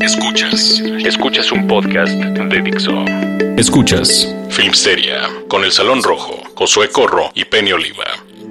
Escuchas. 0.00 0.80
Escuchas 1.04 1.52
un 1.52 1.66
podcast 1.66 2.12
de 2.12 2.62
Dixo. 2.62 3.04
Escuchas 3.58 4.34
Filmsteria 4.48 5.28
con 5.46 5.62
El 5.62 5.72
Salón 5.72 6.02
Rojo, 6.02 6.42
Josué 6.54 6.88
Corro 6.88 7.30
y 7.34 7.44
Penny 7.44 7.72
Oliva. 7.72 8.04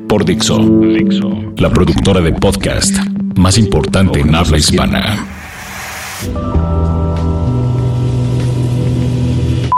Por 0.08 0.24
Dixo. 0.24 0.60
Dixo. 0.60 1.54
La 1.58 1.72
productora 1.72 2.22
de 2.22 2.34
podcast 2.34 2.96
más 3.36 3.58
importante 3.58 4.20
en 4.20 4.36
habla 4.36 4.58
hispana. 4.58 5.28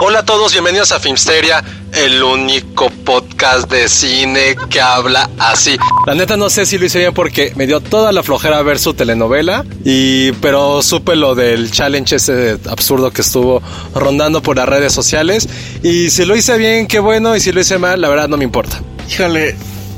Hola 0.03 0.19
a 0.19 0.25
todos, 0.25 0.51
bienvenidos 0.51 0.91
a 0.91 0.99
Filmsteria, 0.99 1.63
el 1.93 2.23
único 2.23 2.89
podcast 2.89 3.69
de 3.69 3.87
cine 3.87 4.55
que 4.69 4.81
habla 4.81 5.29
así. 5.37 5.77
La 6.05 6.13
neta 6.13 6.37
no 6.37 6.49
sé 6.49 6.65
si 6.65 6.77
lo 6.77 6.85
hice 6.85 6.99
bien 6.99 7.13
porque 7.13 7.53
me 7.55 7.67
dio 7.67 7.81
toda 7.81 8.11
la 8.11 8.23
flojera 8.23 8.61
ver 8.61 8.79
su 8.79 8.93
telenovela 8.93 9.65
y 9.83 10.31
pero 10.33 10.81
supe 10.81 11.15
lo 11.15 11.35
del 11.35 11.71
challenge 11.71 12.15
ese 12.15 12.57
absurdo 12.69 13.11
que 13.11 13.21
estuvo 13.21 13.61
rondando 13.93 14.41
por 14.41 14.57
las 14.57 14.67
redes 14.67 14.93
sociales 14.93 15.47
y 15.83 16.09
si 16.09 16.25
lo 16.25 16.35
hice 16.35 16.57
bien, 16.57 16.87
qué 16.87 16.99
bueno 16.99 17.35
y 17.35 17.39
si 17.39 17.51
lo 17.51 17.61
hice 17.61 17.77
mal, 17.77 17.99
la 18.01 18.09
verdad 18.09 18.27
no 18.27 18.37
me 18.37 18.43
importa. 18.43 18.81
Híjole, 19.09 19.55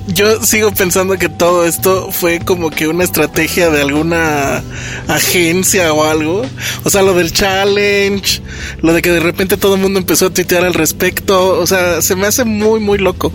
yo 0.07 0.43
sigo 0.43 0.71
pensando 0.71 1.17
que 1.17 1.29
todo 1.29 1.65
esto 1.65 2.11
fue 2.11 2.39
como 2.39 2.69
que 2.69 2.87
una 2.87 3.03
estrategia 3.03 3.69
de 3.69 3.81
alguna 3.81 4.61
agencia 5.07 5.93
o 5.93 6.03
algo. 6.03 6.43
O 6.83 6.89
sea, 6.89 7.01
lo 7.01 7.13
del 7.13 7.31
challenge, 7.31 8.41
lo 8.81 8.93
de 8.93 9.01
que 9.01 9.11
de 9.11 9.21
repente 9.21 9.55
todo 9.55 9.75
el 9.75 9.81
mundo 9.81 9.99
empezó 9.99 10.27
a 10.27 10.29
tuitear 10.29 10.65
al 10.65 10.73
respecto. 10.73 11.59
O 11.59 11.65
sea, 11.65 12.01
se 12.01 12.15
me 12.15 12.27
hace 12.27 12.43
muy, 12.43 12.79
muy 12.79 12.97
loco. 12.97 13.31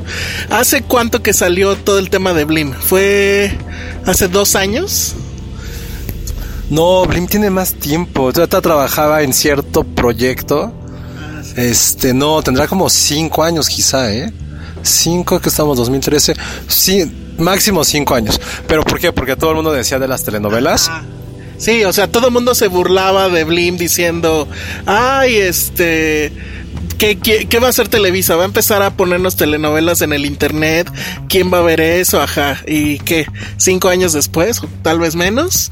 ¿Hace 0.51 0.83
cuánto 0.83 1.23
que 1.23 1.33
salió 1.33 1.77
todo 1.77 1.99
el 1.99 2.11
tema 2.11 2.35
de 2.35 2.45
Blim? 2.45 2.73
¿Fue 2.73 3.57
hace 4.05 4.29
dos 4.29 4.55
años? 4.55 5.15
No, 6.69 7.07
Blim 7.07 7.27
tiene 7.27 7.49
más 7.49 7.75
tiempo. 7.75 8.31
Trata 8.33 8.61
trabajaba 8.61 9.23
en 9.23 9.33
cierto 9.33 9.85
proyecto. 9.85 10.75
Este, 11.57 12.13
no, 12.13 12.43
tendrá 12.43 12.69
como 12.69 12.91
cinco 12.91 13.43
años 13.43 13.69
quizá, 13.69 14.13
¿eh? 14.13 14.33
5 14.83 15.41
que 15.41 15.49
estamos 15.49 15.77
2013, 15.79 16.35
sí, 16.67 17.11
máximo 17.39 17.85
5 17.85 18.15
años. 18.15 18.41
¿Pero 18.67 18.83
por 18.83 18.99
qué? 18.99 19.13
Porque 19.13 19.37
todo 19.37 19.51
el 19.51 19.57
mundo 19.57 19.73
decía 19.73 19.99
de 19.99 20.09
las 20.09 20.25
telenovelas. 20.25 20.91
Sí, 21.59 21.85
o 21.85 21.93
sea, 21.93 22.07
todo 22.07 22.29
el 22.29 22.33
mundo 22.33 22.55
se 22.55 22.69
burlaba 22.69 23.29
de 23.29 23.45
Blim 23.45 23.77
diciendo, 23.77 24.49
ay, 24.87 25.37
este... 25.37 26.33
¿Qué, 26.99 27.17
qué, 27.17 27.59
va 27.61 27.69
a 27.69 27.71
hacer 27.71 27.87
Televisa? 27.87 28.35
¿Va 28.35 28.43
a 28.43 28.47
empezar 28.47 28.83
a 28.83 28.97
ponernos 28.97 29.37
telenovelas 29.37 30.03
en 30.03 30.13
el 30.13 30.27
internet? 30.27 30.93
¿Quién 31.29 31.53
va 31.53 31.59
a 31.59 31.63
ver 31.63 31.81
eso? 31.81 32.21
Ajá. 32.21 32.59
¿Y 32.67 32.99
qué? 32.99 33.25
¿Cinco 33.57 33.89
años 33.89 34.13
después? 34.15 34.65
¿O 34.65 34.69
tal 34.83 34.99
vez 34.99 35.15
menos? 35.15 35.71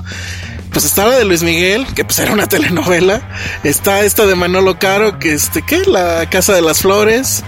Pues 0.76 0.84
está 0.84 1.06
la 1.06 1.16
de 1.16 1.24
Luis 1.24 1.42
Miguel, 1.42 1.86
que 1.94 2.04
pues 2.04 2.18
era 2.18 2.34
una 2.34 2.48
telenovela. 2.48 3.22
Está 3.64 4.04
esta 4.04 4.26
de 4.26 4.34
Manolo 4.34 4.78
Caro, 4.78 5.18
que 5.18 5.32
este, 5.32 5.62
¿qué? 5.62 5.86
La 5.86 6.28
Casa 6.28 6.52
de 6.52 6.60
las 6.60 6.82
Flores. 6.82 7.44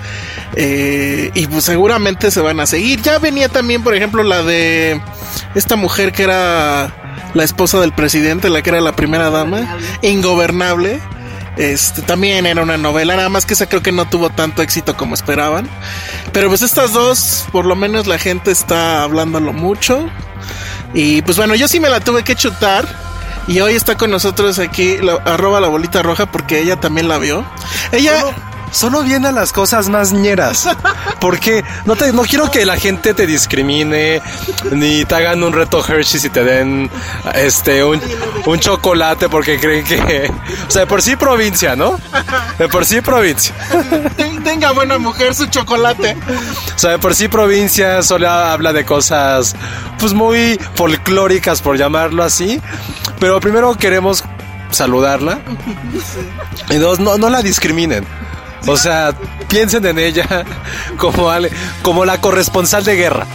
Eh, 0.56 1.30
y 1.34 1.46
pues 1.46 1.64
seguramente 1.64 2.30
se 2.30 2.40
van 2.40 2.58
a 2.58 2.64
seguir. 2.66 3.02
Ya 3.02 3.18
venía 3.18 3.50
también, 3.50 3.84
por 3.84 3.94
ejemplo, 3.94 4.22
la 4.22 4.42
de 4.42 5.02
esta 5.54 5.76
mujer 5.76 6.12
que 6.12 6.22
era 6.22 7.30
la 7.34 7.44
esposa 7.44 7.78
del 7.80 7.92
presidente, 7.92 8.48
la 8.48 8.62
que 8.62 8.70
era 8.70 8.80
la 8.80 8.96
primera 8.96 9.28
dama, 9.28 9.76
ingobernable. 10.00 10.98
Este 11.58 12.00
también 12.00 12.46
era 12.46 12.62
una 12.62 12.78
novela, 12.78 13.14
nada 13.14 13.28
más 13.28 13.44
que 13.44 13.52
esa 13.52 13.68
creo 13.68 13.82
que 13.82 13.92
no 13.92 14.08
tuvo 14.08 14.30
tanto 14.30 14.62
éxito 14.62 14.96
como 14.96 15.12
esperaban. 15.12 15.68
Pero 16.32 16.48
pues 16.48 16.62
estas 16.62 16.94
dos, 16.94 17.44
por 17.52 17.66
lo 17.66 17.76
menos 17.76 18.06
la 18.06 18.18
gente 18.18 18.50
está 18.50 19.02
hablándolo 19.02 19.52
mucho. 19.52 20.08
Y 20.94 21.20
pues 21.20 21.36
bueno, 21.36 21.54
yo 21.56 21.68
sí 21.68 21.78
me 21.78 21.90
la 21.90 22.00
tuve 22.00 22.24
que 22.24 22.34
chutar. 22.34 23.07
Y 23.48 23.60
hoy 23.60 23.74
está 23.74 23.96
con 23.96 24.10
nosotros 24.10 24.58
aquí, 24.58 24.98
la, 24.98 25.14
arroba 25.24 25.58
la 25.58 25.68
bolita 25.68 26.02
roja, 26.02 26.30
porque 26.30 26.60
ella 26.60 26.78
también 26.78 27.08
la 27.08 27.16
vio. 27.18 27.44
Ella. 27.92 28.26
Solo 28.70 29.02
vienen 29.02 29.34
las 29.34 29.52
cosas 29.52 29.88
más 29.88 30.12
ñeras. 30.12 30.68
Porque 31.20 31.64
no 31.84 31.96
te, 31.96 32.12
no 32.12 32.22
quiero 32.22 32.50
que 32.50 32.64
la 32.64 32.76
gente 32.76 33.14
te 33.14 33.26
discrimine, 33.26 34.22
ni 34.70 35.04
te 35.04 35.14
hagan 35.14 35.42
un 35.42 35.52
reto 35.52 35.84
Hershey 35.86 36.20
y 36.24 36.30
te 36.30 36.44
den 36.44 36.90
este 37.34 37.82
un, 37.82 38.00
un 38.46 38.58
chocolate 38.60 39.28
porque 39.28 39.58
creen 39.58 39.84
que. 39.84 40.30
O 40.66 40.70
sea, 40.70 40.80
de 40.82 40.86
por 40.86 41.02
sí 41.02 41.16
provincia, 41.16 41.76
¿no? 41.76 41.98
De 42.58 42.68
por 42.68 42.84
sí 42.84 43.00
provincia. 43.00 43.54
Tenga 44.44 44.72
buena 44.72 44.98
mujer 44.98 45.34
su 45.34 45.46
chocolate. 45.46 46.16
O 46.74 46.78
sea, 46.78 46.90
de 46.90 46.98
por 46.98 47.14
sí 47.14 47.28
provincia 47.28 48.02
solo 48.02 48.28
habla 48.28 48.72
de 48.72 48.84
cosas 48.84 49.56
pues 49.98 50.12
muy 50.12 50.58
folclóricas, 50.74 51.62
por 51.62 51.76
llamarlo 51.76 52.22
así. 52.22 52.60
Pero 53.18 53.40
primero 53.40 53.74
queremos 53.76 54.24
saludarla. 54.70 55.40
Y 56.70 56.76
dos, 56.76 57.00
no, 57.00 57.16
no 57.16 57.30
la 57.30 57.40
discriminen. 57.40 58.04
O 58.66 58.76
sea, 58.76 59.14
piensen 59.48 59.86
en 59.86 59.98
ella 59.98 60.44
como, 60.96 61.30
como 61.82 62.04
la 62.04 62.20
corresponsal 62.20 62.84
de 62.84 62.96
guerra. 62.96 63.26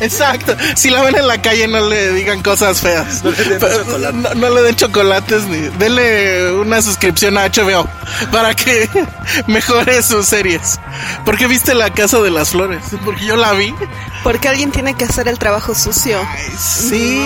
Exacto. 0.00 0.56
Si 0.74 0.90
la 0.90 1.02
ven 1.02 1.16
en 1.16 1.26
la 1.26 1.40
calle, 1.40 1.68
no 1.68 1.88
le 1.88 2.12
digan 2.12 2.42
cosas 2.42 2.80
feas. 2.80 3.22
No 3.24 4.50
le 4.50 4.62
den, 4.62 4.76
chocolates 4.76 5.44
ni. 5.44 5.58
Denle 5.78 6.52
una 6.52 6.82
suscripción 6.82 7.38
a 7.38 7.48
HBO 7.48 7.88
para 8.32 8.54
que 8.54 8.88
mejore 9.46 10.02
sus 10.02 10.26
series. 10.26 10.80
Porque 11.24 11.46
viste 11.46 11.74
La 11.74 11.90
Casa 11.90 12.20
de 12.20 12.30
las 12.30 12.50
Flores. 12.50 12.82
Porque 13.04 13.24
yo 13.24 13.36
la 13.36 13.52
vi. 13.52 13.74
Porque 14.22 14.48
alguien 14.48 14.70
tiene 14.72 14.94
que 14.94 15.04
hacer 15.04 15.28
el 15.28 15.38
trabajo 15.38 15.74
sucio. 15.74 16.20
sí. 16.58 17.22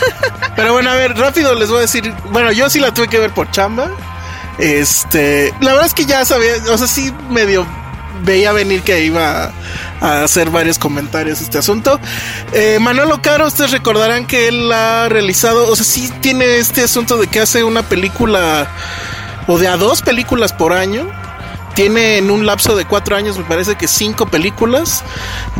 Pero 0.56 0.72
bueno, 0.72 0.90
a 0.90 0.94
ver, 0.94 1.16
rápido 1.16 1.54
les 1.54 1.68
voy 1.68 1.78
a 1.78 1.82
decir. 1.82 2.12
Bueno, 2.30 2.52
yo 2.52 2.70
sí 2.70 2.80
la 2.80 2.94
tuve 2.94 3.08
que 3.08 3.18
ver 3.18 3.30
por 3.32 3.50
chamba. 3.50 3.90
Este, 4.60 5.54
la 5.60 5.72
verdad 5.72 5.86
es 5.86 5.94
que 5.94 6.04
ya 6.04 6.24
sabía, 6.24 6.54
o 6.70 6.78
sea, 6.78 6.86
sí 6.86 7.12
medio 7.30 7.66
veía 8.24 8.52
venir 8.52 8.82
que 8.82 9.04
iba 9.04 9.52
a 10.00 10.22
hacer 10.22 10.50
varios 10.50 10.78
comentarios 10.78 11.40
este 11.40 11.58
asunto. 11.58 11.98
Eh, 12.52 12.78
Manolo 12.80 13.22
Caro, 13.22 13.46
ustedes 13.46 13.70
recordarán 13.70 14.26
que 14.26 14.48
él 14.48 14.70
ha 14.72 15.08
realizado, 15.08 15.68
o 15.68 15.76
sea, 15.76 15.84
sí 15.84 16.10
tiene 16.20 16.58
este 16.58 16.82
asunto 16.82 17.16
de 17.16 17.26
que 17.26 17.40
hace 17.40 17.64
una 17.64 17.82
película 17.82 18.68
o 19.46 19.58
de 19.58 19.68
a 19.68 19.76
dos 19.76 20.02
películas 20.02 20.52
por 20.52 20.72
año. 20.72 21.10
Tiene 21.74 22.18
en 22.18 22.30
un 22.30 22.46
lapso 22.46 22.76
de 22.76 22.84
cuatro 22.84 23.16
años, 23.16 23.38
me 23.38 23.44
parece 23.44 23.76
que 23.76 23.88
cinco 23.88 24.26
películas, 24.26 25.04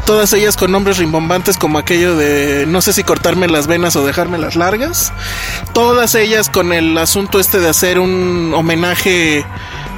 todas 0.04 0.32
ellas 0.32 0.56
con 0.56 0.72
nombres 0.72 0.98
rimbombantes 0.98 1.56
como 1.56 1.78
aquello 1.78 2.16
de 2.16 2.66
no 2.66 2.82
sé 2.82 2.92
si 2.92 3.04
cortarme 3.04 3.46
las 3.46 3.66
venas 3.66 3.94
o 3.96 4.04
dejarme 4.04 4.36
las 4.36 4.56
largas. 4.56 5.12
Todas 5.72 6.14
ellas 6.14 6.50
con 6.50 6.72
el 6.72 6.98
asunto 6.98 7.38
este 7.38 7.60
de 7.60 7.68
hacer 7.68 7.98
un 8.00 8.52
homenaje 8.54 9.44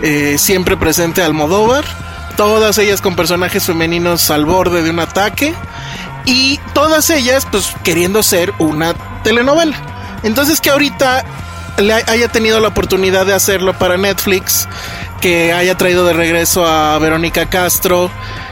eh, 0.02 0.36
siempre 0.38 0.76
presente 0.76 1.22
al 1.22 1.32
Modóvar. 1.32 1.84
Todas 2.36 2.78
ellas 2.78 3.00
con 3.00 3.16
personajes 3.16 3.64
femeninos 3.64 4.30
al 4.30 4.44
borde 4.44 4.82
de 4.82 4.90
un 4.90 5.00
ataque. 5.00 5.54
Y 6.24 6.58
todas 6.74 7.10
ellas 7.10 7.46
pues 7.50 7.74
queriendo 7.82 8.22
ser 8.22 8.52
una 8.58 8.94
telenovela. 9.22 9.76
Entonces 10.22 10.60
que 10.60 10.70
ahorita 10.70 11.24
le 11.78 11.92
haya 11.94 12.28
tenido 12.28 12.60
la 12.60 12.68
oportunidad 12.68 13.26
de 13.26 13.34
hacerlo 13.34 13.72
para 13.72 13.96
Netflix, 13.96 14.68
que 15.22 15.52
haya 15.52 15.76
traído 15.76 16.04
de 16.04 16.12
regreso 16.12 16.66
a 16.66 16.98
Verónica 16.98 17.48
Castro, 17.48 18.10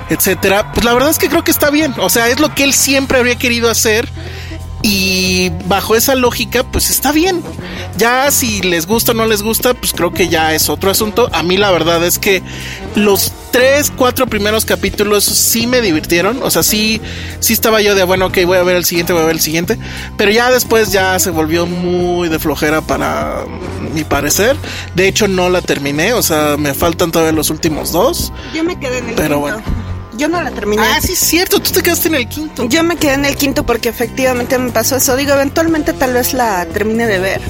etcétera, 0.08 0.72
pues 0.72 0.84
la 0.84 0.94
verdad 0.94 1.10
es 1.10 1.18
que 1.18 1.28
creo 1.28 1.42
que 1.42 1.50
está 1.50 1.68
bien. 1.68 1.92
O 1.98 2.08
sea, 2.08 2.28
es 2.28 2.38
lo 2.38 2.54
que 2.54 2.62
él 2.62 2.72
siempre 2.72 3.18
habría 3.18 3.34
querido 3.34 3.68
hacer. 3.68 4.08
Y 4.82 5.50
bajo 5.66 5.94
esa 5.94 6.14
lógica, 6.14 6.62
pues 6.64 6.88
está 6.90 7.12
bien. 7.12 7.42
Ya 7.98 8.30
si 8.30 8.62
les 8.62 8.86
gusta 8.86 9.12
o 9.12 9.14
no 9.14 9.26
les 9.26 9.42
gusta, 9.42 9.74
pues 9.74 9.92
creo 9.92 10.12
que 10.12 10.28
ya 10.28 10.54
es 10.54 10.68
otro 10.70 10.90
asunto. 10.90 11.28
A 11.32 11.42
mí 11.42 11.58
la 11.58 11.70
verdad 11.70 12.02
es 12.04 12.18
que 12.18 12.42
los 12.94 13.30
tres, 13.50 13.92
cuatro 13.94 14.26
primeros 14.26 14.64
capítulos 14.64 15.24
sí 15.24 15.66
me 15.66 15.82
divirtieron. 15.82 16.42
O 16.42 16.50
sea, 16.50 16.62
sí, 16.62 17.00
sí 17.40 17.52
estaba 17.52 17.82
yo 17.82 17.94
de, 17.94 18.04
bueno, 18.04 18.26
ok, 18.26 18.38
voy 18.46 18.56
a 18.56 18.62
ver 18.62 18.76
el 18.76 18.86
siguiente, 18.86 19.12
voy 19.12 19.22
a 19.22 19.26
ver 19.26 19.34
el 19.36 19.40
siguiente. 19.42 19.78
Pero 20.16 20.30
ya 20.30 20.50
después 20.50 20.92
ya 20.92 21.18
se 21.18 21.30
volvió 21.30 21.66
muy 21.66 22.30
de 22.30 22.38
flojera 22.38 22.80
para 22.80 23.44
mi 23.92 24.04
parecer. 24.04 24.56
De 24.94 25.08
hecho, 25.08 25.28
no 25.28 25.50
la 25.50 25.60
terminé. 25.60 26.14
O 26.14 26.22
sea, 26.22 26.56
me 26.58 26.72
faltan 26.72 27.12
todavía 27.12 27.32
los 27.32 27.50
últimos 27.50 27.92
dos. 27.92 28.32
Yo 28.54 28.64
me 28.64 28.78
quedé 28.80 28.98
en 28.98 29.10
el 29.10 29.14
Pero 29.14 29.36
quinto. 29.36 29.40
bueno. 29.40 29.62
Yo 30.20 30.28
no 30.28 30.42
la 30.42 30.50
terminé. 30.50 30.82
Ah, 30.82 31.00
sí, 31.00 31.12
es 31.12 31.18
cierto. 31.18 31.60
Tú 31.60 31.70
te 31.70 31.82
quedaste 31.82 32.08
en 32.08 32.14
el 32.14 32.28
quinto. 32.28 32.68
Yo 32.68 32.84
me 32.84 32.96
quedé 32.96 33.14
en 33.14 33.24
el 33.24 33.36
quinto 33.36 33.64
porque 33.64 33.88
efectivamente 33.88 34.58
me 34.58 34.70
pasó 34.70 34.96
eso. 34.96 35.16
Digo, 35.16 35.32
eventualmente 35.32 35.94
tal 35.94 36.12
vez 36.12 36.34
la 36.34 36.66
termine 36.66 37.06
de 37.06 37.18
ver. 37.18 37.40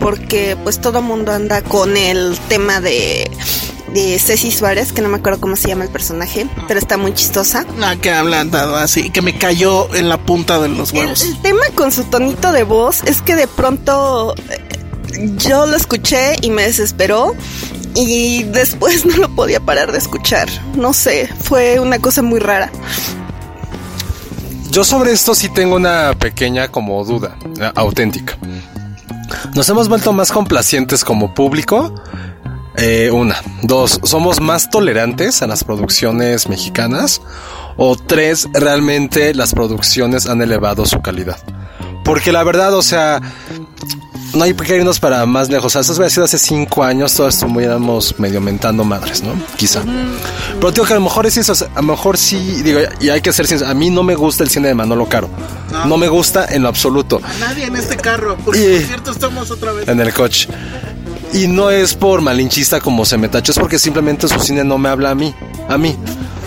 Porque 0.00 0.56
pues 0.62 0.80
todo 0.80 1.02
mundo 1.02 1.32
anda 1.32 1.60
con 1.60 1.94
el 1.94 2.38
tema 2.48 2.80
de, 2.80 3.30
de 3.92 4.18
Ceci 4.18 4.50
Suárez, 4.50 4.94
que 4.94 5.02
no 5.02 5.10
me 5.10 5.18
acuerdo 5.18 5.42
cómo 5.42 5.56
se 5.56 5.68
llama 5.68 5.84
el 5.84 5.90
personaje, 5.90 6.46
pero 6.66 6.80
está 6.80 6.96
muy 6.96 7.12
chistosa. 7.12 7.66
Ah, 7.82 7.96
que 8.00 8.10
hablan 8.10 8.50
dado 8.50 8.76
así, 8.76 9.10
que 9.10 9.20
me 9.20 9.36
cayó 9.36 9.94
en 9.94 10.08
la 10.08 10.16
punta 10.16 10.58
de 10.58 10.68
los 10.70 10.92
huevos. 10.92 11.22
el 11.22 11.38
tema 11.42 11.66
con 11.74 11.92
su 11.92 12.04
tonito 12.04 12.50
de 12.50 12.62
voz 12.62 13.02
es 13.04 13.20
que 13.20 13.36
de 13.36 13.46
pronto 13.46 14.34
eh, 14.48 14.58
yo 15.36 15.66
lo 15.66 15.76
escuché 15.76 16.36
y 16.40 16.48
me 16.48 16.62
desesperó 16.62 17.34
y 17.96 18.42
después 18.44 19.06
no 19.06 19.16
lo 19.16 19.28
podía 19.34 19.60
parar 19.60 19.90
de 19.90 19.98
escuchar. 19.98 20.48
No 20.76 20.92
sé, 20.92 21.28
fue 21.42 21.80
una 21.80 21.98
cosa 21.98 22.22
muy 22.22 22.38
rara. 22.38 22.70
Yo 24.70 24.84
sobre 24.84 25.12
esto 25.12 25.34
sí 25.34 25.48
tengo 25.48 25.76
una 25.76 26.12
pequeña 26.18 26.68
como 26.68 27.02
duda 27.04 27.38
eh, 27.58 27.72
auténtica. 27.74 28.36
Nos 29.54 29.68
hemos 29.70 29.88
vuelto 29.88 30.12
más 30.12 30.30
complacientes 30.30 31.02
como 31.02 31.34
público. 31.34 31.94
Eh, 32.76 33.10
una, 33.10 33.40
dos, 33.62 33.98
somos 34.04 34.38
más 34.38 34.68
tolerantes 34.68 35.40
a 35.40 35.46
las 35.46 35.64
producciones 35.64 36.48
mexicanas. 36.50 37.22
O 37.78 37.96
tres, 37.96 38.48
realmente 38.52 39.34
las 39.34 39.54
producciones 39.54 40.26
han 40.26 40.42
elevado 40.42 40.84
su 40.84 41.00
calidad. 41.00 41.38
Porque 42.04 42.30
la 42.32 42.44
verdad, 42.44 42.74
o 42.74 42.82
sea, 42.82 43.20
no 44.36 44.44
hay 44.44 44.54
que 44.54 44.76
irnos 44.76 45.00
para 45.00 45.24
más 45.26 45.48
lejos. 45.48 45.66
O 45.66 45.70
sea, 45.70 45.80
esto 45.80 45.92
hubiera 45.94 46.10
sido 46.10 46.24
hace 46.24 46.38
cinco 46.38 46.84
años, 46.84 47.14
todos 47.14 47.34
estuviéramos 47.34 48.18
medio 48.18 48.40
mentando 48.40 48.84
madres, 48.84 49.22
¿no? 49.22 49.32
Quizá. 49.56 49.82
Pero 50.60 50.70
digo 50.72 50.86
que 50.86 50.92
a 50.92 50.96
lo 50.96 51.02
mejor 51.02 51.26
es 51.26 51.36
eso, 51.36 51.52
a 51.74 51.80
lo 51.80 51.88
mejor 51.88 52.16
sí, 52.18 52.38
digo, 52.62 52.80
y 53.00 53.08
hay 53.08 53.20
que 53.20 53.32
ser 53.32 53.46
sinceros, 53.46 53.70
a 53.70 53.74
mí 53.74 53.90
no 53.90 54.02
me 54.02 54.14
gusta 54.14 54.44
el 54.44 54.50
cine 54.50 54.68
de 54.68 54.74
Manolo 54.74 55.06
Caro. 55.08 55.28
No, 55.86 55.96
me 55.96 56.08
gusta 56.08 56.46
en 56.50 56.62
lo 56.62 56.68
absoluto. 56.68 57.20
Nadie 57.40 57.64
en 57.64 57.76
este 57.76 57.96
carro, 57.96 58.36
porque 58.44 58.60
Y- 58.60 58.78
por 58.78 58.86
cierto 58.86 59.10
estamos 59.10 59.50
otra 59.50 59.72
vez. 59.72 59.88
En 59.88 60.00
el 60.00 60.12
coche. 60.14 60.48
Y 61.32 61.48
no 61.48 61.70
es 61.70 61.94
por 61.94 62.20
malinchista 62.22 62.80
como 62.80 63.04
se 63.04 63.18
me 63.18 63.28
tachó, 63.28 63.52
es 63.52 63.58
porque 63.58 63.78
simplemente 63.78 64.28
su 64.28 64.38
cine 64.40 64.64
no 64.64 64.78
me 64.78 64.88
habla 64.88 65.10
a 65.10 65.14
mí. 65.14 65.34
A 65.68 65.76
mí. 65.76 65.96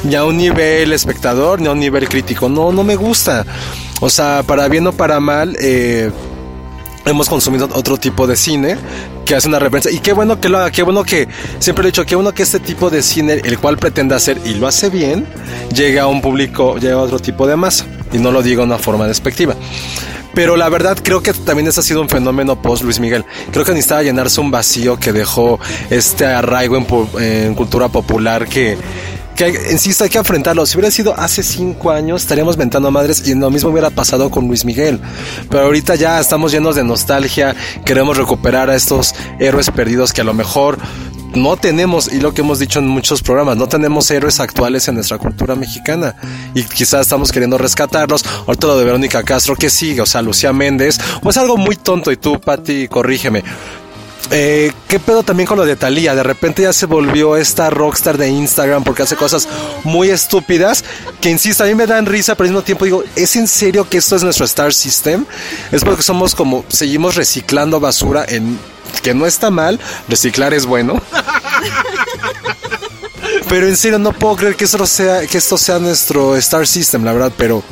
Ni 0.04 0.16
a 0.16 0.24
un 0.24 0.38
nivel 0.38 0.94
espectador, 0.94 1.60
ni 1.60 1.68
a 1.68 1.72
un 1.72 1.80
nivel 1.80 2.08
crítico. 2.08 2.48
No, 2.48 2.72
no 2.72 2.84
me 2.86 2.96
gusta. 2.96 3.46
O 4.00 4.10
sea, 4.10 4.44
para 4.48 4.68
bien 4.70 4.88
o 4.88 4.94
para 4.94 5.20
mal, 5.20 5.58
eh, 5.60 6.10
hemos 7.06 7.30
consumido 7.30 7.70
otro 7.74 7.98
tipo 7.98 8.28
de 8.28 8.36
cine 8.36 8.78
que 9.26 9.36
hace 9.36 9.48
una 9.48 9.60
referencia. 9.60 9.92
Y 9.92 10.00
qué 10.00 10.14
bueno 10.14 10.40
que 10.40 10.50
lo 10.50 10.58
haga, 10.58 10.72
qué 10.72 10.84
bueno 10.84 11.04
que, 11.04 11.28
siempre 11.60 11.84
he 11.84 11.88
dicho, 11.88 12.06
qué 12.06 12.16
bueno 12.16 12.34
que 12.34 12.44
este 12.44 12.60
tipo 12.60 12.90
de 12.90 13.02
cine, 13.02 13.42
el 13.44 13.60
cual 13.60 13.78
pretende 13.78 14.16
hacer 14.16 14.40
y 14.46 14.56
lo 14.56 14.68
hace 14.68 14.90
bien, 14.90 15.28
llega 15.74 16.04
a 16.04 16.08
un 16.08 16.22
público, 16.22 16.78
llega 16.78 16.96
a 16.96 17.00
otro 17.00 17.20
tipo 17.20 17.48
de 17.48 17.56
masa. 17.56 17.86
Y 18.12 18.18
no 18.18 18.32
lo 18.32 18.42
digo 18.42 18.62
de 18.62 18.68
una 18.68 18.80
forma 18.80 19.08
despectiva. 19.08 19.56
Pero 20.34 20.56
la 20.56 20.70
verdad 20.70 20.98
creo 21.02 21.22
que 21.22 21.34
también 21.34 21.68
ese 21.68 21.80
ha 21.80 21.84
sido 21.84 22.02
un 22.02 22.10
fenómeno 22.10 22.62
post 22.62 22.84
Luis 22.84 23.00
Miguel. 23.00 23.26
Creo 23.52 23.66
que 23.66 23.72
necesitaba 23.72 24.04
llenarse 24.04 24.40
un 24.40 24.52
vacío 24.52 24.98
que 24.98 25.12
dejó 25.12 25.60
este 25.90 26.26
arraigo 26.26 26.78
en, 27.20 27.56
cultura 27.56 27.90
popular 27.90 28.48
que, 28.48 28.78
que, 29.40 29.72
insisto, 29.72 30.04
hay 30.04 30.10
que 30.10 30.18
enfrentarlo. 30.18 30.66
Si 30.66 30.78
hubiera 30.78 30.92
sido 30.92 31.18
hace 31.18 31.44
cinco 31.44 31.92
años, 31.92 32.24
estaríamos 32.24 32.58
ventando 32.58 32.92
madres 32.92 33.26
y 33.26 33.36
lo 33.36 33.50
mismo 33.50 33.70
hubiera 33.70 33.90
pasado 33.90 34.30
con 34.30 34.48
Luis 34.48 34.66
Miguel. 34.66 35.00
Pero 35.50 35.64
ahorita 35.64 35.96
ya 35.96 36.20
estamos 36.20 36.52
llenos 36.52 36.76
de 36.76 36.84
nostalgia, 36.84 37.56
queremos 37.86 38.18
recuperar 38.18 38.70
a 38.70 38.76
estos 38.76 39.16
héroes 39.40 39.72
perdidos 39.72 40.12
que 40.12 40.22
a 40.22 40.26
lo 40.26 40.34
mejor 40.34 40.78
no 41.36 41.56
tenemos, 41.56 42.12
y 42.12 42.20
lo 42.20 42.34
que 42.34 42.42
hemos 42.42 42.60
dicho 42.60 42.80
en 42.80 42.88
muchos 42.88 43.22
programas, 43.22 43.56
no 43.56 43.70
tenemos 43.70 44.10
héroes 44.12 44.40
actuales 44.40 44.88
en 44.88 44.96
nuestra 44.96 45.20
cultura 45.20 45.56
mexicana. 45.56 46.16
Y 46.54 46.64
quizás 46.64 47.02
estamos 47.02 47.32
queriendo 47.32 47.58
rescatarlos. 47.58 48.26
Ahorita 48.46 48.68
lo 48.68 48.78
de 48.78 48.84
Verónica 48.84 49.24
Castro, 49.24 49.56
que 49.56 49.70
sigue? 49.70 50.02
O 50.02 50.06
sea, 50.06 50.22
Lucía 50.22 50.52
Méndez. 50.52 50.98
O 51.24 51.30
es 51.30 51.38
algo 51.38 51.56
muy 51.56 51.78
tonto, 51.78 52.12
y 52.12 52.18
tú, 52.18 52.42
Pati, 52.42 52.88
corrígeme. 52.90 53.44
Eh, 54.32 54.72
¿Qué 54.88 55.00
pedo 55.00 55.24
también 55.24 55.48
con 55.48 55.58
lo 55.58 55.66
de 55.66 55.76
Thalía? 55.76 56.14
De 56.14 56.22
repente 56.22 56.62
ya 56.62 56.74
se 56.74 56.86
volvió 56.86 57.36
esta 57.36 57.70
rockstar 57.70 58.18
de 58.18 58.30
Instagram 58.30 58.84
porque 58.84 59.04
hace 59.04 59.16
cosas 59.16 59.48
muy 59.84 60.10
estúpidas 60.10 60.84
que, 61.20 61.30
insisto, 61.30 61.64
a 61.64 61.68
mí 61.68 61.74
me 61.76 61.88
dan 61.88 62.06
risa, 62.06 62.36
pero 62.36 62.46
al 62.46 62.52
mismo 62.52 62.64
tiempo 62.64 62.86
digo, 62.86 63.04
¿es 63.16 63.36
en 63.36 63.48
serio 63.48 63.90
que 63.90 63.98
esto 63.98 64.16
es 64.16 64.24
nuestro 64.24 64.46
Star 64.46 64.74
System? 64.74 65.26
Es 65.72 65.84
porque 65.84 66.04
somos 66.04 66.36
como, 66.36 66.64
seguimos 66.68 67.16
reciclando 67.16 67.80
basura 67.80 68.24
en 68.28 68.60
que 69.02 69.14
no 69.14 69.26
está 69.26 69.50
mal, 69.50 69.80
reciclar 70.08 70.54
es 70.54 70.66
bueno. 70.66 71.02
Pero 73.50 73.68
en 73.68 73.78
serio 73.78 73.98
no 73.98 74.14
puedo 74.14 74.36
creer 74.36 74.56
que 74.56 74.66
esto 74.66 74.86
sea, 74.86 75.26
que 75.26 75.38
esto 75.38 75.58
sea 75.58 75.80
nuestro 75.80 76.36
Star 76.36 76.68
System, 76.68 77.04
la 77.04 77.14
verdad, 77.14 77.32
pero 77.36 77.64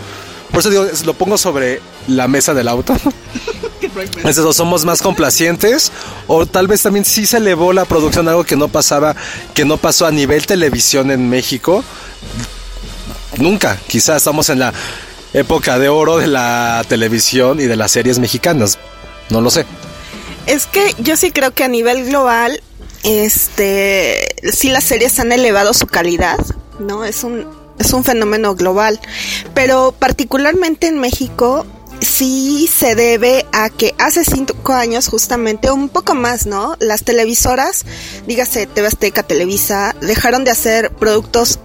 por 0.50 0.62
eso 0.62 0.70
digo, 0.70 0.88
lo 1.06 1.14
pongo 1.14 1.38
sobre 1.38 1.82
la 2.08 2.28
mesa 2.28 2.54
del 2.56 2.68
auto. 2.68 2.96
Es 4.02 4.38
eso, 4.38 4.54
somos 4.54 4.86
más 4.86 5.02
complacientes 5.02 5.92
o 6.28 6.46
tal 6.46 6.68
vez 6.68 6.82
también 6.84 7.06
sí 7.06 7.26
se 7.26 7.38
elevó 7.38 7.74
la 7.74 7.86
producción, 7.86 8.28
algo 8.28 8.44
que 8.44 8.56
no 8.56 8.68
pasaba, 8.68 9.16
que 9.54 9.66
no 9.66 9.78
pasó 9.78 10.06
a 10.06 10.12
nivel 10.12 10.46
televisión 10.46 11.12
en 11.12 11.30
México. 11.30 11.84
Nunca, 13.38 13.78
quizás 13.88 14.18
estamos 14.18 14.50
en 14.50 14.60
la 14.60 14.74
época 15.34 15.78
de 15.80 15.90
oro 15.90 16.18
de 16.18 16.28
la 16.28 16.84
televisión 16.88 17.60
y 17.60 17.66
de 17.66 17.76
las 17.76 17.92
series 17.92 18.20
mexicanas. 18.20 18.78
No 19.30 19.42
lo 19.42 19.50
sé. 19.50 19.66
Es 20.46 20.66
que 20.66 20.96
yo 21.00 21.18
sí 21.18 21.32
creo 21.32 21.54
que 21.54 21.64
a 21.64 21.68
nivel 21.68 22.06
global, 22.06 22.62
este, 23.04 24.28
sí 24.52 24.70
las 24.70 24.86
series 24.86 25.20
han 25.20 25.32
elevado 25.32 25.74
su 25.74 25.88
calidad, 25.88 26.38
¿no? 26.80 27.04
Es 27.04 27.24
un, 27.24 27.46
es 27.80 27.94
un 27.94 28.04
fenómeno 28.04 28.56
global. 28.56 29.00
Pero 29.54 29.94
particularmente 29.98 30.88
en 30.88 31.00
México, 31.00 31.66
sí 32.02 32.68
se 32.68 32.96
debe 32.96 33.46
a 33.52 33.70
que 33.70 33.96
hace 33.98 34.24
cinco 34.24 34.74
años 34.74 35.08
justamente, 35.08 35.72
un 35.72 35.90
poco 35.90 36.16
más, 36.16 36.46
¿no? 36.46 36.76
Las 36.80 37.04
televisoras, 37.04 37.86
dígase 38.28 38.68
TV 38.68 38.88
Azteca, 38.88 39.24
Televisa, 39.24 39.96
dejaron 40.02 40.44
de 40.44 40.52
hacer 40.52 40.92
productos 40.92 41.60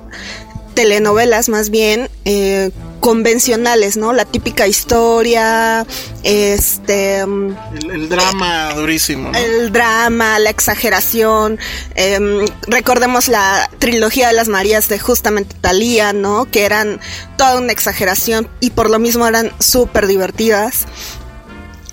telenovelas 0.75 1.49
más 1.49 1.71
bien 1.71 2.09
eh, 2.25 2.71
convencionales, 3.01 3.97
¿no? 3.97 4.13
La 4.13 4.25
típica 4.25 4.67
historia, 4.69 5.85
este, 6.23 7.27
mm, 7.27 7.57
El, 7.75 7.91
el 7.91 8.09
drama 8.09 8.75
durísimo. 8.75 9.31
¿no? 9.31 9.39
el 9.39 9.73
drama, 9.73 10.39
la 10.39 10.51
exageración. 10.51 11.59
em, 11.97 12.45
recordemos 12.69 13.29
la 13.29 13.69
trilogía 13.79 14.29
de 14.29 14.35
las 14.35 14.49
Marías 14.49 14.89
de 14.89 14.99
justamente 14.99 15.57
Talía, 15.61 16.13
¿no? 16.13 16.49
Que 16.51 16.65
eran 16.65 17.01
toda 17.37 17.59
una 17.59 17.73
exageración 17.73 18.49
y 18.61 18.71
por 18.71 18.89
lo 18.89 18.99
mismo 18.99 19.27
eran 19.27 19.51
súper 19.59 20.07
divertidas. 20.07 20.87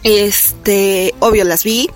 Este, 0.04 1.14
obvio 1.20 1.44
las 1.44 1.64
vi. 1.64 1.90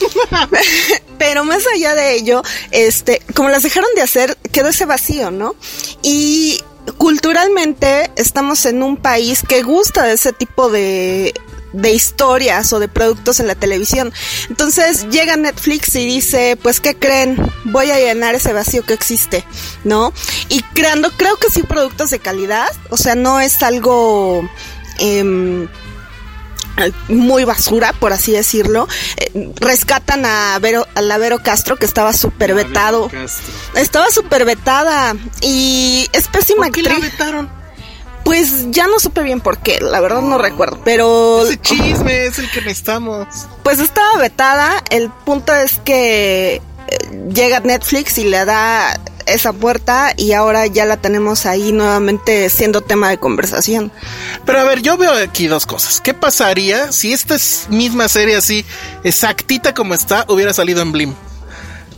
Pero 1.20 1.44
más 1.44 1.64
allá 1.66 1.94
de 1.94 2.14
ello, 2.14 2.42
este, 2.70 3.20
como 3.34 3.50
las 3.50 3.62
dejaron 3.62 3.90
de 3.94 4.00
hacer, 4.00 4.38
quedó 4.52 4.70
ese 4.70 4.86
vacío, 4.86 5.30
¿no? 5.30 5.54
Y 6.02 6.58
culturalmente 6.96 8.10
estamos 8.16 8.64
en 8.64 8.82
un 8.82 8.96
país 8.96 9.42
que 9.46 9.62
gusta 9.62 10.04
de 10.04 10.14
ese 10.14 10.32
tipo 10.32 10.70
de 10.70 11.34
de 11.74 11.92
historias 11.92 12.72
o 12.72 12.80
de 12.80 12.88
productos 12.88 13.38
en 13.38 13.48
la 13.48 13.54
televisión. 13.54 14.14
Entonces 14.48 15.08
llega 15.10 15.36
Netflix 15.36 15.94
y 15.94 16.06
dice, 16.06 16.58
pues 16.60 16.80
¿qué 16.80 16.96
creen? 16.96 17.36
Voy 17.64 17.90
a 17.90 17.98
llenar 17.98 18.34
ese 18.34 18.54
vacío 18.54 18.82
que 18.86 18.94
existe, 18.94 19.44
¿no? 19.84 20.14
Y 20.48 20.62
creando, 20.62 21.10
creo 21.18 21.36
que 21.36 21.50
sí, 21.50 21.62
productos 21.62 22.08
de 22.10 22.18
calidad, 22.18 22.70
o 22.88 22.96
sea, 22.96 23.14
no 23.14 23.40
es 23.40 23.62
algo... 23.62 24.48
em, 24.98 25.68
muy 27.08 27.44
basura, 27.44 27.92
por 27.92 28.12
así 28.12 28.32
decirlo. 28.32 28.88
Eh, 29.16 29.52
rescatan 29.56 30.24
a 30.24 30.58
Vero, 30.60 30.86
a 30.94 31.02
la 31.02 31.18
Vero 31.18 31.42
Castro, 31.42 31.76
que 31.76 31.86
estaba 31.86 32.12
súper 32.12 32.54
vetado. 32.54 33.10
Estaba 33.74 34.06
súper 34.10 34.44
vetada 34.44 35.14
y 35.42 36.08
es 36.12 36.28
pésima 36.28 36.64
¿Por 36.66 36.72
qué 36.72 36.82
la 36.82 36.90
actriz. 36.92 37.12
vetaron? 37.12 37.60
Pues 38.24 38.70
ya 38.70 38.86
no 38.86 39.00
supe 39.00 39.22
bien 39.22 39.40
por 39.40 39.58
qué, 39.58 39.80
la 39.80 39.98
verdad 40.00 40.20
no 40.20 40.36
recuerdo, 40.38 40.80
pero 40.84 41.42
Ese 41.42 41.58
chisme 41.60 42.26
es 42.26 42.38
el 42.38 42.50
que 42.50 42.60
necesitamos. 42.60 43.26
pues 43.62 43.78
estaba 43.78 44.18
vetada. 44.18 44.84
El 44.90 45.10
punto 45.10 45.54
es 45.54 45.78
que 45.84 46.56
eh, 46.56 46.62
llega 47.34 47.60
Netflix 47.60 48.18
y 48.18 48.24
le 48.24 48.44
da 48.44 48.94
esa 49.32 49.52
puerta 49.52 50.12
y 50.16 50.32
ahora 50.32 50.66
ya 50.66 50.84
la 50.84 50.96
tenemos 50.96 51.46
ahí 51.46 51.72
nuevamente 51.72 52.48
siendo 52.50 52.80
tema 52.80 53.08
de 53.10 53.18
conversación. 53.18 53.92
Pero 54.44 54.60
a 54.60 54.64
ver, 54.64 54.82
yo 54.82 54.96
veo 54.96 55.12
aquí 55.12 55.46
dos 55.46 55.66
cosas. 55.66 56.00
¿Qué 56.00 56.14
pasaría 56.14 56.92
si 56.92 57.12
esta 57.12 57.36
misma 57.68 58.08
serie 58.08 58.36
así, 58.36 58.64
exactita 59.04 59.74
como 59.74 59.94
está, 59.94 60.24
hubiera 60.28 60.52
salido 60.52 60.82
en 60.82 60.92
Blim? 60.92 61.14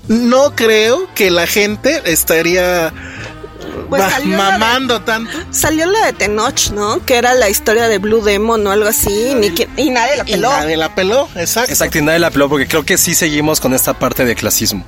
No 0.09 0.55
creo 0.57 1.09
que 1.15 1.31
la 1.31 1.47
gente 1.47 2.03
estaría 2.07 2.93
Pues 3.89 4.03
va- 4.03 4.11
salió 4.11 4.37
mamando 4.37 5.03
tanto. 5.03 5.31
Salió 5.51 5.87
la 5.87 6.07
de 6.07 6.13
Tenoch, 6.13 6.71
¿no? 6.73 7.05
Que 7.07 7.17
era 7.17 7.35
la 7.35 7.49
historia 7.49 7.89
de 7.89 7.99
Blue 7.99 8.21
Demon 8.23 8.67
o 8.67 8.71
algo 8.73 8.89
así, 8.89 9.35
ni 9.37 9.51
que- 9.51 9.69
y 9.77 9.91
nadie 9.91 10.17
la 10.17 10.25
Y 10.27 10.33
peló. 10.33 10.51
nadie 10.51 10.77
la 10.77 10.95
peló, 10.95 11.29
exacto. 11.37 11.71
Exacto, 11.71 11.99
y 11.99 12.03
nadie 12.03 12.19
la 12.19 12.31
peló 12.31 12.49
porque 12.49 12.67
creo 12.67 12.85
que 12.85 12.99
sí 12.99 13.15
seguimos 13.15 13.61
con 13.61 13.75
esta 13.75 13.95
parte 13.95 14.25
de 14.25 14.35
clasismo. 14.35 14.85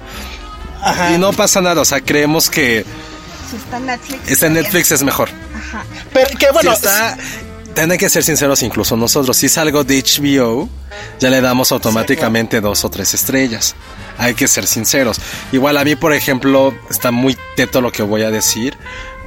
Ajá. 0.84 1.12
Y 1.12 1.18
no 1.18 1.32
pasa 1.32 1.60
nada, 1.60 1.80
o 1.80 1.84
sea, 1.84 2.00
creemos 2.00 2.50
que 2.50 2.84
Si 3.50 3.56
está 3.56 3.78
en 3.78 3.86
Netflix. 3.86 4.30
este 4.30 4.50
Netflix 4.50 4.92
es 4.92 5.02
mejor. 5.02 5.30
Pero 6.12 6.38
que 6.38 6.50
bueno, 6.52 6.70
si 6.70 6.76
está, 6.76 7.16
tienen 7.74 7.98
que 7.98 8.08
ser 8.08 8.22
sinceros 8.22 8.62
incluso 8.62 8.96
nosotros. 8.96 9.36
Si 9.36 9.46
es 9.46 9.58
algo 9.58 9.82
de 9.84 10.02
HBO, 10.02 10.68
ya 11.18 11.30
le 11.30 11.40
damos 11.40 11.72
automáticamente 11.72 12.60
dos 12.60 12.84
o 12.84 12.90
tres 12.90 13.14
estrellas. 13.14 13.74
Hay 14.18 14.34
que 14.34 14.46
ser 14.46 14.66
sinceros. 14.66 15.20
Igual 15.52 15.76
a 15.76 15.84
mí, 15.84 15.96
por 15.96 16.12
ejemplo, 16.12 16.72
está 16.88 17.10
muy 17.10 17.36
teto 17.56 17.80
lo 17.80 17.90
que 17.90 18.02
voy 18.02 18.22
a 18.22 18.30
decir. 18.30 18.76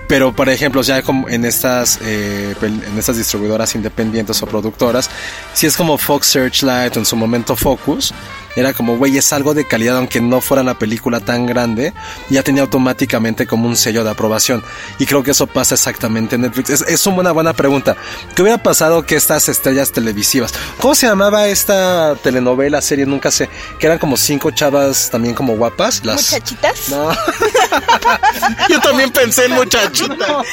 Pero, 0.07 0.33
por 0.33 0.47
ejemplo, 0.47 0.81
ya 0.83 1.01
como 1.01 1.27
en 1.27 1.43
estas, 1.43 1.99
eh, 2.01 2.55
en 2.61 2.97
estas 2.97 3.17
distribuidoras 3.17 3.75
independientes 3.75 4.41
o 4.41 4.45
productoras, 4.45 5.09
si 5.53 5.67
es 5.67 5.75
como 5.75 5.97
Fox 5.97 6.27
Searchlight 6.27 6.95
o 6.95 6.99
en 6.99 7.05
su 7.05 7.17
momento 7.17 7.57
Focus, 7.57 8.13
era 8.55 8.73
como, 8.73 8.97
güey, 8.97 9.17
es 9.17 9.33
algo 9.33 9.53
de 9.53 9.67
calidad, 9.67 9.97
aunque 9.97 10.21
no 10.21 10.41
fuera 10.41 10.63
la 10.63 10.77
película 10.79 11.19
tan 11.19 11.45
grande, 11.45 11.93
ya 12.29 12.43
tenía 12.43 12.63
automáticamente 12.63 13.47
como 13.47 13.67
un 13.67 13.75
sello 13.75 14.03
de 14.03 14.11
aprobación. 14.11 14.63
Y 14.99 15.05
creo 15.05 15.23
que 15.23 15.31
eso 15.31 15.47
pasa 15.47 15.75
exactamente 15.75 16.35
en 16.35 16.41
Netflix. 16.41 16.69
Es, 16.69 16.81
es 16.81 17.05
una 17.07 17.31
buena 17.31 17.53
pregunta. 17.53 17.95
¿Qué 18.35 18.41
hubiera 18.41 18.61
pasado 18.61 19.05
que 19.05 19.15
estas 19.15 19.49
estrellas 19.49 19.91
televisivas, 19.91 20.53
¿cómo 20.79 20.95
se 20.95 21.07
llamaba 21.07 21.47
esta 21.47 22.15
telenovela, 22.15 22.81
serie? 22.81 23.05
Nunca 23.05 23.31
sé, 23.31 23.49
que 23.79 23.85
eran 23.85 23.99
como 23.99 24.17
cinco 24.17 24.51
chavas 24.51 25.09
también 25.09 25.33
como 25.33 25.55
guapas. 25.55 26.03
Las... 26.03 26.31
Muchachitas. 26.31 26.89
No. 26.89 27.11
yo 28.69 28.79
también 28.81 29.11
pensé 29.11 29.45
en 29.45 29.53
muchachita. 29.53 30.43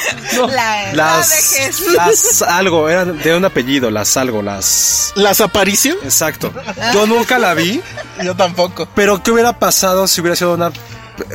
La, 0.49 0.93
Las, 0.93 0.95
la 0.95 1.19
vejez. 1.19 1.81
las 1.93 2.43
algo, 2.43 2.89
eran 2.89 3.19
de 3.19 3.37
un 3.37 3.45
apellido, 3.45 3.91
las 3.91 4.17
algo, 4.17 4.43
las... 4.43 5.13
¿Las 5.17 5.41
aparicio? 5.41 5.97
Exacto. 6.03 6.53
Yo 6.93 7.07
nunca 7.07 7.39
la 7.39 7.55
vi, 7.55 7.81
Yo 8.23 8.35
tampoco. 8.35 8.89
pero 8.95 9.23
¿qué 9.23 9.31
hubiera 9.31 9.59
pasado 9.59 10.07
si 10.07 10.21
hubiera 10.21 10.37
sido 10.37 10.55
una 10.55 10.71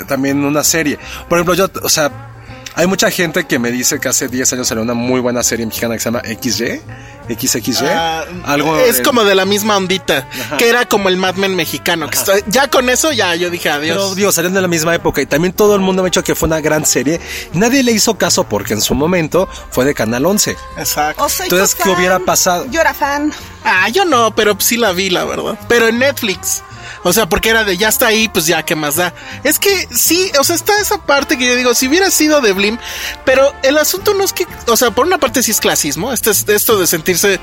también 0.08 0.44
una 0.44 0.64
serie? 0.64 1.00
Por 1.28 1.38
ejemplo, 1.38 1.54
yo, 1.54 1.70
o 1.84 1.90
sea, 1.90 2.29
hay 2.76 2.88
mucha 2.88 3.10
gente 3.12 3.46
que 3.46 3.60
me 3.60 3.72
dice 3.72 4.00
que 4.00 4.08
hace 4.10 4.28
10 4.28 4.54
años 4.54 4.68
salió 4.68 4.84
una 4.84 4.94
muy 4.94 5.20
buena 5.20 5.44
serie 5.44 5.66
mexicana 5.66 5.96
que 5.96 6.00
se 6.00 6.06
llama 6.06 6.22
XY, 6.24 6.82
XXY, 7.30 7.86
Ah, 7.86 8.24
algo 8.46 8.78
es 8.80 9.02
como 9.02 9.24
de 9.24 9.36
la 9.36 9.46
misma 9.46 9.78
ondita, 9.78 10.28
que 10.58 10.70
era 10.70 10.86
como 10.88 11.10
el 11.10 11.18
Mad 11.18 11.36
Men 11.36 11.56
mexicano. 11.56 12.10
Que 12.10 12.18
está- 12.18 12.34
ya 12.48 12.68
con 12.70 12.90
eso 12.90 13.12
ya 13.12 13.36
yo 13.36 13.50
dije 13.50 13.70
Pero 13.70 13.94
adiós. 13.96 14.16
digo, 14.16 14.32
salieron 14.32 14.54
de 14.56 14.62
la 14.62 14.68
misma 14.68 14.96
época 14.96 15.22
y 15.22 15.26
también 15.26 15.54
todo 15.54 15.76
el 15.76 15.82
mundo 15.82 16.02
me 16.04 16.08
ha 16.08 16.10
dicho 16.10 16.24
que 16.24 16.36
fue 16.36 16.48
una 16.48 16.62
gran 16.62 16.86
serie. 16.86 17.20
Nadie 17.54 17.84
le 17.84 17.92
hizo 17.92 18.18
caso 18.18 18.44
porque 18.46 18.74
en 18.74 18.82
su 18.82 18.96
momento 18.96 19.48
fue 19.72 19.86
de 19.86 19.94
Canal 19.94 20.26
11. 20.26 20.56
Exacto. 20.78 21.24
O 21.24 21.28
Entonces, 21.44 21.76
¿qué 21.76 21.84
fan. 21.84 21.94
hubiera 21.96 22.20
pasado? 22.20 22.66
Yo 22.72 22.82
era 22.82 22.94
fan. 22.94 23.32
Ah, 23.64 23.90
yo 23.90 24.06
no, 24.06 24.34
pero 24.36 24.56
sí 24.60 24.78
la 24.78 24.92
vi, 24.94 25.10
la 25.10 25.26
verdad. 25.26 25.58
Pero 25.68 25.88
en 25.88 26.00
Netflix. 26.00 26.64
O 27.04 27.14
sea, 27.14 27.28
porque 27.28 27.50
era 27.50 27.64
de 27.64 27.78
ya 27.78 27.90
está 27.90 28.08
ahí, 28.08 28.28
pues 28.30 28.46
ya, 28.46 28.64
¿qué 28.64 28.76
más 28.76 28.96
da? 28.96 29.14
Es 29.44 29.60
que 29.60 29.88
sí, 29.96 30.32
o 30.40 30.44
sea, 30.44 30.56
está 30.56 30.80
esa 30.80 30.98
parte 31.06 31.38
que 31.38 31.46
yo 31.48 31.56
digo, 31.56 31.74
si 31.74 31.88
hubiera 31.88 32.10
sido 32.12 32.42
de 32.42 32.54
Blim, 32.54 32.78
pero 33.26 33.54
el 33.64 33.78
asunto 33.78 34.14
no 34.14 34.24
es 34.24 34.34
que, 34.34 34.46
o 34.68 34.78
sea, 34.78 34.92
por 34.92 35.06
una 35.06 35.18
parte 35.18 35.44
sí 35.44 35.52
es 35.52 35.60
clasismo, 35.60 36.12
este 36.14 36.32
es 36.32 36.48
esto 36.48 36.78
de 36.80 36.88
sentirse 36.88 37.40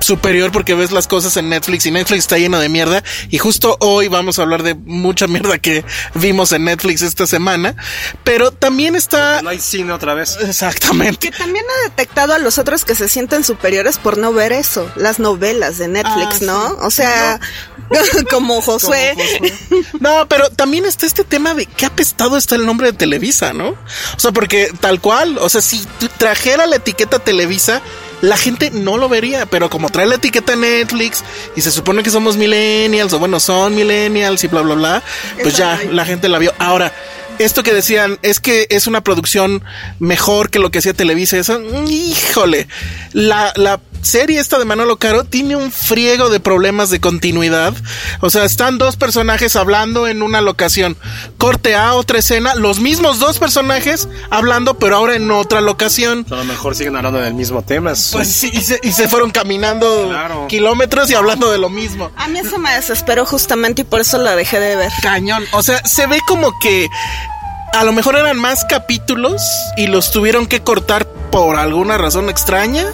superior 0.00 0.50
porque 0.52 0.74
ves 0.74 0.92
las 0.92 1.06
cosas 1.06 1.36
en 1.36 1.48
Netflix 1.48 1.86
y 1.86 1.90
Netflix 1.90 2.20
está 2.20 2.38
lleno 2.38 2.58
de 2.58 2.68
mierda. 2.68 3.02
Y 3.30 3.38
justo 3.38 3.76
hoy 3.80 4.08
vamos 4.08 4.38
a 4.38 4.42
hablar 4.42 4.62
de 4.62 4.74
mucha 4.74 5.26
mierda 5.26 5.58
que 5.58 5.84
vimos 6.14 6.52
en 6.52 6.64
Netflix 6.64 7.02
esta 7.02 7.26
semana, 7.26 7.76
pero 8.24 8.50
también 8.50 8.96
está. 8.96 9.42
No 9.42 9.50
hay 9.50 9.60
cine 9.60 9.92
otra 9.92 10.14
vez. 10.14 10.36
Exactamente. 10.40 11.30
Que 11.30 11.36
también 11.36 11.64
ha 11.68 11.88
detectado 11.88 12.34
a 12.34 12.38
los 12.38 12.58
otros 12.58 12.84
que 12.84 12.94
se 12.94 13.08
sienten 13.08 13.44
superiores 13.44 13.98
por 13.98 14.18
no 14.18 14.32
ver 14.32 14.52
eso, 14.52 14.90
las 14.96 15.18
novelas 15.18 15.78
de 15.78 15.88
Netflix, 15.88 16.42
Ah, 16.42 16.44
¿no? 16.46 16.68
sí. 16.70 16.76
O 16.80 16.90
sea, 16.90 17.40
como 18.30 18.60
Josué. 18.80 19.14
No, 20.00 20.26
pero 20.28 20.50
también 20.50 20.86
está 20.86 21.06
este 21.06 21.24
tema 21.24 21.54
de 21.54 21.66
qué 21.66 21.86
apestado 21.86 22.36
está 22.36 22.54
el 22.54 22.64
nombre 22.64 22.92
de 22.92 22.96
Televisa, 22.96 23.52
¿no? 23.52 23.70
O 23.70 24.18
sea, 24.18 24.32
porque 24.32 24.72
tal 24.80 25.00
cual, 25.00 25.38
o 25.38 25.48
sea, 25.48 25.60
si 25.60 25.84
trajera 26.16 26.66
la 26.66 26.76
etiqueta 26.76 27.18
Televisa, 27.18 27.82
la 28.22 28.36
gente 28.36 28.70
no 28.70 28.96
lo 28.96 29.08
vería, 29.08 29.46
pero 29.46 29.70
como 29.70 29.88
trae 29.90 30.06
la 30.06 30.16
etiqueta 30.16 30.56
Netflix 30.56 31.24
y 31.56 31.60
se 31.60 31.70
supone 31.70 32.02
que 32.02 32.10
somos 32.10 32.36
millennials, 32.36 33.12
o 33.12 33.18
bueno, 33.18 33.40
son 33.40 33.74
millennials 33.74 34.44
y 34.44 34.48
bla, 34.48 34.62
bla, 34.62 34.74
bla, 34.74 35.02
pues 35.42 35.56
ya 35.56 35.78
la 35.90 36.04
gente 36.04 36.28
la 36.28 36.38
vio. 36.38 36.52
Ahora, 36.58 36.92
esto 37.38 37.62
que 37.62 37.72
decían 37.72 38.18
es 38.22 38.38
que 38.40 38.66
es 38.70 38.86
una 38.86 39.02
producción 39.02 39.64
mejor 39.98 40.50
que 40.50 40.58
lo 40.58 40.70
que 40.70 40.78
hacía 40.78 40.92
Televisa, 40.92 41.38
eso, 41.38 41.60
híjole, 41.88 42.68
la, 43.12 43.52
la 43.56 43.80
serie 44.02 44.40
esta 44.40 44.58
de 44.58 44.64
Manolo 44.64 44.96
Caro 44.98 45.24
tiene 45.24 45.56
un 45.56 45.70
friego 45.72 46.28
de 46.30 46.40
problemas 46.40 46.90
de 46.90 47.00
continuidad. 47.00 47.74
O 48.20 48.30
sea, 48.30 48.44
están 48.44 48.78
dos 48.78 48.96
personajes 48.96 49.56
hablando 49.56 50.06
en 50.08 50.22
una 50.22 50.40
locación. 50.40 50.96
Corte 51.38 51.74
a 51.76 51.94
otra 51.94 52.18
escena, 52.18 52.54
los 52.54 52.80
mismos 52.80 53.18
dos 53.18 53.38
personajes 53.38 54.08
hablando, 54.30 54.78
pero 54.78 54.96
ahora 54.96 55.14
en 55.14 55.30
otra 55.30 55.60
locación. 55.60 56.26
A 56.30 56.34
lo 56.36 56.44
mejor 56.44 56.74
siguen 56.74 56.96
hablando 56.96 57.20
del 57.20 57.34
mismo 57.34 57.62
tema. 57.62 57.92
es- 57.92 58.10
Pues 58.12 58.28
sí, 58.28 58.50
y 58.52 58.60
se, 58.60 58.80
y 58.82 58.92
se 58.92 59.08
fueron 59.08 59.30
caminando 59.30 60.06
Claro. 60.08 60.46
kilómetros 60.48 61.10
y 61.10 61.14
hablando 61.14 61.50
de 61.50 61.58
lo 61.58 61.68
mismo. 61.68 62.10
A 62.16 62.28
mí 62.28 62.38
eso 62.38 62.58
me 62.58 62.74
desesperó 62.74 63.26
justamente 63.26 63.82
y 63.82 63.84
por 63.84 64.00
eso 64.00 64.18
la 64.18 64.36
dejé 64.36 64.60
de 64.60 64.76
ver. 64.76 64.92
Cañón. 65.02 65.44
O 65.52 65.62
sea, 65.62 65.84
se 65.86 66.06
ve 66.06 66.18
como 66.26 66.52
que 66.60 66.88
a 67.72 67.84
lo 67.84 67.92
mejor 67.92 68.16
eran 68.16 68.38
más 68.38 68.64
capítulos 68.64 69.42
y 69.76 69.86
los 69.86 70.10
tuvieron 70.10 70.46
que 70.46 70.60
cortar 70.62 71.06
por 71.30 71.56
alguna 71.56 71.96
razón 71.98 72.28
extraña. 72.28 72.86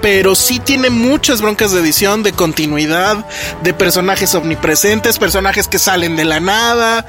Pero 0.00 0.34
sí 0.34 0.60
tiene 0.60 0.90
muchas 0.90 1.40
broncas 1.40 1.72
de 1.72 1.80
edición, 1.80 2.22
de 2.22 2.32
continuidad, 2.32 3.24
de 3.62 3.74
personajes 3.74 4.34
omnipresentes, 4.34 5.18
personajes 5.18 5.66
que 5.66 5.78
salen 5.78 6.16
de 6.16 6.24
la 6.24 6.40
nada. 6.40 7.06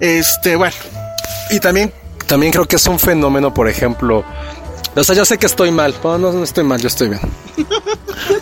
Este, 0.00 0.56
bueno. 0.56 0.74
Y 1.50 1.60
también, 1.60 1.92
también 2.26 2.52
creo 2.52 2.66
que 2.66 2.76
es 2.76 2.86
un 2.86 2.98
fenómeno, 2.98 3.54
por 3.54 3.68
ejemplo. 3.68 4.24
O 4.94 5.04
sea, 5.04 5.14
yo 5.14 5.24
sé 5.24 5.38
que 5.38 5.46
estoy 5.46 5.70
mal. 5.70 5.94
Bueno, 6.02 6.18
no, 6.18 6.32
no 6.32 6.44
estoy 6.44 6.64
mal, 6.64 6.80
yo 6.80 6.88
estoy 6.88 7.08
bien. 7.08 7.20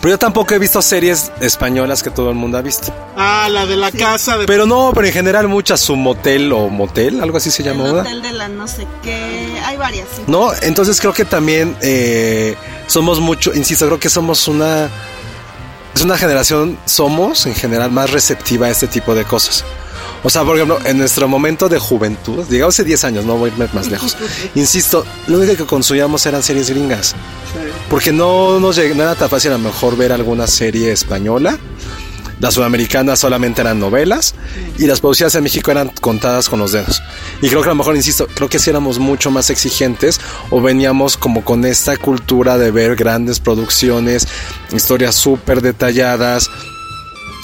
Pero 0.01 0.09
yo 0.09 0.19
tampoco 0.19 0.53
he 0.53 0.59
visto 0.59 0.81
series 0.81 1.31
españolas 1.39 2.03
que 2.03 2.09
todo 2.09 2.29
el 2.29 2.35
mundo 2.35 2.57
ha 2.57 2.61
visto. 2.61 2.93
Ah, 3.15 3.47
la 3.49 3.65
de 3.65 3.77
la 3.77 3.91
casa 3.91 4.37
de... 4.37 4.45
Pero 4.45 4.65
no, 4.65 4.91
pero 4.93 5.07
en 5.07 5.13
general 5.13 5.47
muchas, 5.47 5.79
su 5.79 5.95
motel 5.95 6.51
o 6.51 6.69
motel, 6.69 7.21
algo 7.21 7.37
así 7.37 7.51
se 7.51 7.63
llama, 7.63 7.87
El 7.87 7.95
hotel 7.99 8.21
de 8.21 8.31
la 8.33 8.47
no 8.47 8.67
sé 8.67 8.85
qué. 9.01 9.59
Hay 9.65 9.77
varias. 9.77 10.07
sí. 10.15 10.23
No, 10.27 10.51
entonces 10.61 10.99
creo 10.99 11.13
que 11.13 11.25
también 11.25 11.75
eh, 11.81 12.55
somos 12.87 13.19
mucho, 13.19 13.53
insisto, 13.53 13.85
creo 13.85 13.99
que 13.99 14.09
somos 14.09 14.47
una, 14.47 14.89
es 15.95 16.01
una 16.01 16.17
generación, 16.17 16.77
somos 16.85 17.45
en 17.45 17.55
general 17.55 17.91
más 17.91 18.11
receptiva 18.11 18.67
a 18.67 18.69
este 18.69 18.87
tipo 18.87 19.15
de 19.15 19.23
cosas. 19.23 19.63
O 20.23 20.29
sea, 20.29 20.43
por 20.43 20.55
ejemplo, 20.55 20.77
en 20.85 20.97
nuestro 20.99 21.27
momento 21.27 21.67
de 21.67 21.79
juventud, 21.79 22.45
digamos 22.47 22.75
hace 22.75 22.83
10 22.83 23.03
años, 23.05 23.25
no 23.25 23.37
voy 23.37 23.49
a 23.49 23.53
irme 23.53 23.67
más 23.73 23.87
lejos, 23.87 24.15
insisto, 24.55 25.03
lo 25.27 25.37
único 25.39 25.55
que 25.55 25.65
consumíamos 25.65 26.25
eran 26.25 26.43
series 26.43 26.69
gringas. 26.69 27.15
Porque 27.89 28.11
no 28.13 28.59
nos 28.59 28.77
lleg- 28.77 28.93
no 28.95 29.03
era 29.03 29.15
tan 29.15 29.29
fácil 29.29 29.51
a 29.51 29.57
lo 29.57 29.59
mejor 29.63 29.97
ver 29.97 30.11
alguna 30.11 30.45
serie 30.47 30.91
española. 30.91 31.57
Las 32.39 32.55
sudamericanas 32.55 33.19
solamente 33.19 33.61
eran 33.61 33.79
novelas 33.79 34.33
y 34.79 34.87
las 34.87 34.99
producidas 34.99 35.35
en 35.35 35.43
México 35.43 35.69
eran 35.69 35.89
contadas 35.89 36.49
con 36.49 36.57
los 36.57 36.71
dedos. 36.71 36.99
Y 37.39 37.49
creo 37.49 37.61
que 37.61 37.67
a 37.67 37.71
lo 37.71 37.75
mejor, 37.75 37.95
insisto, 37.95 38.27
creo 38.33 38.49
que 38.49 38.57
sí 38.57 38.71
éramos 38.71 38.97
mucho 38.97 39.29
más 39.29 39.51
exigentes 39.51 40.19
o 40.49 40.59
veníamos 40.59 41.17
como 41.17 41.43
con 41.45 41.65
esta 41.65 41.97
cultura 41.97 42.57
de 42.57 42.71
ver 42.71 42.95
grandes 42.95 43.39
producciones, 43.39 44.27
historias 44.73 45.13
súper 45.13 45.61
detalladas. 45.61 46.49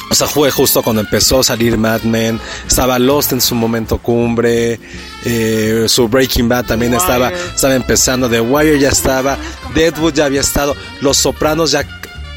O 0.09 0.15
sea, 0.15 0.27
fue 0.27 0.49
justo 0.51 0.81
cuando 0.81 1.01
empezó 1.01 1.41
a 1.41 1.43
salir 1.43 1.77
Mad 1.77 2.03
Men, 2.03 2.39
estaba 2.65 2.97
Lost 2.97 3.33
en 3.33 3.41
su 3.41 3.55
momento 3.55 3.97
cumbre, 3.97 4.79
eh, 5.25 5.85
su 5.87 6.07
Breaking 6.07 6.47
Bad 6.47 6.65
también 6.65 6.93
estaba, 6.93 7.29
estaba 7.29 7.75
empezando, 7.75 8.29
The 8.29 8.39
Wire 8.39 8.79
ya 8.79 8.89
estaba, 8.89 9.37
Deadwood 9.75 10.13
ya 10.13 10.25
había 10.25 10.41
estado, 10.41 10.75
Los 11.01 11.17
Sopranos 11.17 11.71
ya 11.71 11.85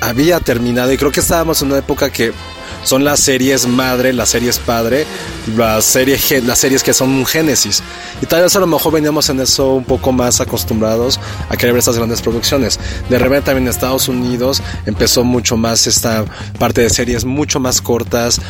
había 0.01 0.41
terminado. 0.41 0.93
Y 0.93 0.97
creo 0.99 1.13
que 1.13 1.21
estábamos 1.21 1.63
en 1.63 1.69
una 1.69 1.79
época 1.79 2.11
que 2.11 2.33
son 2.83 3.05
las 3.05 3.21
series 3.21 3.67
madre, 3.67 4.13
las 4.13 4.31
series 4.31 4.59
padre, 4.59 5.07
las 5.57 5.85
series, 5.85 6.45
las 6.45 6.59
series 6.59 6.83
que 6.83 6.93
son 6.93 7.11
un 7.11 7.27
génesis. 7.27 7.83
Y 8.23 8.27
tal 8.27 8.43
vez 8.43 8.55
a 8.57 8.61
lo 8.61 8.67
mejor 8.67 8.93
veníamos 8.93 9.29
en 9.29 9.41
eso 9.41 9.75
un 9.75 9.85
poco 9.85 10.13
más 10.13 10.41
acostumbrados 10.41 11.21
a 11.49 11.57
querer 11.57 11.73
ver 11.73 11.81
estas 11.81 11.97
grandes 11.97 12.23
producciones. 12.23 12.79
De 13.09 13.19
repente 13.19 13.47
también 13.47 13.65
en 13.65 13.71
Estados 13.71 14.09
Unidos 14.09 14.63
empezó 14.87 15.25
mucho 15.25 15.57
más 15.57 15.87
esta 15.87 16.25
parte 16.59 16.83
de 16.83 16.91
series 16.91 17.25
mucho 17.25 17.61
más 17.61 17.81
cortas, 17.81 18.41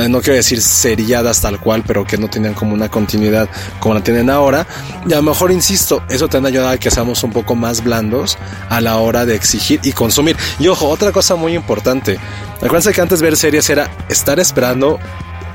eh, 0.00 0.08
no 0.08 0.20
quiero 0.20 0.34
decir 0.34 0.60
seriadas 0.60 1.40
tal 1.40 1.60
cual, 1.60 1.82
pero 1.86 2.04
que 2.04 2.18
no 2.18 2.28
tenían 2.28 2.54
como 2.54 2.74
una 2.74 2.88
continuidad 2.88 3.48
como 3.80 3.94
la 3.94 4.02
tienen 4.02 4.30
ahora. 4.30 4.66
Y 5.08 5.12
a 5.12 5.16
lo 5.16 5.22
mejor, 5.22 5.50
insisto, 5.50 6.02
eso 6.08 6.28
te 6.28 6.36
han 6.36 6.46
ayudado 6.46 6.70
a 6.70 6.78
que 6.78 6.90
seamos 6.90 7.22
un 7.24 7.32
poco 7.32 7.54
más 7.54 7.82
blandos 7.82 8.38
a 8.68 8.80
la 8.80 8.96
hora 8.98 9.26
de 9.26 9.34
exigir 9.34 9.80
y 9.82 9.92
consumir. 9.92 10.36
Y 10.58 10.68
ojo, 10.68 10.88
otra 10.88 11.12
cosa 11.12 11.36
muy 11.36 11.54
importante. 11.54 12.18
Acuérdense 12.56 12.92
que 12.92 13.00
antes 13.00 13.22
ver 13.22 13.36
series 13.36 13.68
era 13.70 13.90
estar 14.08 14.38
esperando 14.38 14.98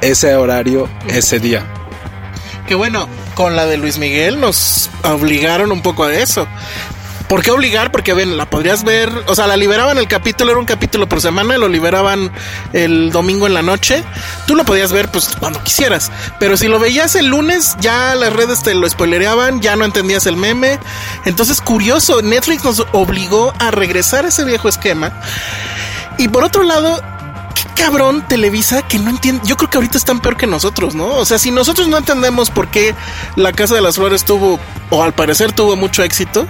ese 0.01 0.35
horario, 0.35 0.89
ese 1.07 1.39
día. 1.39 1.65
Que 2.67 2.75
bueno, 2.75 3.07
con 3.35 3.55
la 3.55 3.65
de 3.65 3.77
Luis 3.77 3.97
Miguel 3.97 4.39
nos 4.39 4.89
obligaron 5.03 5.71
un 5.71 5.81
poco 5.81 6.05
a 6.05 6.13
eso. 6.13 6.47
¿Por 7.27 7.42
qué 7.42 7.51
obligar? 7.51 7.92
Porque 7.92 8.13
ven, 8.13 8.38
la 8.38 8.46
podrías 8.46 8.84
ver, 8.84 9.10
o 9.27 9.36
sea, 9.36 9.48
la 9.48 9.58
liberaban 9.58 9.98
el 9.98 10.08
capítulo, 10.08 10.51
era 10.51 10.60
un 10.60 10.65
capítulo 10.65 11.08
por 11.08 11.22
semana, 11.22 11.58
lo 11.58 11.68
liberaban 11.68 12.32
el 12.74 13.12
domingo 13.12 13.48
en 13.48 13.53
la 13.53 13.62
noche. 13.62 14.03
Tú 14.46 14.56
lo 14.56 14.65
podías 14.65 14.92
ver 14.92 15.10
pues 15.10 15.30
cuando 15.39 15.63
quisieras, 15.63 16.12
pero 16.39 16.58
si 16.58 16.68
lo 16.68 16.80
veías 16.80 17.15
el 17.15 17.27
lunes, 17.27 17.75
ya 17.80 18.13
las 18.15 18.34
redes 18.34 18.62
te 18.62 18.75
lo 18.75 18.88
spoilereaban, 18.88 19.62
ya 19.62 19.75
no 19.75 19.86
entendías 19.86 20.25
el 20.25 20.38
meme. 20.38 20.80
Entonces, 21.25 21.62
curioso, 21.62 22.22
Netflix 22.22 22.63
nos 22.63 22.86
obligó 22.92 23.53
a 23.60 23.72
regresar 23.72 24.25
a 24.25 24.27
ese 24.27 24.44
viejo 24.44 24.70
esquema. 24.70 25.12
Y 26.18 26.27
por 26.27 26.44
otro 26.44 26.63
lado, 26.63 27.01
cabrón 27.75 28.25
Televisa 28.27 28.82
que 28.82 29.00
no 29.00 29.10
entiende. 29.10 29.42
Yo 29.46 29.58
creo 29.58 29.70
que 29.70 29.77
ahorita 29.77 29.98
están 29.98 30.20
peor 30.20 30.38
que 30.38 30.48
nosotros, 30.48 30.96
¿no? 30.96 31.08
O 31.08 31.25
sea, 31.25 31.38
si 31.39 31.51
nosotros 31.51 31.88
no 31.88 31.98
entendemos 31.98 32.50
por 32.50 32.68
qué 32.70 32.96
La 33.36 33.51
Casa 33.51 33.75
de 33.75 33.82
las 33.82 33.96
Flores 33.96 34.24
tuvo, 34.24 34.60
o 34.89 35.03
al 35.03 35.13
parecer 35.13 35.51
tuvo 35.51 35.75
mucho 35.75 36.03
éxito, 36.03 36.48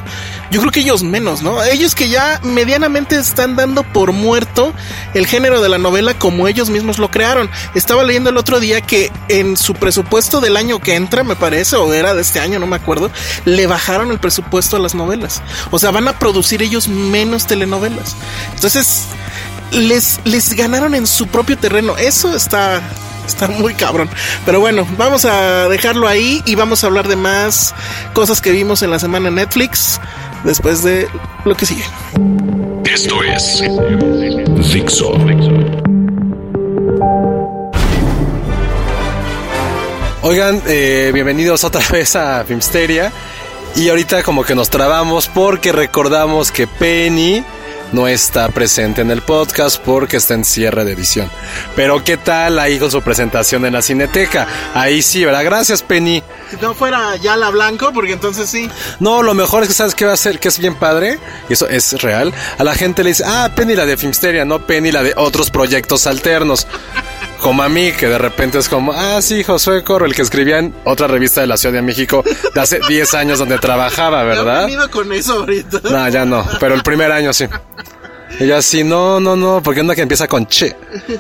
yo 0.52 0.60
creo 0.60 0.72
que 0.72 0.82
ellos 0.82 1.04
menos, 1.04 1.42
¿no? 1.42 1.64
Ellos 1.64 1.96
que 1.96 2.10
ya 2.10 2.40
medianamente 2.44 3.16
están 3.16 3.56
dando 3.56 3.84
por 3.84 4.12
muerto 4.12 4.74
el 5.14 5.26
género 5.26 5.62
de 5.62 5.70
la 5.70 5.78
novela 5.78 6.14
como 6.14 6.48
ellos 6.48 6.70
mismos 6.70 7.00
lo 7.00 7.10
crearon. 7.10 7.50
Estaba 7.74 8.04
leyendo 8.04 8.30
el 8.30 8.38
otro 8.38 8.60
día 8.60 8.82
que 8.82 9.12
en 9.30 9.58
su 9.58 9.74
presupuesto 9.74 10.42
del 10.42 10.58
año 10.58 10.80
que 10.80 10.96
entra, 10.96 11.24
me 11.24 11.36
parece, 11.36 11.76
o 11.76 11.94
era 11.94 12.14
de 12.14 12.22
este 12.22 12.40
año, 12.40 12.60
no 12.60 12.68
me 12.68 12.76
acuerdo, 12.76 13.10
le 13.46 13.68
bajaron 13.68 14.12
el 14.12 14.20
presupuesto 14.20 14.76
a 14.76 14.80
las 14.80 14.96
novelas. 14.96 15.42
O 15.72 15.80
sea, 15.80 15.92
van 15.92 16.08
a 16.08 16.20
producir 16.20 16.62
ellos 16.62 16.88
menos 16.88 17.48
telenovelas. 17.48 18.16
Entonces, 18.54 19.08
les, 19.74 20.20
les 20.26 20.54
ganaron 20.54 20.96
en 20.96 21.08
su 21.08 21.28
propio 21.28 21.58
terreno. 21.58 21.98
Eso 21.98 22.36
está, 22.36 22.82
está 23.26 23.48
muy 23.48 23.74
cabrón. 23.74 24.10
Pero 24.46 24.60
bueno, 24.60 24.88
vamos 24.98 25.26
a 25.26 25.68
dejarlo 25.70 26.08
ahí 26.08 26.42
y 26.46 26.56
vamos 26.56 26.84
a 26.84 26.88
hablar 26.88 27.08
de 27.08 27.16
más 27.16 27.74
cosas 28.14 28.42
que 28.42 28.52
vimos 28.52 28.82
en 28.82 28.92
la 28.92 29.00
semana 29.00 29.30
en 29.30 29.36
Netflix 29.36 30.00
después 30.44 30.84
de 30.84 31.08
lo 31.46 31.56
que 31.56 31.66
sigue. 31.66 31.84
Esto 32.86 33.24
es 33.24 33.64
Dixo. 34.74 35.14
Oigan, 40.22 40.62
eh, 40.68 41.12
bienvenidos 41.14 41.64
otra 41.64 41.82
vez 41.92 42.16
a 42.16 42.44
Filmsteria. 42.44 43.12
Y 43.76 43.90
ahorita 43.90 44.24
como 44.24 44.44
que 44.44 44.56
nos 44.56 44.70
trabamos 44.70 45.28
porque 45.28 45.72
recordamos 45.72 46.52
que 46.52 46.68
Penny 46.68 47.44
no 47.94 48.08
está 48.08 48.50
presente 48.50 49.02
en 49.02 49.12
el 49.12 49.22
podcast 49.22 49.82
porque 49.82 50.18
está 50.18 50.34
en 50.34 50.44
cierre 50.44 50.84
de 50.84 50.94
edición. 50.94 51.30
Pero 51.76 52.04
¿qué 52.04 52.18
tal 52.18 52.60
ahí 52.60 52.80
con 52.80 52.92
su 52.92 53.02
presentación 53.02 53.66
en 53.66 53.74
la 53.74 53.82
Cineteca? 53.82 54.48
Ahí 54.74 55.02
sí, 55.02 55.24
¿verdad? 55.24 55.44
Gracias, 55.46 55.82
Penny. 55.82 56.24
Si 56.50 56.58
no 56.58 56.74
fuera 56.74 57.16
ya 57.18 57.38
la 57.38 57.50
blanco, 57.50 57.92
porque 57.94 58.14
entonces 58.14 58.50
sí. 58.50 58.70
No, 59.00 59.24
lo 59.24 59.34
mejor 59.34 59.64
es 59.64 59.70
que 59.70 59.76
sabes 59.76 59.96
qué 59.96 60.06
va 60.06 60.14
a 60.14 60.18
ser, 60.18 60.40
que 60.40 60.50
es 60.50 60.60
bien 60.60 60.76
padre, 60.76 61.20
y 61.50 61.54
eso 61.54 61.68
es 61.68 62.02
real. 62.02 62.34
A 62.58 62.64
la 62.64 62.76
gente 62.76 63.04
le 63.04 63.12
dice, 63.12 63.24
ah, 63.26 63.50
Penny 63.56 63.76
la 63.76 63.86
de 63.86 63.96
Filmsteria, 63.96 64.44
no 64.44 64.66
Penny 64.66 64.92
la 64.92 65.04
de 65.04 65.14
otros 65.16 65.50
proyectos 65.50 66.08
alternos. 66.08 66.68
Como 67.44 67.62
a 67.62 67.68
mí, 67.68 67.92
que 67.92 68.08
de 68.08 68.18
repente 68.18 68.58
es 68.58 68.70
como, 68.70 68.94
ah, 68.94 69.22
sí, 69.22 69.44
Josué 69.44 69.84
Corro, 69.84 70.06
el 70.06 70.16
que 70.16 70.22
escribía 70.22 70.60
en 70.60 70.74
otra 70.86 71.08
revista 71.08 71.42
de 71.42 71.48
la 71.48 71.58
Ciudad 71.58 71.74
de 71.74 71.82
México 71.82 72.24
de 72.56 72.62
hace 72.62 72.80
10 72.88 73.14
años 73.16 73.38
donde 73.38 73.60
trabajaba, 73.60 74.24
¿verdad? 74.24 74.70
con 74.90 75.12
eso 75.12 75.40
ahorita. 75.40 75.82
No, 75.84 76.08
ya 76.08 76.24
no, 76.24 76.48
pero 76.62 76.74
el 76.74 76.84
primer 76.84 77.12
año 77.12 77.34
sí. 77.34 77.46
Y 78.40 78.48
yo 78.48 78.56
así, 78.56 78.86
no, 78.86 79.20
no, 79.20 79.36
no, 79.36 79.62
porque 79.62 79.82
onda 79.82 79.94
que 79.94 80.02
empieza 80.02 80.26
con 80.26 80.48
che. 80.48 80.74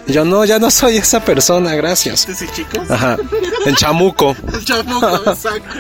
Y 0.08 0.14
yo, 0.14 0.24
no, 0.24 0.46
ya 0.46 0.60
no 0.60 0.72
soy 0.72 0.96
esa 0.96 1.24
persona, 1.24 1.76
gracias. 1.76 2.22
¿Sí, 2.22 2.48
chicos? 2.56 2.90
Ajá, 2.90 3.18
en 3.66 3.76
chamuco. 3.76 4.34
El 4.54 4.64
chamuco, 4.64 5.16
exacto. 5.28 5.76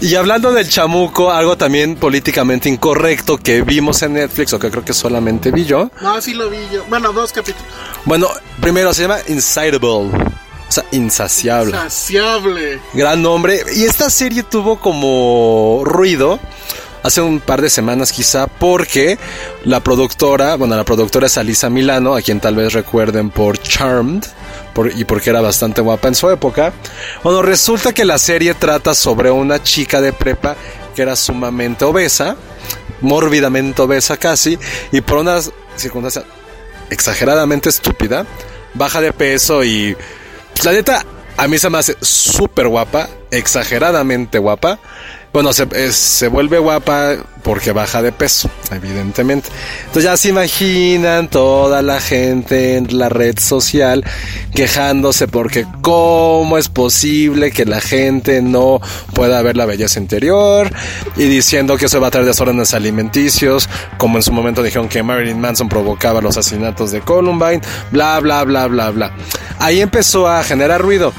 Y 0.00 0.14
hablando 0.16 0.52
del 0.52 0.68
chamuco, 0.68 1.30
algo 1.30 1.56
también 1.56 1.96
políticamente 1.96 2.68
incorrecto 2.68 3.38
que 3.38 3.62
vimos 3.62 4.02
en 4.02 4.14
Netflix, 4.14 4.52
o 4.52 4.58
que 4.58 4.70
creo 4.70 4.84
que 4.84 4.92
solamente 4.92 5.50
vi 5.50 5.64
yo. 5.64 5.90
No, 6.00 6.20
sí 6.20 6.34
lo 6.34 6.50
vi 6.50 6.58
yo. 6.72 6.84
Bueno, 6.88 7.12
dos 7.12 7.32
capítulos. 7.32 7.66
Bueno, 8.04 8.28
primero 8.60 8.92
se 8.92 9.02
llama 9.02 9.18
Insatiable. 9.28 10.10
O 10.68 10.72
sea, 10.72 10.84
insaciable. 10.92 11.70
Insaciable. 11.70 12.80
Gran 12.94 13.22
nombre. 13.22 13.62
Y 13.74 13.84
esta 13.84 14.10
serie 14.10 14.42
tuvo 14.42 14.80
como 14.80 15.82
ruido 15.84 16.40
hace 17.02 17.20
un 17.20 17.38
par 17.38 17.60
de 17.60 17.68
semanas 17.70 18.12
quizá 18.12 18.46
porque 18.46 19.18
la 19.64 19.80
productora, 19.80 20.56
bueno, 20.56 20.74
la 20.74 20.84
productora 20.84 21.26
es 21.26 21.36
Alisa 21.36 21.68
Milano, 21.68 22.14
a 22.16 22.22
quien 22.22 22.40
tal 22.40 22.56
vez 22.56 22.72
recuerden 22.72 23.30
por 23.30 23.58
Charmed. 23.58 24.24
Y 24.96 25.04
porque 25.04 25.30
era 25.30 25.40
bastante 25.40 25.80
guapa 25.80 26.08
en 26.08 26.14
su 26.14 26.30
época. 26.30 26.72
Bueno, 27.22 27.42
resulta 27.42 27.92
que 27.92 28.04
la 28.04 28.18
serie 28.18 28.54
trata 28.54 28.94
sobre 28.94 29.30
una 29.30 29.62
chica 29.62 30.00
de 30.00 30.12
prepa 30.12 30.56
que 30.94 31.02
era 31.02 31.16
sumamente 31.16 31.84
obesa, 31.84 32.36
mórbidamente 33.00 33.82
obesa 33.82 34.16
casi, 34.16 34.58
y 34.92 35.00
por 35.00 35.18
una 35.18 35.40
circunstancia 35.76 36.24
exageradamente 36.90 37.68
estúpida, 37.68 38.24
baja 38.74 39.00
de 39.00 39.12
peso 39.12 39.64
y 39.64 39.96
pues, 40.52 40.64
la 40.64 40.72
neta 40.72 41.04
a 41.36 41.48
mí 41.48 41.58
se 41.58 41.68
me 41.68 41.78
hace 41.78 41.96
súper 42.00 42.68
guapa, 42.68 43.08
exageradamente 43.30 44.38
guapa. 44.38 44.78
Bueno, 45.34 45.52
se, 45.52 45.66
es- 45.74 45.96
se 45.96 46.28
vuelve 46.28 46.58
guapa 46.58 47.16
porque 47.42 47.72
baja 47.72 48.00
de 48.00 48.12
peso, 48.12 48.48
evidentemente. 48.70 49.50
Entonces 49.80 50.04
ya 50.04 50.16
se 50.16 50.28
imaginan 50.28 51.28
toda 51.28 51.82
la 51.82 52.00
gente 52.00 52.76
en 52.76 52.96
la 52.98 53.08
red 53.10 53.36
social 53.38 54.02
quejándose 54.54 55.26
porque 55.28 55.66
cómo 55.82 56.56
es 56.56 56.68
posible 56.68 57.50
que 57.50 57.66
la 57.66 57.80
gente 57.82 58.40
no 58.42 58.80
pueda 59.12 59.42
ver 59.42 59.56
la 59.58 59.66
belleza 59.66 59.98
interior 59.98 60.70
y 61.16 61.24
diciendo 61.24 61.76
que 61.76 61.86
eso 61.86 62.00
va 62.00 62.06
a 62.06 62.10
traer 62.12 62.26
desórdenes 62.26 62.72
alimenticios, 62.72 63.68
como 63.98 64.16
en 64.18 64.22
su 64.22 64.32
momento 64.32 64.62
dijeron 64.62 64.88
que 64.88 65.02
Marilyn 65.02 65.40
Manson 65.40 65.68
provocaba 65.68 66.20
los 66.22 66.36
asesinatos 66.38 66.92
de 66.92 67.00
Columbine, 67.00 67.60
bla, 67.90 68.20
bla, 68.20 68.44
bla, 68.44 68.68
bla, 68.68 68.90
bla. 68.90 69.12
Ahí 69.58 69.80
empezó 69.80 70.28
a 70.28 70.42
generar 70.44 70.80
ruido. 70.80 71.12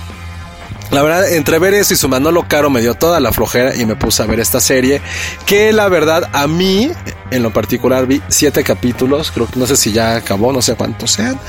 La 0.92 1.02
verdad, 1.02 1.32
entre 1.34 1.60
ver 1.60 1.74
eso 1.74 1.94
y 1.94 1.98
su 1.98 2.08
Manolo 2.08 2.48
Caro 2.48 2.70
me 2.70 2.80
dio 2.80 2.94
toda 2.94 3.20
la 3.20 3.34
flojera 3.34 3.76
y 3.76 3.86
me 3.86 3.96
puse 3.96 4.24
a 4.24 4.28
ver 4.28 4.40
esta 4.40 4.60
serie. 4.60 5.02
Que 5.46 5.74
la 5.74 5.90
verdad, 5.90 6.30
a 6.32 6.48
mí, 6.48 6.92
en 7.32 7.44
lo 7.44 7.52
particular, 7.52 8.06
vi 8.06 8.22
siete 8.28 8.64
capítulos. 8.64 9.32
Creo 9.32 9.48
que 9.48 9.60
no 9.60 9.66
sé 9.66 9.78
si 9.78 9.92
ya 9.92 10.16
acabó, 10.16 10.54
no 10.54 10.62
sé 10.62 10.76
cuántos 10.76 11.12
sean. 11.12 11.40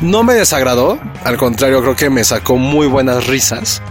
No 0.00 0.22
me 0.22 0.34
desagradó, 0.34 0.98
al 1.24 1.36
contrario, 1.36 1.80
creo 1.80 1.96
que 1.96 2.10
me 2.10 2.24
sacó 2.24 2.56
muy 2.56 2.86
buenas 2.86 3.26
risas. 3.26 3.82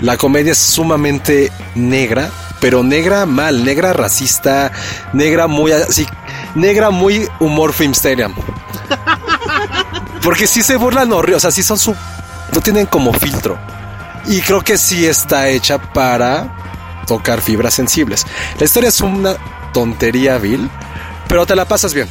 La 0.00 0.16
comedia 0.16 0.52
es 0.52 0.58
sumamente 0.58 1.50
negra, 1.74 2.30
pero 2.60 2.82
negra 2.82 3.24
mal, 3.24 3.64
negra 3.64 3.94
racista, 3.94 4.70
negra 5.14 5.46
muy 5.46 5.72
así, 5.72 6.06
negra 6.54 6.90
muy 6.90 7.26
humor 7.40 7.72
filmsteria. 7.72 8.30
Porque 10.22 10.46
sí 10.46 10.62
se 10.62 10.76
burlan 10.76 11.12
horrible, 11.12 11.36
o 11.36 11.40
sea, 11.40 11.50
sí 11.50 11.62
son 11.62 11.78
su 11.78 11.94
no 12.52 12.60
tienen 12.60 12.86
como 12.86 13.12
filtro. 13.12 13.58
Y 14.28 14.40
creo 14.40 14.62
que 14.62 14.76
sí 14.76 15.06
está 15.06 15.48
hecha 15.48 15.78
para 15.78 17.04
tocar 17.06 17.40
fibras 17.40 17.74
sensibles. 17.74 18.26
La 18.58 18.64
historia 18.64 18.88
es 18.88 19.00
una 19.00 19.36
tontería 19.72 20.38
vil, 20.38 20.68
pero 21.28 21.46
te 21.46 21.54
la 21.54 21.64
pasas 21.64 21.94
bien. 21.94 22.08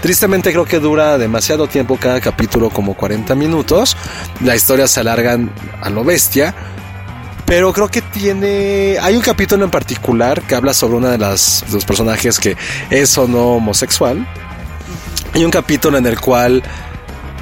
Tristemente 0.00 0.50
creo 0.52 0.64
que 0.64 0.78
dura 0.78 1.18
demasiado 1.18 1.66
tiempo 1.66 1.98
cada 1.98 2.20
capítulo, 2.20 2.70
como 2.70 2.94
40 2.94 3.34
minutos. 3.34 3.96
La 4.42 4.56
historia 4.56 4.88
se 4.88 5.00
alargan 5.00 5.52
a 5.82 5.90
lo 5.90 6.04
bestia. 6.04 6.54
Pero 7.44 7.72
creo 7.72 7.88
que 7.88 8.00
tiene. 8.00 8.96
Hay 9.02 9.16
un 9.16 9.22
capítulo 9.22 9.64
en 9.64 9.70
particular 9.70 10.40
que 10.42 10.54
habla 10.54 10.72
sobre 10.72 10.96
una 10.96 11.10
de 11.10 11.18
las 11.18 11.64
de 11.66 11.74
los 11.74 11.84
personajes 11.84 12.38
que 12.38 12.56
es 12.88 13.18
o 13.18 13.26
no 13.26 13.56
homosexual. 13.56 14.26
Hay 15.34 15.44
un 15.44 15.50
capítulo 15.50 15.98
en 15.98 16.06
el 16.06 16.18
cual 16.18 16.62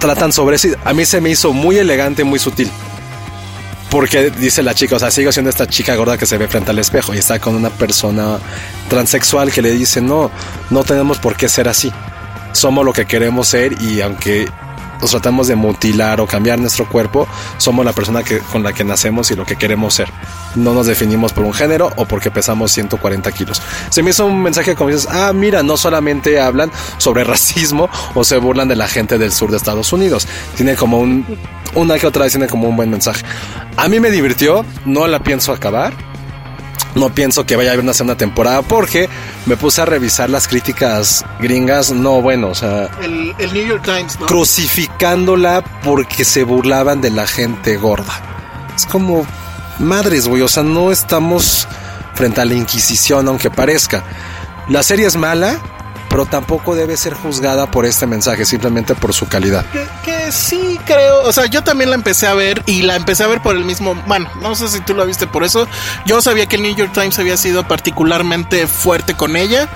tratan 0.01 0.33
sobre 0.33 0.57
eso. 0.57 0.69
A 0.85 0.93
mí 0.93 1.05
se 1.05 1.21
me 1.21 1.31
hizo 1.31 1.53
muy 1.53 1.77
elegante, 1.77 2.25
muy 2.25 2.39
sutil. 2.39 2.71
Porque 3.91 4.31
dice 4.31 4.63
la 4.63 4.75
chica, 4.75 4.97
o 4.97 4.99
sea, 4.99 5.11
sigo 5.11 5.33
siendo 5.33 5.49
esta 5.49 5.67
chica 5.67 5.95
gorda 5.95 6.19
que 6.19 6.27
se 6.27 6.37
ve 6.37 6.47
frente 6.47 6.71
al 6.71 6.79
espejo 6.79 7.15
y 7.15 7.19
está 7.19 7.39
con 7.39 7.55
una 7.55 7.71
persona 7.71 8.39
transexual 8.89 9.51
que 9.51 9.63
le 9.63 9.73
dice, 9.73 10.03
no, 10.03 10.31
no 10.69 10.85
tenemos 10.85 11.19
por 11.19 11.37
qué 11.37 11.49
ser 11.49 11.69
así. 11.69 11.91
Somos 12.53 12.85
lo 12.85 12.93
que 12.93 13.07
queremos 13.07 13.49
ser 13.49 13.81
y 13.81 14.03
aunque 14.03 14.47
nos 15.01 15.11
tratamos 15.11 15.49
de 15.49 15.55
mutilar 15.55 16.21
o 16.21 16.27
cambiar 16.27 16.59
nuestro 16.59 16.89
cuerpo, 16.89 17.27
somos 17.57 17.85
la 17.85 17.93
persona 17.93 18.23
que, 18.23 18.39
con 18.39 18.63
la 18.63 18.73
que 18.73 18.85
nacemos 18.85 19.31
y 19.31 19.37
lo 19.37 19.47
que 19.47 19.57
queremos 19.57 19.95
ser. 19.95 20.09
No 20.55 20.75
nos 20.75 20.87
definimos 20.87 21.33
por 21.33 21.45
un 21.45 21.53
género 21.53 21.93
o 21.97 22.07
porque 22.07 22.31
pesamos 22.31 22.73
140 22.73 23.31
kilos. 23.33 23.61
Se 23.91 24.03
me 24.03 24.11
hizo 24.11 24.27
un 24.27 24.43
mensaje 24.43 24.75
como 24.75 24.91
dices, 24.91 25.09
ah, 25.11 25.33
mira, 25.35 25.63
no 25.63 25.77
solamente 25.77 26.41
hablan 26.41 26.71
sobre 26.99 27.25
racismo 27.25 27.89
o 28.15 28.25
se 28.25 28.39
burlan 28.39 28.69
de 28.69 28.77
la 28.77 28.89
gente 28.89 29.19
del 29.19 29.33
sur 29.33 29.51
de 29.51 29.57
Estados 29.57 29.93
Unidos. 29.93 30.27
Tiene 30.57 30.75
como 30.75 30.99
un, 30.99 31.25
una 31.75 31.99
que 31.99 32.07
otra 32.07 32.25
vez 32.25 32.33
tiene 32.33 32.49
como 32.49 32.69
un 32.69 32.77
buen 32.77 32.91
mensaje. 32.91 33.25
A 33.77 33.89
mí 33.89 34.01
me 34.01 34.11
divirtió, 34.11 34.65
no 34.85 35.07
la 35.07 35.21
pienso 35.21 35.53
acabar. 35.53 35.93
No 36.95 37.15
pienso 37.15 37.45
que 37.45 37.55
vaya 37.55 37.71
a 37.71 37.73
haber 37.75 37.85
una 37.85 37.93
segunda 37.93 38.17
temporada 38.17 38.63
porque 38.63 39.09
me 39.47 39.57
puse 39.57 39.81
a 39.83 39.85
revisar 39.85 40.31
las 40.31 40.49
críticas 40.49 41.25
gringas. 41.39 41.93
No, 41.93 42.23
bueno, 42.23 42.49
o 42.49 42.55
sea. 42.55 42.91
El, 43.03 43.35
el 43.39 43.53
New 43.53 43.67
York 43.67 43.85
Times, 43.85 44.19
¿no? 44.19 44.27
Crucificándola 44.27 45.63
porque 45.85 46.25
se 46.25 46.45
burlaban 46.45 47.01
de 47.01 47.11
la 47.11 47.27
gente 47.27 47.77
gorda. 47.77 48.21
Es 48.75 48.87
como. 48.87 49.27
Madres, 49.79 50.29
güey. 50.29 50.43
O 50.43 50.49
sea, 50.49 50.63
no 50.63 50.93
estamos 50.93 51.69
frente 52.15 52.41
a 52.41 52.45
la 52.45 52.55
Inquisición, 52.55 53.29
aunque 53.29 53.51
parezca. 53.51 54.03
La 54.69 54.83
serie 54.83 55.07
es 55.07 55.17
mala, 55.17 55.59
pero 56.09 56.27
tampoco 56.27 56.75
debe 56.75 56.97
ser 56.97 57.15
juzgada 57.15 57.71
por 57.71 57.87
este 57.87 58.07
mensaje, 58.07 58.45
simplemente 58.45 58.95
por 58.95 59.13
su 59.13 59.29
calidad. 59.29 59.65
Que, 60.05 60.33
sí 60.33 60.79
creo, 60.85 61.23
o 61.23 61.33
sea, 61.33 61.47
yo 61.47 61.63
también 61.63 61.91
la 61.91 61.97
empecé 61.97 62.27
a 62.27 62.35
ver 62.35 62.63
y 62.67 62.83
la 62.83 62.97
empecé 62.97 63.25
a 63.25 63.29
ver 63.29 63.41
por 63.41 63.57
el 63.57 63.65
mismo, 63.65 63.95
bueno, 64.07 64.29
no 64.43 64.55
sé 64.55 64.69
si 64.69 64.81
tú 64.81 64.95
la 64.95 65.05
viste 65.05 65.27
por 65.27 65.45
eso, 65.45 65.67
yo 66.05 66.21
sabía 66.21 66.47
que 66.47 66.57
el 66.57 66.63
New 66.63 66.75
York 66.75 66.93
Times 66.93 67.19
había 67.19 67.37
sido 67.37 67.67
particularmente 67.67 68.67
fuerte 68.67 69.15
con 69.15 69.37
ella. 69.37 69.69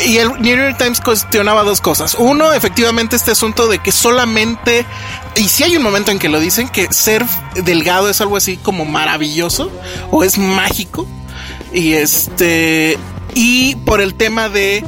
Y 0.00 0.18
el 0.18 0.40
New 0.40 0.56
York 0.56 0.76
Times 0.78 1.00
cuestionaba 1.00 1.62
dos 1.62 1.80
cosas. 1.80 2.16
Uno, 2.18 2.52
efectivamente, 2.52 3.16
este 3.16 3.30
asunto 3.30 3.68
de 3.68 3.78
que 3.78 3.92
solamente, 3.92 4.84
y 5.36 5.48
si 5.48 5.62
hay 5.62 5.76
un 5.76 5.82
momento 5.82 6.10
en 6.10 6.18
que 6.18 6.28
lo 6.28 6.40
dicen, 6.40 6.68
que 6.68 6.92
ser 6.92 7.24
delgado 7.54 8.08
es 8.08 8.20
algo 8.20 8.36
así 8.36 8.56
como 8.56 8.84
maravilloso 8.84 9.70
o 10.10 10.24
es 10.24 10.38
mágico. 10.38 11.06
Y 11.72 11.94
este, 11.94 12.98
y 13.34 13.76
por 13.76 14.00
el 14.00 14.14
tema 14.14 14.48
de 14.48 14.84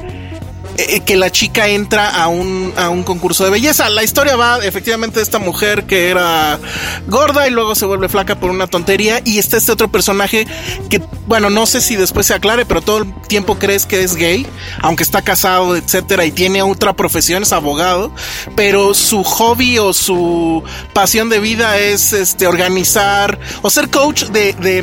eh, 0.78 1.00
que 1.00 1.16
la 1.16 1.30
chica 1.30 1.68
entra 1.68 2.10
a 2.10 2.28
un, 2.28 2.72
a 2.76 2.90
un 2.90 3.02
concurso 3.02 3.44
de 3.44 3.50
belleza. 3.50 3.88
La 3.88 4.04
historia 4.04 4.36
va 4.36 4.58
efectivamente 4.58 5.20
de 5.20 5.22
esta 5.22 5.38
mujer 5.38 5.84
que 5.84 6.10
era 6.10 6.58
gorda 7.06 7.46
y 7.46 7.50
luego 7.50 7.74
se 7.74 7.86
vuelve 7.86 8.08
flaca 8.08 8.38
por 8.38 8.50
una 8.50 8.66
tontería 8.66 9.20
y 9.24 9.38
está 9.38 9.56
este 9.56 9.72
otro 9.72 9.88
personaje 9.88 10.46
que, 10.88 11.02
bueno, 11.26 11.50
no 11.50 11.66
sé 11.66 11.80
si 11.80 11.96
después 11.96 12.26
se 12.26 12.34
aclare, 12.34 12.66
pero 12.66 12.82
todo 12.82 12.98
el 12.98 13.14
tiempo 13.28 13.58
crees 13.58 13.86
que 13.86 14.02
es 14.02 14.16
gay, 14.16 14.46
aunque 14.80 15.02
está 15.02 15.22
casado, 15.22 15.76
etcétera, 15.76 16.24
y 16.24 16.32
tiene 16.32 16.62
otra 16.62 16.94
profesión, 16.94 17.42
es 17.42 17.52
abogado, 17.52 18.12
pero 18.54 18.94
su 18.94 19.22
hobby 19.24 19.78
o 19.78 19.92
su 19.92 20.62
pasión 20.92 21.28
de 21.28 21.40
vida 21.40 21.78
es 21.78 22.12
este 22.12 22.46
organizar 22.46 23.38
o 23.62 23.70
ser 23.70 23.90
coach 23.90 24.24
de, 24.24 24.52
de 24.54 24.82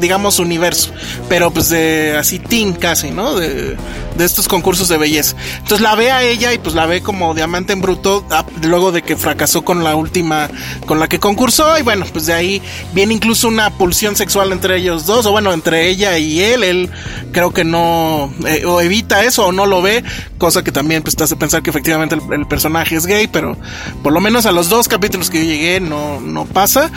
digamos, 0.00 0.38
universo, 0.38 0.92
pero 1.28 1.50
pues 1.50 1.68
de 1.68 2.16
así 2.18 2.38
teen 2.38 2.74
casi, 2.74 3.10
¿no? 3.10 3.34
De, 3.34 3.76
de 4.16 4.24
estos 4.24 4.48
concursos 4.48 4.88
de 4.88 4.96
belleza. 4.96 5.36
Entonces 5.58 5.80
la 5.80 5.94
ve 5.94 6.10
a 6.10 6.22
ella 6.22 6.52
y 6.52 6.58
pues 6.58 6.74
la 6.74 6.86
ve 6.86 7.02
como 7.02 7.34
diamante 7.34 7.72
en 7.72 7.80
bruto 7.80 8.24
luego 8.62 8.92
de 8.92 9.02
que 9.02 9.16
fracasó 9.16 9.64
con 9.64 9.84
la 9.84 9.96
última 9.96 10.48
con 10.86 11.00
la 11.00 11.08
que 11.08 11.13
concursó 11.18 11.78
y 11.78 11.82
bueno, 11.82 12.06
pues 12.12 12.26
de 12.26 12.32
ahí 12.32 12.62
viene 12.92 13.14
incluso 13.14 13.48
una 13.48 13.70
pulsión 13.70 14.16
sexual 14.16 14.52
entre 14.52 14.76
ellos 14.76 15.06
dos 15.06 15.26
o 15.26 15.32
bueno, 15.32 15.52
entre 15.52 15.88
ella 15.88 16.18
y 16.18 16.40
él. 16.40 16.64
Él 16.64 16.90
creo 17.32 17.52
que 17.52 17.64
no 17.64 18.32
eh, 18.46 18.64
o 18.64 18.80
evita 18.80 19.24
eso 19.24 19.46
o 19.46 19.52
no 19.52 19.66
lo 19.66 19.82
ve, 19.82 20.04
cosa 20.38 20.62
que 20.62 20.72
también 20.72 21.02
pues 21.02 21.16
te 21.16 21.24
hace 21.24 21.36
pensar 21.36 21.62
que 21.62 21.70
efectivamente 21.70 22.16
el, 22.30 22.46
personaje 22.46 22.96
es 22.96 23.06
gay, 23.06 23.26
pero 23.26 23.56
por 24.02 24.12
lo 24.12 24.20
menos 24.20 24.46
a 24.46 24.52
los 24.52 24.68
dos 24.68 24.88
capítulos 24.88 25.30
que 25.30 25.38
yo 25.38 25.44
llegué 25.44 25.80
no 25.80 26.20
no 26.20 26.44
pasa. 26.44 26.90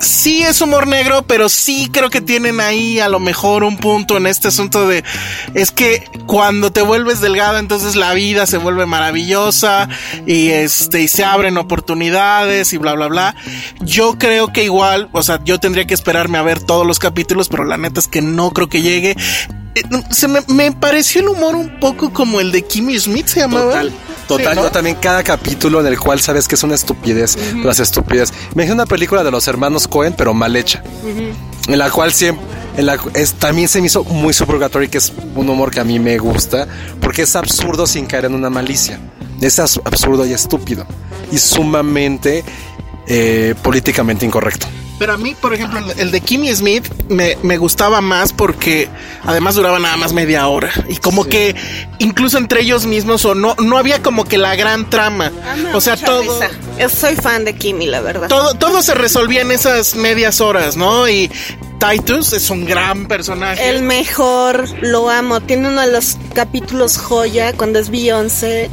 Sí 0.00 0.42
es 0.42 0.60
humor 0.60 0.86
negro, 0.86 1.24
pero 1.26 1.48
sí 1.48 1.88
creo 1.92 2.10
que 2.10 2.20
tienen 2.20 2.60
ahí 2.60 3.00
a 3.00 3.08
lo 3.08 3.20
mejor 3.20 3.64
un 3.64 3.76
punto 3.76 4.16
en 4.16 4.26
este 4.26 4.48
asunto 4.48 4.86
de 4.86 5.04
es 5.54 5.70
que 5.70 6.04
cuando 6.26 6.70
te 6.72 6.82
vuelves 6.82 7.20
delgado, 7.20 7.58
entonces 7.58 7.96
la 7.96 8.14
vida 8.14 8.46
se 8.46 8.56
vuelve 8.56 8.86
maravillosa 8.86 9.88
y 10.26 10.48
este 10.50 11.02
y 11.02 11.08
se 11.08 11.24
abren 11.24 11.58
oportunidades 11.58 12.72
y 12.72 12.78
bla 12.78 12.94
bla 12.94 13.08
bla. 13.08 13.34
Yo 13.80 14.18
creo 14.18 14.52
que 14.52 14.64
igual, 14.64 15.08
o 15.12 15.22
sea, 15.22 15.40
yo 15.44 15.58
tendría 15.58 15.86
que 15.86 15.94
esperarme 15.94 16.38
a 16.38 16.42
ver 16.42 16.60
todos 16.62 16.86
los 16.86 16.98
capítulos, 16.98 17.48
pero 17.48 17.64
la 17.64 17.76
neta 17.76 18.00
es 18.00 18.08
que 18.08 18.22
no 18.22 18.50
creo 18.52 18.68
que 18.68 18.82
llegue. 18.82 19.16
Se 20.10 20.28
me, 20.28 20.40
me 20.48 20.72
pareció 20.72 21.20
el 21.20 21.28
humor 21.28 21.54
un 21.54 21.78
poco 21.80 22.12
como 22.12 22.40
el 22.40 22.52
de 22.52 22.62
Kimmy 22.62 22.98
Smith, 22.98 23.26
se 23.26 23.40
llamaba. 23.40 23.66
Total. 23.66 23.92
Total, 24.26 24.52
sí, 24.52 24.56
¿no? 24.56 24.62
yo 24.62 24.70
también 24.70 24.96
cada 25.00 25.24
capítulo 25.24 25.80
en 25.80 25.86
el 25.86 25.98
cual 25.98 26.20
sabes 26.20 26.46
que 26.46 26.54
es 26.54 26.62
una 26.62 26.76
estupidez, 26.76 27.36
uh 27.36 27.56
-huh. 27.56 27.64
las 27.64 27.80
estupidez. 27.80 28.32
Me 28.54 28.62
dije 28.62 28.72
una 28.72 28.86
película 28.86 29.24
de 29.24 29.30
los 29.32 29.48
hermanos 29.48 29.88
Cohen, 29.88 30.14
pero 30.16 30.34
mal 30.34 30.54
hecha. 30.54 30.84
Uh 31.02 31.08
-huh. 31.08 31.72
En 31.72 31.78
la 31.78 31.90
cual 31.90 32.12
siempre 32.12 32.46
en 32.76 32.86
la, 32.86 32.98
es, 33.14 33.34
también 33.34 33.68
se 33.68 33.80
me 33.80 33.88
hizo 33.88 34.04
muy 34.04 34.32
subrogatory, 34.32 34.88
que 34.88 34.98
es 34.98 35.12
un 35.34 35.48
humor 35.48 35.70
que 35.70 35.80
a 35.80 35.84
mí 35.84 35.98
me 35.98 36.16
gusta, 36.18 36.68
porque 37.00 37.22
es 37.22 37.34
absurdo 37.34 37.86
sin 37.86 38.06
caer 38.06 38.26
en 38.26 38.34
una 38.34 38.50
malicia. 38.50 39.00
Es 39.40 39.58
absurdo 39.58 40.26
y 40.26 40.32
estúpido. 40.32 40.86
Y 41.32 41.38
sumamente 41.38 42.44
eh, 43.06 43.54
políticamente 43.62 44.24
incorrecto. 44.24 44.66
Pero 45.00 45.14
a 45.14 45.16
mí, 45.16 45.34
por 45.34 45.54
ejemplo, 45.54 45.80
el 45.96 46.10
de 46.10 46.20
Kimmy 46.20 46.54
Smith 46.54 46.86
me, 47.08 47.38
me, 47.42 47.56
gustaba 47.56 48.02
más 48.02 48.34
porque 48.34 48.86
además 49.24 49.54
duraba 49.54 49.78
nada 49.78 49.96
más 49.96 50.12
media 50.12 50.46
hora. 50.46 50.70
Y 50.90 50.96
como 50.96 51.24
sí. 51.24 51.30
que 51.30 51.56
incluso 52.00 52.36
entre 52.36 52.60
ellos 52.60 52.84
mismos 52.84 53.24
o 53.24 53.34
no, 53.34 53.54
no 53.54 53.78
había 53.78 54.02
como 54.02 54.26
que 54.26 54.36
la 54.36 54.56
gran 54.56 54.90
trama. 54.90 55.32
Ah, 55.42 55.56
o 55.72 55.80
sea, 55.80 55.96
todo. 55.96 56.20
Risa. 56.20 56.50
Yo 56.78 56.90
soy 56.90 57.16
fan 57.16 57.46
de 57.46 57.54
Kimmy, 57.54 57.86
la 57.86 58.02
verdad. 58.02 58.28
Todo, 58.28 58.52
todo 58.52 58.82
se 58.82 58.92
resolvía 58.92 59.40
en 59.40 59.52
esas 59.52 59.94
medias 59.94 60.42
horas, 60.42 60.76
¿no? 60.76 61.08
Y 61.08 61.30
Titus 61.78 62.34
es 62.34 62.50
un 62.50 62.66
gran 62.66 63.08
personaje. 63.08 63.70
El 63.70 63.82
mejor, 63.82 64.68
lo 64.82 65.08
amo. 65.08 65.40
Tiene 65.40 65.68
uno 65.68 65.80
de 65.80 65.92
los 65.92 66.18
capítulos 66.34 66.98
joya 66.98 67.54
cuando 67.54 67.78
es 67.78 67.88
Beyoncé 67.88 68.68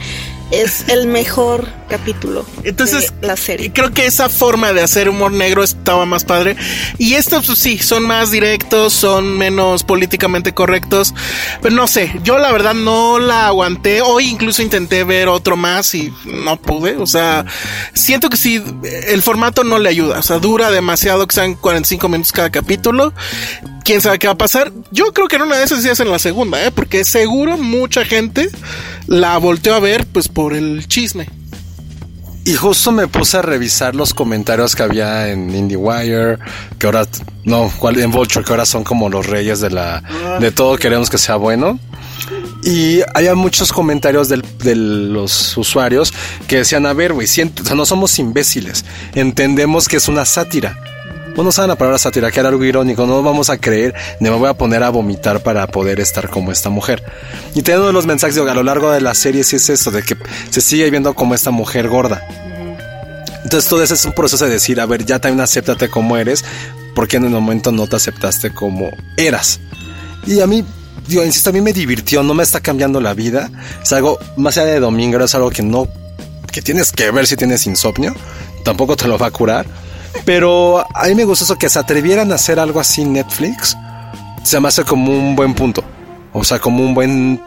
es 0.52 0.88
el 0.90 1.08
mejor 1.08 1.68
capítulo 1.88 2.46
entonces 2.64 3.14
de 3.20 3.28
la 3.28 3.38
serie. 3.38 3.72
creo 3.72 3.92
que 3.94 4.06
esa 4.06 4.30
forma 4.30 4.74
de 4.74 4.82
hacer 4.82 5.10
humor 5.10 5.32
negro 5.32 5.64
estaba 5.64 6.06
más 6.06 6.24
padre. 6.24 6.56
Y 6.98 7.14
estos 7.14 7.46
pues, 7.46 7.60
sí 7.60 7.78
son 7.80 8.04
más 8.04 8.32
directos 8.32 8.94
son 8.94 9.38
menos 9.38 9.84
políticamente 9.84 10.54
correctos. 10.54 11.14
Pero 11.62 11.76
no 11.76 11.88
sé 11.88 12.14
yo 12.24 12.38
la 12.38 12.52
verdad 12.52 12.74
no 12.74 13.20
la 13.20 13.48
aguanté. 13.48 14.02
Hoy 14.02 14.28
incluso 14.28 14.62
intenté 14.62 15.04
ver 15.04 15.28
otro 15.28 15.56
más 15.56 15.94
y 15.96 16.14
no 16.26 16.58
pude. 16.58 16.98
O 16.98 17.08
sea 17.08 17.46
siento 17.94 18.30
que 18.30 18.38
sí 18.38 18.64
el 19.08 19.22
formato 19.22 19.64
no 19.64 19.80
le 19.80 19.90
ayuda. 19.90 20.20
O 20.20 20.24
sea 20.24 20.40
dura 20.40 20.72
demasiado 20.72 21.28
que 21.28 21.36
sean 21.36 21.56
45 21.56 22.10
minutos 22.10 22.32
cada 22.32 22.50
capítulo. 22.50 23.14
Quién 23.84 24.02
sabe 24.02 24.20
qué 24.20 24.28
va 24.28 24.34
a 24.34 24.38
pasar. 24.38 24.74
Yo 24.92 25.14
creo 25.14 25.28
que 25.28 25.38
en 25.38 25.44
una 25.44 25.58
de 25.58 25.64
esas 25.64 25.82
sí 25.82 25.90
es 25.90 26.00
en 26.00 26.12
la 26.12 26.20
segunda, 26.20 26.64
¿eh? 26.66 26.72
porque 26.72 27.06
seguro 27.06 27.58
mucha 27.58 28.04
gente 28.04 28.50
la 29.08 29.38
volteó 29.38 29.74
a 29.74 29.80
ver 29.80 30.06
pues 30.06 30.28
por 30.28 30.54
el 30.54 30.88
chisme. 30.88 31.28
Y 32.48 32.56
justo 32.56 32.94
me 32.94 33.10
puse 33.10 33.36
a 33.36 33.42
revisar 33.42 33.94
los 33.94 34.14
comentarios 34.14 34.74
que 34.74 34.82
había 34.82 35.28
en 35.28 35.54
IndieWire, 35.54 36.38
que 36.80 36.86
ahora, 36.86 37.06
no, 37.44 37.70
en 37.94 38.10
Vulture, 38.10 38.46
que 38.46 38.54
ahora 38.54 38.66
son 38.66 38.86
como 38.86 39.10
los 39.10 39.26
reyes 39.26 39.60
de 39.60 39.70
la, 39.70 40.02
de 40.40 40.50
todo 40.54 40.78
queremos 40.78 41.10
que 41.10 41.18
sea 41.18 41.36
bueno. 41.36 41.78
Y 42.64 43.02
había 43.14 43.36
muchos 43.36 43.74
comentarios 43.74 44.30
del, 44.30 44.46
de 44.60 44.76
los 44.78 45.58
usuarios 45.58 46.14
que 46.48 46.60
decían, 46.60 46.86
a 46.86 46.94
ver, 46.94 47.12
güey, 47.12 47.28
o 47.28 47.30
sea, 47.30 47.76
no 47.76 47.86
somos 47.86 48.18
imbéciles, 48.18 48.86
entendemos 49.14 49.90
que 49.90 49.98
es 49.98 50.08
una 50.08 50.24
sátira 50.24 50.80
bueno, 51.38 51.52
saben 51.52 51.70
la 51.70 51.76
palabra 51.76 52.00
sátira, 52.00 52.32
que 52.32 52.40
era 52.40 52.50
algo 52.50 52.64
irónico, 52.64 53.06
no 53.06 53.22
vamos 53.22 53.52
a 53.52 53.60
creer, 53.60 53.94
ni 54.20 54.28
me 54.28 54.36
voy 54.36 54.50
a 54.50 54.56
poner 54.56 54.82
a 54.82 54.90
vomitar 54.90 55.44
para 55.44 55.68
poder 55.68 56.00
estar 56.00 56.32
como 56.32 56.52
esta 56.52 56.72
mujer. 56.72 57.04
Y 57.54 57.62
teniendo 57.62 57.82
uno 57.82 57.88
de 57.90 57.94
los 57.94 58.08
mensajes 58.08 58.34
digo, 58.34 58.50
a 58.50 58.56
lo 58.56 58.64
largo 58.64 58.90
de 58.90 59.02
la 59.02 59.14
serie 59.14 59.44
sí 59.44 59.58
es 59.58 59.70
eso, 59.70 59.92
de 59.92 60.02
que 60.02 60.18
se 60.50 60.62
sigue 60.62 60.90
viendo 60.90 61.14
como 61.14 61.36
esta 61.36 61.52
mujer 61.52 61.90
gorda. 61.90 62.28
Entonces 63.44 63.70
todo 63.70 63.84
eso 63.84 63.94
es 63.94 64.04
un 64.04 64.14
proceso 64.14 64.46
de 64.46 64.52
decir, 64.52 64.82
a 64.82 64.88
ver, 64.88 65.06
ya 65.06 65.20
también 65.20 65.42
acéptate 65.42 65.90
como 65.90 66.18
eres, 66.18 66.44
porque 66.96 67.18
en 67.18 67.26
el 67.26 67.30
momento 67.30 67.72
no 67.72 67.86
te 67.86 67.98
aceptaste 67.98 68.52
como 68.52 68.90
eras. 69.16 69.60
Y 70.26 70.40
a 70.40 70.48
mí, 70.48 70.66
digo, 71.08 71.24
insisto, 71.24 71.52
a 71.52 71.54
mí 71.54 71.62
me 71.62 71.72
divirtió, 71.72 72.24
no 72.24 72.34
me 72.34 72.42
está 72.42 72.62
cambiando 72.62 73.00
la 73.00 73.14
vida. 73.14 73.52
Es 73.84 73.94
algo, 73.94 74.18
más 74.38 74.58
allá 74.58 74.72
de 74.72 74.80
domingo, 74.80 75.24
es 75.24 75.36
algo 75.36 75.52
que 75.52 75.62
no, 75.62 75.88
que 76.52 76.64
tienes 76.64 76.92
que 76.92 77.12
ver 77.12 77.28
si 77.28 77.36
tienes 77.36 77.68
insomnio, 77.68 78.16
tampoco 78.64 78.96
te 78.98 79.08
lo 79.08 79.20
va 79.20 79.28
a 79.28 79.32
curar 79.32 79.68
pero 80.26 80.86
a 80.94 81.08
mí 81.08 81.16
me 81.16 81.24
gustó 81.24 81.46
eso 81.46 81.58
que 81.58 81.70
se 81.70 81.80
atrevieran 81.80 82.32
a 82.32 82.36
hacer 82.36 82.60
algo 82.60 82.80
así 82.80 83.06
Netflix. 83.06 83.76
Se 84.44 84.60
me 84.60 84.68
hace 84.68 84.84
como 84.84 85.12
un 85.12 85.36
buen 85.36 85.54
punto. 85.54 85.84
O 86.34 86.44
sea, 86.44 86.60
como 86.60 86.84
un 86.84 86.94
buen, 86.94 87.42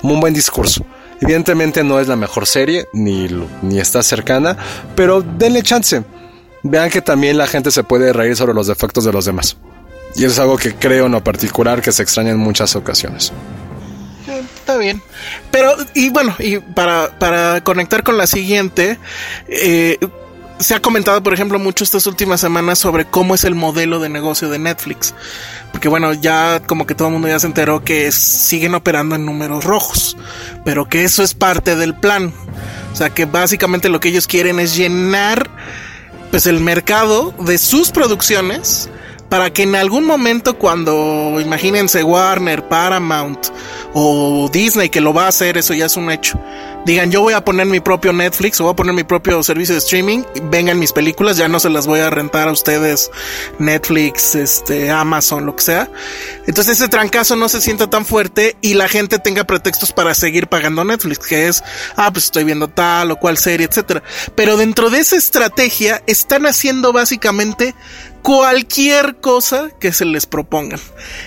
como 0.00 0.14
un 0.14 0.20
buen 0.20 0.34
discurso. 0.34 0.84
Evidentemente 1.20 1.84
no 1.84 2.00
es 2.00 2.08
la 2.08 2.16
mejor 2.16 2.46
serie, 2.46 2.88
ni, 2.92 3.28
ni 3.62 3.78
está 3.78 4.02
cercana, 4.02 4.56
pero 4.96 5.22
denle 5.22 5.62
chance. 5.62 6.02
Vean 6.64 6.90
que 6.90 7.00
también 7.00 7.38
la 7.38 7.46
gente 7.46 7.70
se 7.70 7.84
puede 7.84 8.12
reír 8.12 8.36
sobre 8.36 8.54
los 8.54 8.66
defectos 8.66 9.04
de 9.04 9.12
los 9.12 9.24
demás. 9.24 9.56
Y 10.14 10.24
eso 10.24 10.32
es 10.32 10.38
algo 10.40 10.56
que 10.56 10.74
creo 10.74 11.06
en 11.06 11.12
lo 11.12 11.22
particular 11.22 11.80
que 11.80 11.92
se 11.92 12.02
extraña 12.02 12.30
en 12.30 12.38
muchas 12.38 12.74
ocasiones. 12.76 13.32
Está 14.26 14.76
bien. 14.76 15.02
Pero, 15.50 15.74
y 15.94 16.10
bueno, 16.10 16.34
y 16.38 16.58
para, 16.58 17.18
para 17.18 17.62
conectar 17.62 18.02
con 18.02 18.16
la 18.16 18.26
siguiente, 18.26 18.98
eh, 19.48 19.98
se 20.58 20.74
ha 20.74 20.80
comentado, 20.80 21.22
por 21.22 21.34
ejemplo, 21.34 21.58
mucho 21.58 21.84
estas 21.84 22.06
últimas 22.06 22.40
semanas 22.40 22.78
sobre 22.78 23.04
cómo 23.04 23.34
es 23.34 23.44
el 23.44 23.54
modelo 23.54 23.98
de 23.98 24.08
negocio 24.08 24.48
de 24.48 24.58
Netflix. 24.58 25.14
Porque 25.72 25.88
bueno, 25.88 26.12
ya 26.12 26.60
como 26.60 26.86
que 26.86 26.94
todo 26.94 27.08
el 27.08 27.12
mundo 27.14 27.28
ya 27.28 27.38
se 27.38 27.46
enteró 27.46 27.82
que 27.84 28.12
siguen 28.12 28.74
operando 28.74 29.14
en 29.14 29.26
números 29.26 29.64
rojos, 29.64 30.16
pero 30.64 30.88
que 30.88 31.04
eso 31.04 31.22
es 31.22 31.34
parte 31.34 31.76
del 31.76 31.94
plan. 31.94 32.32
O 32.92 32.96
sea, 32.96 33.10
que 33.10 33.24
básicamente 33.24 33.88
lo 33.88 34.00
que 34.00 34.08
ellos 34.08 34.26
quieren 34.26 34.60
es 34.60 34.76
llenar 34.76 35.50
pues 36.30 36.46
el 36.46 36.60
mercado 36.60 37.34
de 37.40 37.58
sus 37.58 37.90
producciones 37.90 38.88
para 39.28 39.50
que 39.50 39.62
en 39.62 39.76
algún 39.76 40.04
momento 40.04 40.58
cuando 40.58 41.38
imagínense 41.40 42.04
Warner, 42.04 42.68
Paramount 42.68 43.46
o 43.94 44.50
Disney 44.52 44.90
que 44.90 45.00
lo 45.00 45.14
va 45.14 45.24
a 45.24 45.28
hacer, 45.28 45.56
eso 45.56 45.72
ya 45.72 45.86
es 45.86 45.96
un 45.96 46.10
hecho. 46.10 46.38
Digan, 46.84 47.12
yo 47.12 47.20
voy 47.20 47.32
a 47.34 47.44
poner 47.44 47.66
mi 47.66 47.78
propio 47.78 48.12
Netflix 48.12 48.60
o 48.60 48.64
voy 48.64 48.72
a 48.72 48.76
poner 48.76 48.92
mi 48.92 49.04
propio 49.04 49.40
servicio 49.44 49.72
de 49.72 49.78
streaming, 49.78 50.24
vengan 50.50 50.80
mis 50.80 50.92
películas, 50.92 51.36
ya 51.36 51.46
no 51.46 51.60
se 51.60 51.70
las 51.70 51.86
voy 51.86 52.00
a 52.00 52.10
rentar 52.10 52.48
a 52.48 52.50
ustedes 52.50 53.12
Netflix, 53.60 54.34
este, 54.34 54.90
Amazon, 54.90 55.46
lo 55.46 55.54
que 55.54 55.62
sea. 55.62 55.88
Entonces 56.48 56.78
ese 56.78 56.88
trancazo 56.88 57.36
no 57.36 57.48
se 57.48 57.60
sienta 57.60 57.88
tan 57.88 58.04
fuerte 58.04 58.56
y 58.60 58.74
la 58.74 58.88
gente 58.88 59.20
tenga 59.20 59.44
pretextos 59.44 59.92
para 59.92 60.12
seguir 60.14 60.48
pagando 60.48 60.82
Netflix, 60.82 61.20
que 61.20 61.46
es, 61.46 61.62
ah, 61.94 62.12
pues 62.12 62.24
estoy 62.24 62.42
viendo 62.42 62.66
tal 62.66 63.12
o 63.12 63.16
cual 63.16 63.38
serie, 63.38 63.68
etcétera. 63.68 64.02
Pero 64.34 64.56
dentro 64.56 64.90
de 64.90 64.98
esa 64.98 65.14
estrategia 65.14 66.02
están 66.08 66.46
haciendo 66.46 66.92
básicamente 66.92 67.76
cualquier 68.22 69.20
cosa 69.20 69.70
que 69.78 69.92
se 69.92 70.04
les 70.04 70.26
propongan. 70.26 70.80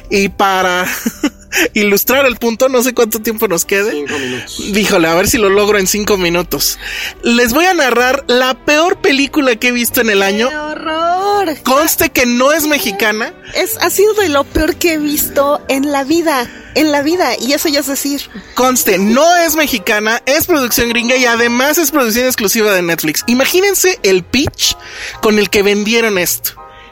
Y 0.10 0.28
para 0.28 0.86
ilustrar 1.74 2.26
el 2.26 2.38
punto, 2.38 2.70
no 2.70 2.84
sé 2.84 2.94
cuánto 2.94 3.22
tiempo 3.22 3.48
nos 3.48 3.66
quede. 3.66 3.92
Cinco 3.92 4.18
minutos. 4.18 4.74
Díjole, 4.74 5.08
a 5.08 5.16
ver 5.16 5.28
si 5.28 5.38
lo 5.38 5.50
logro 5.50 5.78
en 5.80 5.88
cinco 5.88 6.18
minutos. 6.18 6.80
Les 7.24 7.54
voy 7.54 7.66
a 7.66 7.74
narrar 7.74 8.24
la 8.28 8.54
peor 8.66 8.98
película 8.98 9.56
que 9.56 9.70
he 9.70 9.72
visto 9.72 10.02
en 10.02 10.10
el 10.10 10.22
año. 10.22 10.50
¡Qué 10.50 10.58
horror! 10.58 11.58
Conste 11.64 12.10
que 12.10 12.26
no 12.26 12.52
es 12.52 12.68
mexicana. 12.68 13.34
Es, 13.54 13.78
ha 13.82 13.90
sido 13.90 14.14
de 14.14 14.30
lo 14.30 14.44
peor 14.44 14.76
que 14.76 14.94
he 14.94 14.98
visto 14.98 15.62
en 15.68 15.92
la 15.92 16.04
vida. 16.04 16.50
En 16.76 16.92
la 16.92 17.02
vida. 17.02 17.38
Y 17.40 17.54
eso 17.54 17.70
ya 17.70 17.80
es 17.80 17.88
decir. 17.88 18.22
Conste, 18.56 18.98
no 18.98 19.36
es 19.38 19.56
mexicana, 19.56 20.22
es 20.26 20.46
producción 20.46 20.90
gringa 20.90 21.16
y 21.16 21.26
además 21.26 21.78
es 21.78 21.92
producción 21.92 22.26
exclusiva 22.26 22.74
de 22.74 22.82
Netflix. 22.82 23.24
Imagínense 23.28 24.00
el 24.04 24.24
pitch 24.24 24.76
con 25.22 25.40
el 25.40 25.50
que 25.50 25.64
vendieron 25.64 26.18
esto. 26.18 26.52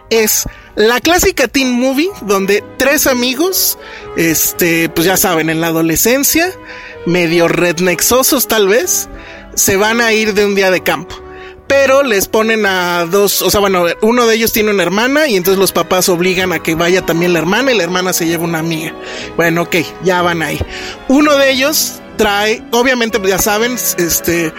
Es 0.10 0.45
la 0.76 1.00
clásica 1.00 1.48
teen 1.48 1.72
movie 1.72 2.10
donde 2.22 2.64
tres 2.78 3.08
amigos, 3.08 3.78
este, 4.18 4.90
pues 4.90 5.06
ya 5.06 5.18
saben, 5.18 5.50
en 5.50 5.62
la 5.62 5.68
adolescencia, 5.68 6.52
medio 7.06 7.48
rednexosos 7.48 8.48
tal 8.48 8.68
vez, 8.68 9.10
se 9.54 9.78
van 9.78 10.02
a 10.02 10.14
ir 10.14 10.34
de 10.34 10.46
un 10.46 10.56
día 10.56 10.72
de 10.72 10.82
campo. 10.82 11.16
Pero 11.68 12.04
les 12.04 12.28
ponen 12.28 12.66
a 12.66 13.06
dos, 13.06 13.42
o 13.42 13.50
sea, 13.50 13.60
bueno, 13.60 13.86
uno 14.02 14.28
de 14.28 14.36
ellos 14.36 14.52
tiene 14.52 14.72
una 14.72 14.84
hermana 14.84 15.28
y 15.28 15.38
entonces 15.38 15.58
los 15.58 15.72
papás 15.72 16.10
obligan 16.10 16.52
a 16.52 16.62
que 16.62 16.76
vaya 16.76 17.06
también 17.06 17.34
la 17.34 17.40
hermana 17.40 17.72
y 17.72 17.78
la 17.78 17.84
hermana 17.84 18.14
se 18.14 18.26
lleva 18.26 18.44
una 18.44 18.60
amiga. 18.60 18.94
Bueno, 19.38 19.64
ok, 19.64 19.78
ya 20.04 20.22
van 20.22 20.42
ahí. 20.42 20.60
Uno 21.08 21.36
de 21.38 21.52
ellos 21.52 22.02
trae, 22.17 22.62
obviamente 22.71 23.19
pues 23.19 23.32
ya 23.32 23.39
saben, 23.39 23.76
este, 23.97 24.54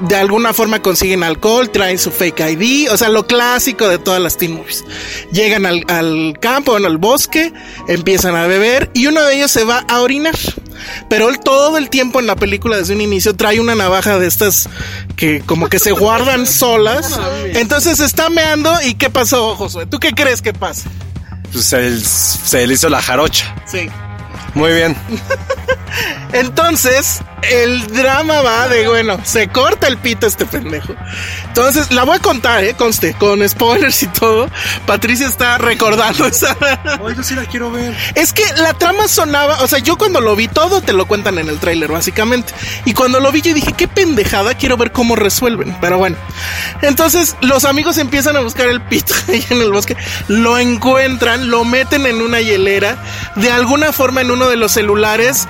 de 0.00 0.16
alguna 0.16 0.52
forma 0.52 0.80
consiguen 0.82 1.22
alcohol, 1.22 1.70
traen 1.70 1.98
su 1.98 2.10
fake 2.10 2.40
ID, 2.58 2.90
o 2.90 2.96
sea, 2.96 3.08
lo 3.08 3.26
clásico 3.26 3.88
de 3.88 3.98
todas 3.98 4.20
las 4.20 4.36
teen 4.36 4.54
movies. 4.54 4.84
Llegan 5.32 5.66
al, 5.66 5.84
al 5.88 6.38
campo, 6.40 6.72
bueno, 6.72 6.86
al 6.86 6.98
bosque, 6.98 7.52
empiezan 7.88 8.34
a 8.36 8.46
beber 8.46 8.90
y 8.94 9.06
uno 9.06 9.22
de 9.22 9.36
ellos 9.36 9.50
se 9.50 9.64
va 9.64 9.84
a 9.88 10.00
orinar. 10.00 10.34
Pero 11.10 11.28
él 11.28 11.38
todo 11.40 11.76
el 11.76 11.90
tiempo 11.90 12.20
en 12.20 12.26
la 12.26 12.36
película 12.36 12.78
desde 12.78 12.94
un 12.94 13.02
inicio 13.02 13.36
trae 13.36 13.60
una 13.60 13.74
navaja 13.74 14.18
de 14.18 14.26
estas 14.26 14.66
que 15.16 15.40
como 15.44 15.68
que 15.68 15.78
se 15.78 15.92
guardan 15.92 16.46
solas. 16.46 17.18
Entonces 17.52 18.00
está 18.00 18.30
meando 18.30 18.72
y 18.86 18.94
¿qué 18.94 19.10
pasó, 19.10 19.54
Josué? 19.56 19.84
¿Tú 19.86 19.98
qué 19.98 20.12
crees 20.12 20.40
que 20.40 20.54
pasa? 20.54 20.88
Pues 21.52 21.72
él- 21.74 22.02
se 22.02 22.66
le 22.66 22.74
hizo 22.74 22.88
la 22.88 23.02
jarocha. 23.02 23.54
Sí. 23.66 23.90
Muy 24.54 24.72
bien. 24.72 24.96
Entonces, 26.32 27.22
el 27.42 27.86
drama 27.88 28.42
va 28.42 28.68
de, 28.68 28.86
bueno, 28.88 29.18
se 29.24 29.48
corta 29.48 29.88
el 29.88 29.98
pito 29.98 30.26
este 30.26 30.46
pendejo. 30.46 30.94
Entonces, 31.46 31.90
la 31.90 32.04
voy 32.04 32.16
a 32.16 32.20
contar, 32.20 32.62
eh, 32.64 32.74
conste, 32.74 33.14
con 33.14 33.46
spoilers 33.48 34.02
y 34.02 34.06
todo. 34.06 34.48
Patricia 34.86 35.26
está 35.26 35.58
recordando 35.58 36.26
esa. 36.26 36.56
Oye, 37.00 37.16
yo 37.16 37.22
sí 37.22 37.34
la 37.34 37.44
quiero 37.46 37.70
ver. 37.72 37.96
Es 38.14 38.32
que 38.32 38.44
la 38.56 38.74
trama 38.74 39.08
sonaba, 39.08 39.62
o 39.62 39.68
sea, 39.68 39.78
yo 39.78 39.98
cuando 39.98 40.20
lo 40.20 40.36
vi 40.36 40.48
todo 40.48 40.80
te 40.80 40.92
lo 40.92 41.06
cuentan 41.06 41.38
en 41.38 41.48
el 41.48 41.58
tráiler 41.58 41.90
básicamente. 41.90 42.52
Y 42.84 42.94
cuando 42.94 43.20
lo 43.20 43.32
vi 43.32 43.42
yo 43.42 43.54
dije, 43.54 43.72
qué 43.72 43.88
pendejada, 43.88 44.54
quiero 44.54 44.76
ver 44.76 44.92
cómo 44.92 45.16
resuelven. 45.16 45.76
Pero 45.80 45.98
bueno. 45.98 46.16
Entonces 46.82 47.36
los 47.40 47.64
amigos 47.64 47.98
empiezan 47.98 48.36
a 48.36 48.40
buscar 48.40 48.68
el 48.68 48.80
pito 48.80 49.14
ahí 49.28 49.44
en 49.50 49.60
el 49.60 49.72
bosque, 49.72 49.96
lo 50.28 50.58
encuentran, 50.58 51.50
lo 51.50 51.64
meten 51.64 52.06
en 52.06 52.22
una 52.22 52.40
hielera, 52.40 52.96
de 53.36 53.50
alguna 53.50 53.92
forma 53.92 54.20
en 54.20 54.30
uno 54.40 54.48
de 54.48 54.56
los 54.56 54.72
celulares 54.72 55.46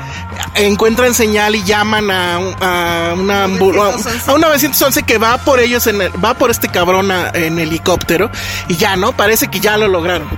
encuentran 0.57 1.15
señal 1.15 1.55
y 1.55 1.63
llaman 1.63 2.11
a, 2.11 2.39
un- 2.41 2.57
a 2.61 3.15
una 3.17 3.45
a, 3.45 3.47
a 3.47 4.35
un 4.35 4.41
911 4.41 5.05
que 5.05 5.17
va 5.17 5.39
por 5.39 5.61
ellos 5.61 5.87
en 5.87 6.01
el- 6.03 6.25
va 6.25 6.35
por 6.35 6.51
este 6.51 6.69
cabrón 6.69 7.13
a- 7.13 7.31
en 7.35 7.61
helicóptero 7.61 8.31
y 8.67 8.77
ya 8.77 8.97
no 8.97 9.13
parece 9.13 9.47
que 9.47 9.61
ya 9.61 9.77
lo 9.77 9.87
lograron. 9.87 10.29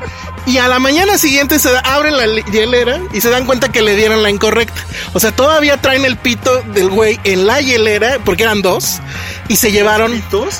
Y 0.44 0.58
a 0.58 0.68
la 0.68 0.78
mañana 0.80 1.16
siguiente 1.16 1.58
se 1.58 1.70
abren 1.84 2.14
la 2.18 2.26
hielera 2.50 2.98
y 3.14 3.22
se 3.22 3.30
dan 3.30 3.46
cuenta 3.46 3.70
que 3.70 3.80
le 3.80 3.96
dieron 3.96 4.22
la 4.22 4.28
incorrecta. 4.28 4.78
O 5.14 5.20
sea 5.20 5.32
todavía 5.32 5.80
traen 5.80 6.04
el 6.04 6.16
pito 6.18 6.60
del 6.74 6.90
güey 6.90 7.18
en 7.24 7.46
la 7.46 7.62
hielera 7.62 8.18
porque 8.22 8.42
eran 8.42 8.60
dos 8.60 9.00
y 9.48 9.56
se 9.56 9.72
llevaron 9.72 10.12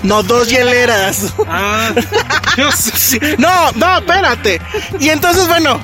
no 0.02 0.22
dos 0.22 0.48
hieleras. 0.48 1.35
Ah, 1.46 1.90
Sí. 2.74 3.18
No, 3.38 3.70
no, 3.72 3.98
espérate. 3.98 4.61
Y 4.98 5.09
entonces, 5.11 5.46
bueno, 5.48 5.78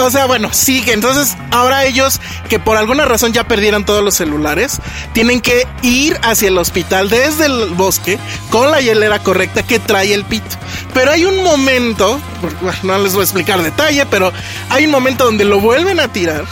o 0.00 0.10
sea, 0.10 0.26
bueno, 0.26 0.52
sigue. 0.52 0.92
Entonces, 0.92 1.36
ahora 1.50 1.84
ellos, 1.84 2.20
que 2.48 2.58
por 2.58 2.76
alguna 2.76 3.04
razón 3.04 3.32
ya 3.32 3.44
perdieron 3.44 3.84
todos 3.84 4.02
los 4.02 4.14
celulares, 4.14 4.80
tienen 5.12 5.40
que 5.40 5.66
ir 5.82 6.18
hacia 6.22 6.48
el 6.48 6.58
hospital 6.58 7.08
desde 7.08 7.46
el 7.46 7.70
bosque 7.74 8.18
con 8.50 8.70
la 8.70 8.80
hielera 8.80 9.18
correcta 9.20 9.62
que 9.62 9.78
trae 9.78 10.14
el 10.14 10.24
pito. 10.24 10.56
Pero 10.94 11.10
hay 11.12 11.24
un 11.24 11.42
momento, 11.42 12.20
bueno, 12.40 12.78
no 12.82 12.98
les 12.98 13.12
voy 13.12 13.22
a 13.22 13.24
explicar 13.24 13.62
detalle, 13.62 14.06
pero 14.06 14.32
hay 14.68 14.86
un 14.86 14.90
momento 14.90 15.24
donde 15.24 15.44
lo 15.44 15.60
vuelven 15.60 16.00
a 16.00 16.08
tirar. 16.08 16.44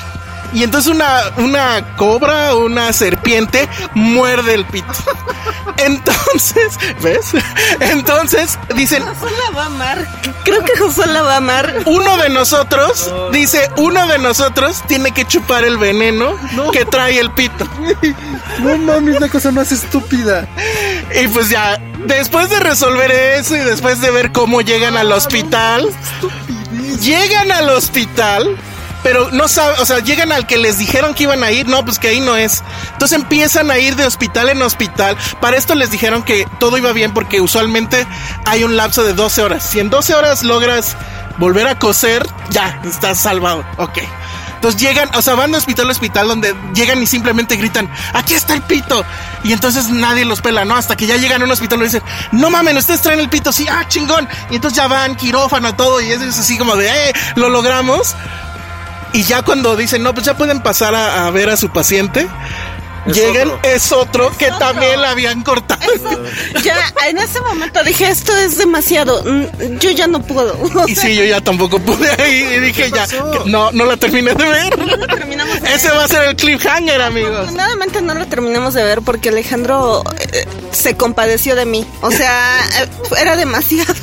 Y 0.53 0.63
entonces 0.63 0.93
una, 0.93 1.23
una 1.37 1.97
cobra 1.97 2.55
o 2.55 2.65
una 2.65 2.93
serpiente 2.93 3.69
muerde 3.95 4.55
el 4.55 4.65
pito. 4.65 4.93
Entonces, 5.77 6.79
¿ves? 7.01 7.33
Entonces 7.81 8.59
dicen, 8.75 9.03
Josué 9.03 9.31
la 9.31 9.57
va 9.57 9.63
a 9.63 9.67
amar. 9.67 10.23
Creo 10.45 10.65
que 10.65 10.77
Josué 10.77 11.07
la 11.07 11.23
va 11.23 11.35
a 11.35 11.37
amar. 11.39 11.83
uno 11.87 12.17
de 12.19 12.29
nosotros, 12.29 13.11
dice, 13.33 13.71
uno 13.77 14.07
de 14.07 14.19
nosotros 14.19 14.83
tiene 14.87 15.13
que 15.13 15.25
chupar 15.25 15.65
el 15.65 15.79
veneno 15.79 16.37
que 16.73 16.85
trae 16.85 17.19
el 17.19 17.31
pito. 17.31 17.67
no 18.61 18.77
mames, 18.79 19.21
la 19.21 19.29
cosa 19.29 19.51
más 19.53 19.73
estúpida. 19.73 20.47
Y 21.23 21.29
pues 21.29 21.49
ya, 21.49 21.79
después 22.07 22.51
de 22.51 22.61
resolver 22.61 23.11
eso 23.11 23.57
y 23.57 23.61
después 23.61 24.01
de 24.01 24.11
ver 24.11 24.33
cómo 24.33 24.61
llegan 24.61 24.97
al 24.97 25.13
hospital, 25.13 25.89
llegan 27.01 27.51
al 27.53 27.71
hospital, 27.71 28.57
pero 29.03 29.31
no 29.31 29.49
saben, 29.49 29.81
o 29.81 29.87
sea, 29.87 30.01
llegan 30.01 30.33
al 30.33 30.47
que 30.47 30.59
les 30.59 30.79
dijeron 30.79 31.15
que 31.15 31.25
iban 31.25 31.43
a 31.43 31.51
ir, 31.51 31.67
no, 31.69 31.85
pues 31.85 31.99
que 31.99 32.09
ahí 32.09 32.21
no 32.21 32.37
es. 32.37 32.63
Entonces 32.93 33.19
empiezan 33.19 33.71
a 33.71 33.79
ir 33.79 33.97
de 33.97 34.05
hospital 34.05 34.49
en 34.49 34.63
hospital. 34.63 35.17
Para 35.41 35.57
esto 35.57 35.75
les 35.75 35.91
dijeron 35.91 36.23
que 36.23 36.47
todo 36.59 36.77
iba 36.79 36.93
bien 36.93 37.13
porque 37.15 37.41
usualmente 37.41 38.07
hay 38.45 38.65
un 38.65 38.77
lapso 38.77 39.05
de 39.05 39.15
12 39.15 39.43
horas. 39.43 39.63
Si 39.65 39.81
en 39.81 39.91
12 39.91 40.15
horas 40.15 40.43
logras 40.43 40.97
volver 41.39 41.67
a 41.67 41.79
coser, 41.79 42.27
ya, 42.51 42.81
estás 42.85 43.19
salvado. 43.21 43.65
Ok. 43.79 43.99
Entonces 44.61 44.79
llegan, 44.79 45.09
o 45.15 45.23
sea, 45.23 45.37
van 45.37 45.53
de 45.53 45.57
hospital 45.57 45.89
a 45.89 45.93
hospital 45.93 46.29
donde 46.29 46.55
llegan 46.75 47.03
y 47.03 47.07
simplemente 47.07 47.57
gritan, 47.57 47.91
aquí 48.13 48.35
está 48.35 48.53
el 48.53 48.61
pito. 48.61 49.07
Y 49.43 49.55
entonces 49.55 49.89
nadie 49.89 50.27
los 50.27 50.43
pela, 50.43 50.67
¿no? 50.67 50.77
Hasta 50.77 50.97
que 50.97 51.07
ya 51.07 51.17
llegan 51.17 51.41
a 51.41 51.47
un 51.47 51.51
hospital 51.51 51.81
y 51.81 51.85
dicen, 51.85 52.03
no 52.33 52.51
mamen, 52.51 52.77
ustedes 52.77 53.01
traen 53.01 53.21
el 53.21 53.31
pito, 53.31 53.53
sí, 53.53 53.67
ah, 53.71 53.89
chingón. 53.89 54.29
Y 54.51 54.57
entonces 54.57 54.77
ya 54.77 54.87
van, 54.87 55.17
quirófano, 55.17 55.75
todo, 55.77 56.03
y 56.03 56.13
es 56.13 56.21
así 56.21 56.59
como 56.59 56.77
de, 56.77 56.89
eh, 56.89 57.13
lo 57.37 57.49
logramos. 57.49 58.15
Y 59.13 59.25
ya 59.25 59.43
cuando 59.43 59.77
dicen, 59.77 60.03
no, 60.03 60.15
pues 60.15 60.27
ya 60.27 60.37
pueden 60.37 60.61
pasar 60.63 60.95
a, 60.95 61.27
a 61.27 61.31
ver 61.31 61.51
a 61.51 61.57
su 61.57 61.69
paciente, 61.71 62.29
Es 63.07 63.17
llegan, 63.17 63.49
otro. 63.49 63.71
es 63.71 63.93
otro 63.93 64.33
que 64.39 64.47
otro. 64.47 64.59
también 64.59 65.01
la 65.01 65.11
habían 65.11 65.43
cortado. 65.43 65.81
Ya, 66.63 66.93
en 67.09 67.19
ese 67.19 67.41
momento 67.41 67.83
dije, 67.83 68.09
esto 68.09 68.37
es 68.37 68.59
demasiado. 68.59 69.25
Mm, 69.25 69.79
Yo 69.79 69.91
ya 69.91 70.07
no 70.07 70.23
puedo. 70.23 70.55
O 70.75 70.87
Y 70.89 70.95
sí, 70.95 71.15
yo 71.17 71.25
ya 71.25 71.41
tampoco 71.41 71.79
pude 71.81 72.09
ahí 72.23 72.55
y 72.57 72.61
dije 72.61 72.91
ya, 72.95 73.07
no, 73.47 73.73
no 73.73 73.85
la 73.85 73.97
terminé 73.97 74.33
de 74.35 74.45
ver. 74.49 74.79
no 74.79 75.07
terminamos 75.07 75.61
de 75.61 75.75
Ese 75.75 75.89
ver. 75.89 75.97
va 75.99 76.05
a 76.05 76.09
ser 76.09 76.23
el 76.29 76.37
cliffhanger, 76.37 77.01
amigos. 77.03 77.33
Afortunadamente 77.35 78.03
no 78.03 78.15
lo 78.15 78.27
terminamos 78.27 78.75
de 78.75 78.85
ver 78.85 79.03
porque 79.03 79.31
Alejandro 79.31 80.05
eh, 80.33 80.47
se 80.71 80.97
compadeció 80.97 81.57
de 81.57 81.65
mí. 81.67 81.87
O 82.03 82.11
sea, 82.13 82.61
eh, 82.83 82.89
era 83.21 83.35
demasiado. 83.37 83.95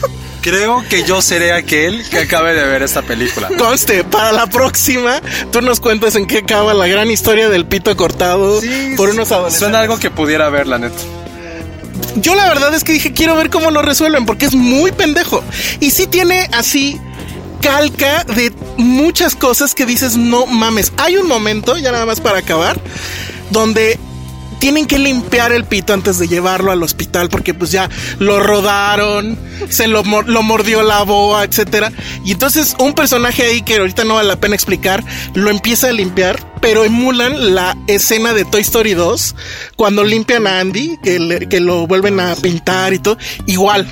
Creo 0.48 0.82
que 0.90 1.04
yo 1.04 1.22
seré 1.22 1.52
aquel 1.52 2.08
que 2.10 2.20
acabe 2.20 2.54
de 2.54 2.64
ver 2.66 2.82
esta 2.82 3.02
película. 3.02 3.50
Conste, 3.58 4.06
para 4.06 4.32
la 4.32 4.48
próxima, 4.48 5.22
tú 5.52 5.62
nos 5.62 5.82
cuentas 5.82 6.16
en 6.16 6.26
qué 6.26 6.38
acaba 6.38 6.74
la 6.74 6.88
gran 6.88 7.12
historia 7.12 7.50
del 7.50 7.66
pito 7.66 7.94
cortado 7.98 8.62
por 8.96 9.10
unos 9.10 9.30
adolescentes. 9.34 9.60
Suena 9.60 9.80
algo 9.80 10.00
que 10.00 10.10
pudiera 10.10 10.48
ver, 10.50 10.68
la 10.68 10.78
neta. 10.78 10.96
Yo 12.16 12.34
la 12.34 12.48
verdad 12.48 12.74
es 12.74 12.86
que 12.86 12.94
dije, 12.94 13.12
quiero 13.12 13.36
ver 13.36 13.50
cómo 13.50 13.72
lo 13.72 13.82
resuelven, 13.82 14.26
porque 14.26 14.46
es 14.46 14.56
muy 14.56 14.94
pendejo. 14.94 15.44
Y 15.82 15.92
sí 15.92 16.08
tiene 16.08 16.50
así 16.54 16.98
calca 17.62 18.24
de 18.24 18.54
muchas 18.78 19.36
cosas 19.36 19.76
que 19.76 19.86
dices, 19.86 20.16
no 20.16 20.46
mames. 20.46 20.94
Hay 20.96 21.18
un 21.18 21.28
momento, 21.28 21.76
ya 21.78 21.92
nada 21.92 22.06
más 22.06 22.22
para 22.22 22.40
acabar, 22.40 22.80
donde 23.50 24.00
tienen 24.60 24.86
que 24.86 25.00
limpiar 25.00 25.52
el 25.52 25.64
pito 25.66 25.94
antes 25.94 26.18
de 26.18 26.28
llevarlo 26.28 26.72
al 26.72 26.84
hospital 26.84 27.30
porque 27.30 27.54
pues 27.54 27.72
ya 27.72 27.90
lo 28.20 28.40
rodaron, 28.40 29.38
se 29.70 29.88
lo, 29.88 30.04
lo 30.04 30.44
mordió 30.44 30.84
la 30.84 31.04
boa, 31.04 31.44
etcétera. 31.44 31.92
Y 32.26 32.32
entonces 32.32 32.76
un 32.80 32.94
personaje 32.94 33.44
ahí 33.44 33.62
que 33.62 33.78
ahorita 33.78 34.04
no 34.04 34.16
vale 34.16 34.28
la 34.28 34.40
pena 34.40 34.56
explicar, 34.56 35.04
lo 35.34 35.50
empieza 35.50 35.90
a 35.90 35.92
limpiar 35.92 36.57
pero 36.62 36.84
emulan 36.84 37.56
la 37.56 37.76
escena 37.88 38.34
de 38.34 38.46
Toy 38.46 38.62
Story 38.62 38.94
2 38.94 39.36
cuando 39.76 40.04
limpian 40.04 40.48
a 40.48 40.60
Andy, 40.60 40.98
que, 41.04 41.48
que 41.50 41.60
lo 41.60 41.88
vuelven 41.88 42.20
a 42.20 42.36
pintar 42.36 42.94
y 42.94 43.00
todo, 43.00 43.18
igual. 43.46 43.88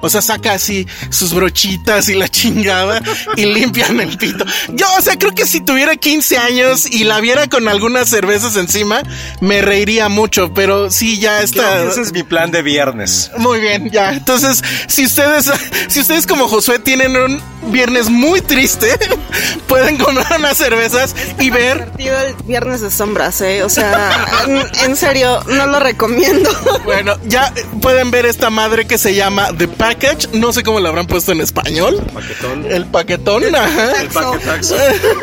O 0.00 0.08
sea, 0.08 0.22
saca 0.22 0.52
así 0.52 0.86
sus 1.10 1.34
brochitas 1.34 2.08
y 2.08 2.14
la 2.14 2.28
chingada 2.30 3.02
y 3.36 3.46
limpian 3.46 4.00
el 4.00 4.16
pito. 4.16 4.44
Yo, 4.68 4.86
o 4.98 5.00
sea, 5.00 5.16
creo 5.18 5.34
que 5.34 5.46
si 5.46 5.60
tuviera 5.60 5.96
15 5.96 6.38
años 6.38 6.86
y 6.90 7.04
la 7.04 7.20
viera 7.20 7.48
con 7.48 7.68
algunas 7.68 8.08
cervezas 8.08 8.56
encima, 8.56 9.02
me 9.40 9.62
reiría 9.62 10.08
mucho, 10.08 10.52
pero 10.54 10.90
sí, 10.90 11.18
ya 11.18 11.42
está. 11.42 11.84
Ese 11.84 12.02
es 12.02 12.12
mi 12.12 12.22
plan 12.22 12.50
de 12.50 12.62
viernes. 12.62 13.30
Muy 13.38 13.60
bien, 13.60 13.90
ya. 13.90 14.12
Entonces, 14.12 14.62
si 14.88 15.06
ustedes, 15.06 15.50
si 15.88 16.00
ustedes 16.00 16.26
como 16.26 16.48
Josué 16.48 16.78
tienen 16.78 17.16
un 17.16 17.40
viernes 17.72 18.08
muy 18.08 18.40
triste, 18.40 18.88
pueden 19.68 19.96
comprar 19.96 20.38
unas 20.38 20.56
cervezas 20.56 21.14
y 21.38 21.50
ver 21.50 21.90
el 22.18 22.34
viernes 22.44 22.80
de 22.80 22.90
sombras, 22.90 23.40
¿eh? 23.40 23.62
O 23.62 23.68
sea, 23.68 24.44
en, 24.84 24.96
serio, 24.96 25.42
no 25.46 25.66
lo 25.66 25.80
recomiendo. 25.80 26.50
Bueno, 26.84 27.16
ya 27.24 27.52
pueden 27.80 28.10
ver 28.10 28.26
esta 28.26 28.50
madre 28.50 28.86
que 28.86 28.98
se 28.98 29.14
llama 29.14 29.50
The 29.56 29.68
Package. 29.68 30.28
No 30.32 30.52
sé 30.52 30.62
cómo 30.62 30.80
la 30.80 30.88
habrán 30.88 31.06
puesto 31.06 31.32
en 31.32 31.40
español. 31.40 32.02
Paquetón. 32.12 32.66
El 32.70 32.86
paquetón, 32.86 33.54
ajá. 33.54 34.02
El 34.02 34.08
paquetaxo. 34.08 34.76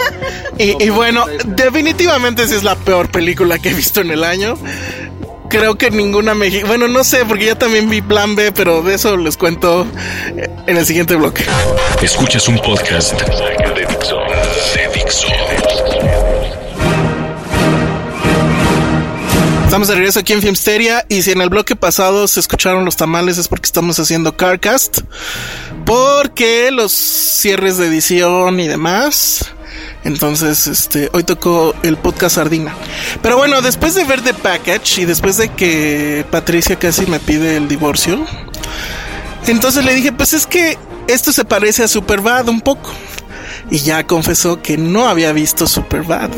y, 0.58 0.84
y 0.84 0.90
bueno, 0.90 1.26
definitivamente 1.46 2.48
sí 2.48 2.56
es 2.56 2.64
la 2.64 2.76
peor 2.76 3.10
película 3.10 3.60
que 3.60 3.70
he 3.70 3.74
visto 3.74 4.02
en 4.02 4.12
el 4.12 4.24
año 4.24 4.58
creo 5.50 5.78
que 5.78 5.92
ninguna 5.92 6.34
mexicana. 6.34 6.68
Bueno, 6.68 6.88
no 6.88 7.04
sé, 7.04 7.26
porque 7.26 7.46
ya 7.46 7.56
también 7.56 7.90
vi 7.90 8.02
Plan 8.02 8.36
B, 8.36 8.52
pero 8.52 8.82
de 8.82 8.96
eso 8.96 9.18
les 9.18 9.38
cuento 9.38 9.88
en 10.68 10.78
el 10.78 10.86
siguiente 10.86 11.16
bloque. 11.16 11.46
Escuchas 12.02 12.48
un 12.48 12.60
podcast 12.60 13.14
de 13.14 13.86
Estamos 19.68 19.90
de 19.90 19.96
regreso 19.96 20.20
aquí 20.20 20.32
en 20.32 20.42
Filmsteria 20.42 21.06
y 21.10 21.24
si 21.24 21.32
en 21.32 21.42
el 21.42 21.50
bloque 21.50 21.76
pasado 21.76 22.26
se 22.30 22.40
escucharon 22.40 22.86
los 22.86 22.96
tamales 22.96 23.38
es 23.38 23.50
porque 23.50 23.66
estamos 23.66 24.00
haciendo 24.00 24.38
Carcast, 24.38 25.00
porque 25.86 26.72
los 26.72 26.94
cierres 26.94 27.76
de 27.76 27.88
edición 27.88 28.62
y 28.62 28.70
demás. 28.70 29.52
Entonces, 30.06 30.68
este, 30.68 31.10
hoy 31.12 31.24
tocó 31.24 31.76
el 31.84 31.98
podcast 31.98 32.38
Sardina. 32.38 32.74
Pero 33.22 33.36
bueno, 33.36 33.62
después 33.62 33.94
de 33.94 34.06
ver 34.06 34.22
The 34.22 34.36
Package 34.36 35.02
y 35.02 35.06
después 35.06 35.36
de 35.36 35.50
que 35.50 36.26
Patricia 36.32 36.80
casi 36.80 37.06
me 37.06 37.20
pide 37.20 37.58
el 37.58 37.68
divorcio, 37.68 38.26
entonces 39.48 39.84
le 39.84 39.94
dije, 39.94 40.14
pues 40.14 40.32
es 40.32 40.48
que 40.48 40.78
esto 41.10 41.34
se 41.34 41.44
parece 41.44 41.84
a 41.84 41.90
Superbad 41.90 42.48
un 42.48 42.62
poco. 42.62 42.90
Y 43.70 43.80
ya 43.80 44.08
confesó 44.08 44.62
que 44.62 44.78
no 44.78 45.10
había 45.10 45.34
visto 45.34 45.68
Superbad. 45.68 46.32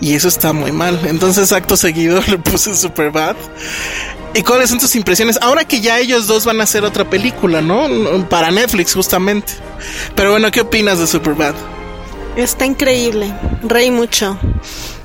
Y 0.00 0.14
eso 0.14 0.28
está 0.28 0.52
muy 0.52 0.72
mal. 0.72 0.98
Entonces, 1.04 1.52
acto 1.52 1.76
seguido, 1.76 2.22
le 2.26 2.38
puse 2.38 2.74
super 2.74 3.10
bad. 3.10 3.36
¿Y 4.32 4.42
cuáles 4.42 4.70
son 4.70 4.78
tus 4.78 4.94
impresiones? 4.94 5.38
Ahora 5.42 5.64
que 5.64 5.80
ya 5.80 5.98
ellos 5.98 6.26
dos 6.26 6.44
van 6.44 6.60
a 6.60 6.64
hacer 6.64 6.84
otra 6.84 7.08
película, 7.08 7.60
¿no? 7.60 7.88
Para 8.28 8.50
Netflix, 8.50 8.94
justamente. 8.94 9.54
Pero 10.14 10.30
bueno, 10.30 10.50
¿qué 10.50 10.60
opinas 10.60 10.98
de 10.98 11.06
Superbad? 11.06 11.54
Está 12.36 12.64
increíble. 12.64 13.32
Reí 13.62 13.90
mucho. 13.90 14.38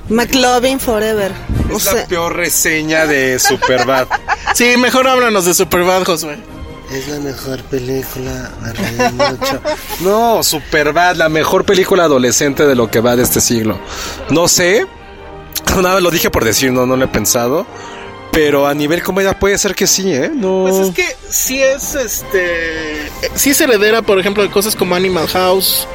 McLovin 0.10 0.80
Forever. 0.80 1.32
Es 1.76 1.86
la 1.86 2.06
peor 2.06 2.36
reseña 2.36 3.08
de 3.08 3.40
Superbad. 3.40 4.08
sí, 4.54 4.78
mejor 4.78 5.08
háblanos 5.08 5.46
de 5.46 5.56
Superbad, 5.56 6.04
Josué. 6.04 6.38
Es 6.92 7.08
la 7.08 7.20
mejor 7.20 7.62
película, 7.64 8.52
me 8.62 8.72
reí 8.74 9.12
mucho. 9.14 9.62
No, 10.02 10.44
Superbad, 10.44 11.16
la 11.16 11.30
mejor 11.30 11.66
película 11.66 12.04
adolescente 12.04 12.66
de 12.66 12.76
lo 12.76 12.90
que 12.90 13.00
va 13.00 13.16
de 13.16 13.24
este 13.24 13.42
siglo. 13.42 13.80
No 14.30 14.48
sé, 14.48 14.86
nada 15.82 16.00
lo 16.00 16.12
dije 16.12 16.30
por 16.30 16.46
decir, 16.46 16.72
no, 16.72 16.86
no 16.86 16.96
lo 16.96 17.06
he 17.06 17.10
pensado. 17.10 17.66
Pero 18.32 18.68
a 18.68 18.74
nivel 18.74 19.02
comedia 19.02 19.38
puede 19.40 19.58
ser 19.58 19.76
que 19.76 19.88
sí, 19.88 20.14
¿eh? 20.14 20.30
No. 20.34 20.66
Pues 20.70 20.90
es 20.90 20.94
que 20.96 21.16
sí 21.30 21.62
es 21.64 21.96
este. 21.96 23.10
Sí 23.34 23.52
es 23.52 23.62
heredera, 23.62 24.02
por 24.02 24.20
ejemplo, 24.20 24.44
de 24.44 24.52
cosas 24.52 24.76
como 24.76 24.94
Animal 24.94 25.28
House, 25.28 25.88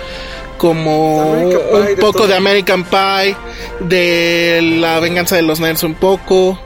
como 0.56 1.32
un 1.32 1.96
poco 2.00 2.26
de 2.26 2.34
American 2.34 2.84
Pie, 2.84 3.36
de 3.80 4.78
La 4.80 5.00
venganza 5.00 5.36
de 5.36 5.42
los 5.42 5.60
nerds, 5.60 5.82
un 5.82 5.94
poco. 5.94 6.58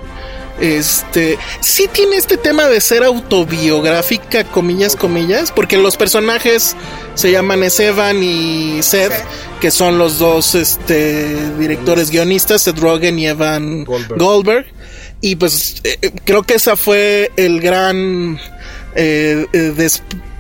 Este, 0.61 1.37
sí 1.61 1.89
tiene 1.93 2.17
este 2.17 2.37
tema 2.37 2.69
de 2.69 2.81
ser 2.81 3.03
autobiográfica, 3.03 4.45
comillas, 4.45 4.95
comillas, 4.95 5.51
porque 5.51 5.77
los 5.77 5.97
personajes 5.97 6.77
se 7.15 7.33
llaman 7.33 7.63
Evan 7.79 8.23
y 8.23 8.83
Seth, 8.83 9.13
que 9.61 9.71
son 9.71 9.99
los 9.99 10.19
dos 10.19 10.55
este, 10.55 11.51
directores 11.59 12.11
guionistas, 12.11 12.63
Seth 12.63 12.79
Rogen 12.79 13.19
y 13.19 13.27
Evan 13.27 13.85
Goldberg. 13.85 14.67
Y 15.21 15.37
pues 15.37 15.81
eh, 15.85 15.99
eh, 16.03 16.13
creo 16.25 16.43
que 16.43 16.55
esa 16.55 16.77
fue 16.77 17.33
el 17.37 17.61
gran 17.61 18.39
eh, 18.95 19.47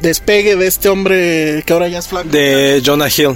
despegue 0.00 0.57
de 0.57 0.66
este 0.66 0.90
hombre 0.90 1.62
que 1.66 1.72
ahora 1.72 1.88
ya 1.88 1.98
es 1.98 2.09
flaco. 2.09 2.29
De 2.29 2.83
Jonah 2.85 3.09
Hill. 3.09 3.35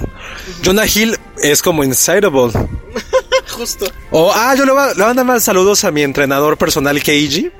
Jonah 0.63 0.85
Hill 0.85 1.17
es 1.41 1.61
como 1.61 1.83
Insideable. 1.83 2.53
Justo. 3.59 3.87
O, 4.11 4.31
ah, 4.33 4.55
yo 4.55 4.63
le 4.63 4.71
voy, 4.71 4.81
a, 4.81 4.93
le 4.93 5.13
dar 5.13 5.25
más 5.25 5.43
saludos 5.43 5.83
a 5.83 5.91
mi 5.91 6.01
entrenador 6.01 6.57
personal, 6.57 7.03
Keiji. 7.03 7.51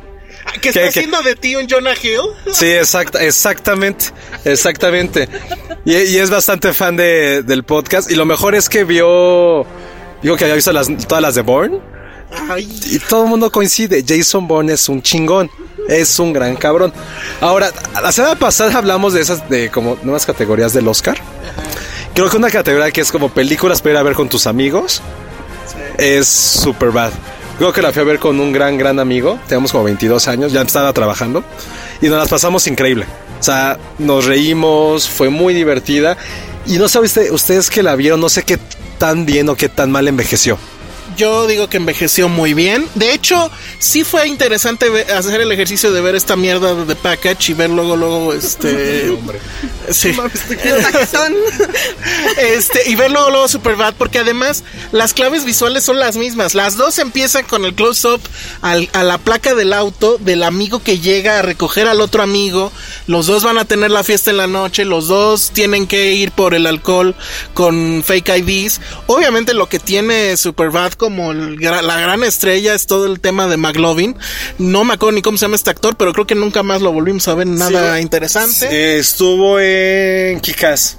¿Que 0.61 0.69
está 0.69 0.87
haciendo 0.87 1.21
de 1.21 1.35
ti 1.35 1.57
un 1.57 1.67
Jonah 1.67 1.93
Hill? 1.93 2.21
Sí, 2.53 2.67
exacta, 2.67 3.21
exactamente, 3.21 4.05
exactamente. 4.45 5.27
Y, 5.83 5.93
es 5.93 6.29
bastante 6.29 6.71
fan 6.71 6.95
de, 6.95 7.43
del 7.43 7.65
podcast. 7.65 8.09
Y 8.09 8.15
lo 8.15 8.25
mejor 8.25 8.55
es 8.55 8.69
que 8.69 8.85
vio, 8.85 9.65
digo 10.23 10.37
que 10.37 10.45
había 10.45 10.55
visto 10.55 10.71
las, 10.71 10.87
todas 11.05 11.21
las 11.21 11.35
de 11.35 11.41
Bourne. 11.41 11.81
Y 12.85 12.99
todo 12.99 13.23
el 13.23 13.29
mundo 13.29 13.51
coincide, 13.51 14.01
Jason 14.07 14.47
Bourne 14.47 14.71
es 14.71 14.87
un 14.87 15.01
chingón. 15.01 15.51
Es 15.89 16.17
un 16.17 16.31
gran 16.31 16.55
cabrón. 16.55 16.93
Ahora, 17.41 17.71
la 18.01 18.13
semana 18.13 18.39
pasada 18.39 18.77
hablamos 18.77 19.11
de 19.11 19.19
esas, 19.19 19.49
de 19.49 19.69
como 19.69 19.97
nuevas 20.03 20.25
categorías 20.25 20.71
del 20.71 20.87
Oscar. 20.87 21.19
Creo 22.13 22.29
que 22.29 22.37
una 22.37 22.49
categoría 22.49 22.89
que 22.91 23.01
es 23.01 23.11
como 23.11 23.27
películas 23.27 23.81
para 23.81 23.95
ir 23.95 23.97
a 23.97 24.03
ver 24.03 24.13
con 24.13 24.29
tus 24.29 24.47
amigos 24.47 25.01
es 25.97 26.27
super 26.27 26.91
bad. 26.91 27.11
Creo 27.57 27.73
que 27.73 27.81
la 27.81 27.91
fui 27.91 28.01
a 28.01 28.05
ver 28.05 28.19
con 28.19 28.39
un 28.39 28.53
gran, 28.53 28.77
gran 28.77 28.99
amigo. 28.99 29.39
Teníamos 29.47 29.71
como 29.71 29.83
22 29.83 30.27
años, 30.27 30.53
ya 30.53 30.61
estaba 30.61 30.93
trabajando. 30.93 31.43
Y 32.01 32.07
nos 32.07 32.19
las 32.19 32.29
pasamos 32.29 32.65
increíble. 32.67 33.05
O 33.39 33.43
sea, 33.43 33.77
nos 33.97 34.25
reímos, 34.25 35.09
fue 35.09 35.29
muy 35.29 35.53
divertida. 35.53 36.17
Y 36.65 36.77
no 36.77 36.87
sé, 36.87 36.99
ustedes 36.99 37.69
que 37.69 37.83
la 37.83 37.95
vieron, 37.95 38.21
no 38.21 38.29
sé 38.29 38.43
qué 38.43 38.57
tan 38.97 39.25
bien 39.25 39.49
o 39.49 39.55
qué 39.55 39.69
tan 39.69 39.91
mal 39.91 40.07
envejeció 40.07 40.57
yo 41.19 41.47
digo 41.47 41.67
que 41.67 41.75
envejeció 41.75 42.29
muy 42.29 42.53
bien. 42.53 42.87
De 42.95 43.13
hecho, 43.13 43.51
sí 43.77 44.05
fue 44.05 44.25
interesante 44.25 44.87
hacer 45.13 45.41
el 45.41 45.51
ejercicio 45.51 45.91
de 45.91 45.99
ver 45.99 46.15
esta 46.15 46.37
mierda 46.37 46.73
de 46.73 46.95
package 46.95 47.49
y 47.49 47.53
ver 47.55 47.69
luego, 47.69 47.97
luego, 47.97 48.33
este. 48.33 49.17
Sí. 49.91 50.09
este, 52.37 52.91
y 52.91 52.95
ver 52.95 53.09
luego, 53.09 53.31
luego 53.31 53.47
Superbad, 53.47 53.95
porque 53.97 54.19
además 54.19 54.63
las 54.91 55.15
claves 55.15 55.45
visuales 55.45 55.83
son 55.83 55.99
las 55.99 56.15
mismas. 56.15 56.53
Las 56.53 56.77
dos 56.77 56.99
empiezan 56.99 57.43
con 57.45 57.65
el 57.65 57.73
close-up 57.73 58.21
a 58.61 59.03
la 59.03 59.17
placa 59.17 59.55
del 59.55 59.73
auto 59.73 60.19
del 60.19 60.43
amigo 60.43 60.83
que 60.83 60.99
llega 60.99 61.39
a 61.39 61.41
recoger 61.41 61.87
al 61.87 62.01
otro 62.01 62.21
amigo. 62.21 62.71
Los 63.07 63.25
dos 63.25 63.43
van 63.43 63.57
a 63.57 63.65
tener 63.65 63.89
la 63.89 64.03
fiesta 64.03 64.29
en 64.29 64.37
la 64.37 64.45
noche, 64.45 64.85
los 64.85 65.07
dos 65.07 65.49
tienen 65.51 65.87
que 65.87 66.13
ir 66.13 66.31
por 66.31 66.53
el 66.53 66.67
alcohol 66.67 67.15
con 67.55 68.03
fake 68.05 68.45
IDs. 68.45 68.81
Obviamente 69.07 69.55
lo 69.55 69.69
que 69.69 69.79
tiene 69.79 70.37
Superbad 70.37 70.93
como 70.93 71.08
la 71.09 71.99
gran 71.99 72.23
estrella 72.23 72.73
es 72.73 72.85
todo 72.85 73.05
el 73.05 73.19
tema 73.19 73.47
de 73.47 73.57
McLovin. 73.57 74.15
No 74.57 74.83
me 74.83 74.93
acuerdo 74.93 75.15
ni 75.15 75.21
cómo 75.21 75.37
se 75.37 75.45
llama 75.45 75.55
este 75.55 75.69
actor, 75.69 75.97
pero 75.97 76.13
creo 76.13 76.27
que 76.27 76.35
nunca 76.35 76.63
más 76.63 76.81
lo 76.81 76.91
volvimos 76.91 77.27
a 77.27 77.35
ver 77.35 77.47
nada 77.47 77.99
interesante. 77.99 78.97
estuvo 78.97 79.59
en 79.59 80.39
Kikas. 80.39 80.97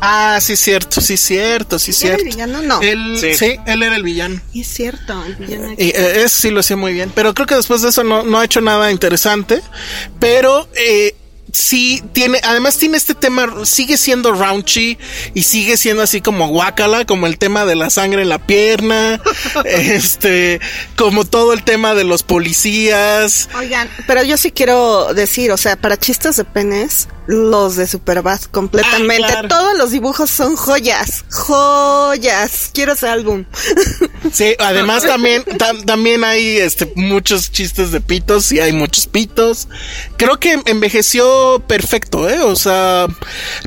Ah, 0.00 0.38
sí, 0.40 0.56
cierto, 0.56 1.00
sí, 1.00 1.16
cierto, 1.18 1.78
sí, 1.78 1.92
cierto. 1.92 2.22
¿Era 2.22 2.28
el 2.30 2.34
villano? 2.34 2.62
No. 2.62 2.80
sí. 2.80 3.58
él 3.66 3.82
era 3.82 3.96
el 3.96 4.02
villano. 4.02 4.40
es 4.54 4.66
cierto, 4.66 5.22
el 5.26 5.34
villano. 5.34 5.72
Y 5.76 5.88
eh, 5.90 6.22
eso 6.24 6.40
sí 6.40 6.50
lo 6.50 6.60
hacía 6.60 6.76
muy 6.76 6.94
bien. 6.94 7.12
Pero 7.14 7.34
creo 7.34 7.46
que 7.46 7.54
después 7.54 7.82
de 7.82 7.90
eso 7.90 8.02
no, 8.02 8.22
no 8.22 8.40
ha 8.40 8.44
hecho 8.44 8.62
nada 8.62 8.90
interesante. 8.90 9.60
Pero 10.18 10.68
eh, 10.74 11.14
sí 11.52 12.02
tiene, 12.12 12.40
además 12.42 12.78
tiene 12.78 12.96
este 12.96 13.14
tema, 13.14 13.64
sigue 13.64 13.96
siendo 13.96 14.32
raunchy 14.32 14.98
y 15.34 15.42
sigue 15.42 15.76
siendo 15.76 16.02
así 16.02 16.20
como 16.20 16.48
guacala, 16.48 17.04
como 17.04 17.26
el 17.26 17.38
tema 17.38 17.64
de 17.64 17.76
la 17.76 17.90
sangre 17.90 18.22
en 18.22 18.28
la 18.28 18.46
pierna, 18.46 19.20
este, 19.64 20.60
como 20.96 21.24
todo 21.24 21.52
el 21.52 21.62
tema 21.62 21.94
de 21.94 22.04
los 22.04 22.22
policías. 22.22 23.48
Oigan, 23.56 23.88
pero 24.06 24.22
yo 24.22 24.36
sí 24.36 24.50
quiero 24.50 25.14
decir, 25.14 25.52
o 25.52 25.56
sea, 25.56 25.76
para 25.76 25.96
chistes 25.96 26.36
de 26.36 26.44
penes, 26.44 27.08
Los 27.26 27.76
de 27.76 27.86
Superbad, 27.86 28.40
completamente. 28.50 29.24
Ah, 29.24 29.28
claro. 29.28 29.48
Todos 29.48 29.78
los 29.78 29.90
dibujos 29.92 30.30
son 30.30 30.56
joyas, 30.56 31.24
joyas. 31.30 32.70
Quiero 32.74 32.92
ese 32.94 33.08
álbum. 33.08 33.44
Sí, 34.34 34.54
además 34.58 35.02
también, 35.02 35.42
tam- 35.44 35.82
también 35.86 36.24
hay 36.24 36.58
este 36.58 36.92
muchos 36.94 37.50
chistes 37.50 37.90
de 37.90 38.02
pitos 38.02 38.52
y 38.52 38.60
hay 38.60 38.70
muchos 38.70 39.06
pitos. 39.06 39.66
Creo 40.18 40.38
que 40.38 40.60
envejeció 40.66 41.64
perfecto, 41.66 42.28
eh. 42.28 42.40
O 42.42 42.54
sea, 42.54 43.06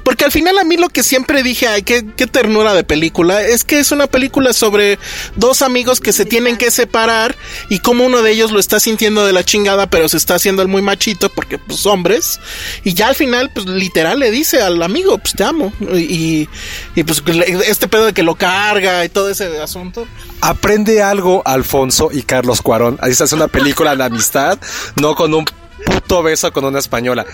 porque 0.05 0.25
al 0.25 0.31
final 0.31 0.59
a 0.59 0.63
mí 0.63 0.77
lo 0.77 0.89
que 0.89 1.01
siempre 1.01 1.41
dije, 1.41 1.67
ay, 1.67 1.81
qué, 1.81 2.05
qué 2.15 2.27
ternura 2.27 2.75
de 2.75 2.83
película, 2.83 3.41
es 3.41 3.63
que 3.63 3.79
es 3.79 3.91
una 3.91 4.05
película 4.05 4.53
sobre 4.53 4.99
dos 5.35 5.63
amigos 5.63 5.99
que 5.99 6.13
se 6.13 6.23
tienen 6.25 6.55
que 6.55 6.69
separar 6.69 7.35
y 7.69 7.79
como 7.79 8.05
uno 8.05 8.21
de 8.21 8.31
ellos 8.31 8.51
lo 8.51 8.59
está 8.59 8.79
sintiendo 8.79 9.25
de 9.25 9.33
la 9.33 9.43
chingada, 9.43 9.89
pero 9.89 10.07
se 10.07 10.17
está 10.17 10.35
haciendo 10.35 10.61
el 10.61 10.67
muy 10.67 10.83
machito 10.83 11.29
porque 11.29 11.57
pues 11.57 11.85
hombres. 11.87 12.39
Y 12.83 12.93
ya 12.93 13.07
al 13.07 13.15
final, 13.15 13.42
pues 13.49 13.65
literal 13.65 14.19
le 14.19 14.31
dice 14.31 14.61
al 14.61 14.81
amigo, 14.81 15.17
pues 15.17 15.33
te 15.33 15.43
amo. 15.43 15.73
Y, 15.93 16.47
y 16.95 17.03
pues 17.03 17.23
este 17.65 17.87
pedo 17.87 18.05
de 18.05 18.13
que 18.13 18.23
lo 18.23 18.35
carga 18.35 19.03
y 19.05 19.09
todo 19.09 19.29
ese 19.29 19.61
asunto. 19.61 20.05
Aprende 20.41 21.01
algo, 21.01 21.41
Alfonso 21.45 22.09
y 22.11 22.23
Carlos 22.23 22.61
Cuarón. 22.61 22.97
Ahí 23.01 23.13
se 23.13 23.23
hace 23.23 23.35
una 23.35 23.47
película 23.47 23.95
de 23.95 24.03
amistad, 24.03 24.59
no 24.99 25.15
con 25.15 25.33
un 25.33 25.45
puto 25.85 26.23
beso 26.23 26.51
con 26.51 26.65
una 26.65 26.79
española. 26.79 27.25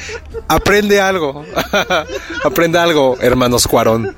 Aprende 0.48 1.02
algo. 1.02 1.46
Aprende 2.44 2.80
algo, 2.80 3.18
hermanos 3.22 3.68
Cuarón. 3.68 4.16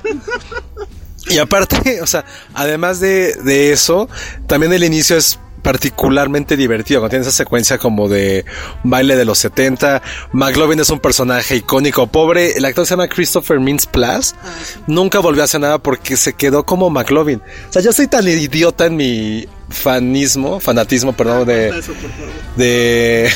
Y 1.27 1.37
aparte, 1.37 2.01
o 2.01 2.07
sea, 2.07 2.25
además 2.53 2.99
de, 2.99 3.33
de 3.43 3.71
eso, 3.71 4.09
también 4.47 4.73
el 4.73 4.83
inicio 4.83 5.17
es 5.17 5.39
particularmente 5.61 6.57
divertido, 6.57 7.01
cuando 7.01 7.11
tiene 7.11 7.23
esa 7.23 7.31
secuencia 7.31 7.77
como 7.77 8.09
de 8.09 8.45
baile 8.83 9.15
de 9.15 9.25
los 9.25 9.37
70. 9.39 10.01
McLovin 10.33 10.79
es 10.79 10.89
un 10.89 10.99
personaje 10.99 11.55
icónico, 11.55 12.07
pobre, 12.07 12.57
el 12.57 12.65
actor 12.65 12.85
se 12.85 12.91
llama 12.91 13.07
Christopher 13.07 13.59
Mintz 13.59 13.85
Plasse, 13.85 14.35
nunca 14.87 15.19
volvió 15.19 15.41
a 15.41 15.45
hacer 15.45 15.61
nada 15.61 15.77
porque 15.77 16.17
se 16.17 16.33
quedó 16.33 16.65
como 16.65 16.89
McLovin. 16.89 17.41
O 17.69 17.73
sea, 17.73 17.81
yo 17.81 17.91
soy 17.93 18.07
tan 18.07 18.27
idiota 18.27 18.85
en 18.85 18.95
mi 18.95 19.47
fanismo, 19.69 20.59
fanatismo, 20.59 21.13
perdón, 21.13 21.47
de, 21.47 21.71
de, 22.57 23.31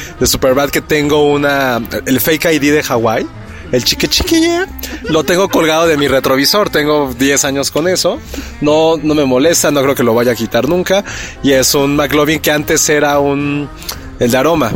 de 0.20 0.26
Superbad 0.26 0.70
que 0.70 0.80
tengo 0.80 1.30
una, 1.30 1.80
el 2.06 2.20
fake 2.20 2.46
ID 2.46 2.72
de 2.72 2.82
Hawái. 2.82 3.26
El 3.74 3.82
chique 3.84 4.06
chiquilla 4.08 4.66
lo 5.10 5.24
tengo 5.24 5.48
colgado 5.48 5.86
de 5.86 5.96
mi 5.96 6.06
retrovisor. 6.08 6.70
Tengo 6.70 7.12
10 7.18 7.44
años 7.44 7.70
con 7.70 7.88
eso. 7.88 8.20
No, 8.60 8.96
no 9.02 9.14
me 9.14 9.24
molesta, 9.24 9.70
no 9.70 9.82
creo 9.82 9.94
que 9.94 10.02
lo 10.04 10.14
vaya 10.14 10.32
a 10.32 10.34
quitar 10.34 10.68
nunca. 10.68 11.04
Y 11.42 11.52
es 11.52 11.74
un 11.74 11.96
McLovin 11.96 12.38
que 12.40 12.50
antes 12.52 12.88
era 12.88 13.18
un. 13.18 13.68
el 14.20 14.30
de 14.30 14.36
aroma. 14.36 14.72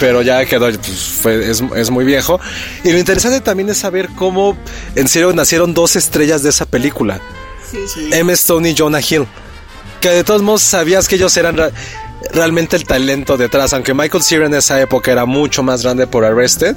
Pero 0.00 0.20
ya 0.22 0.44
quedó, 0.44 0.66
pues, 0.72 0.98
fue- 1.22 1.48
es, 1.50 1.62
es 1.76 1.90
muy 1.90 2.04
viejo. 2.04 2.40
Y 2.82 2.90
lo 2.90 2.98
interesante 2.98 3.40
también 3.40 3.68
es 3.68 3.78
saber 3.78 4.08
cómo 4.16 4.56
en 4.96 5.06
serio 5.08 5.32
nacieron 5.32 5.72
dos 5.72 5.94
estrellas 5.94 6.42
de 6.42 6.50
esa 6.50 6.66
película. 6.66 7.20
Emma 8.12 8.32
Stone 8.32 8.68
y 8.70 8.74
Jonah 8.76 9.00
Hill. 9.00 9.26
Que 10.00 10.10
de 10.10 10.24
todos 10.24 10.42
modos 10.42 10.62
sabías 10.62 11.06
que 11.08 11.14
ellos 11.14 11.34
eran 11.36 11.56
ra- 11.56 11.70
realmente 12.32 12.76
el 12.76 12.84
talento 12.84 13.36
detrás. 13.36 13.72
Aunque 13.72 13.94
Michael 13.94 14.22
Cera 14.24 14.46
en 14.46 14.54
esa 14.54 14.80
época 14.80 15.12
era 15.12 15.24
mucho 15.24 15.62
más 15.62 15.82
grande 15.84 16.06
por 16.08 16.24
Arrested. 16.24 16.74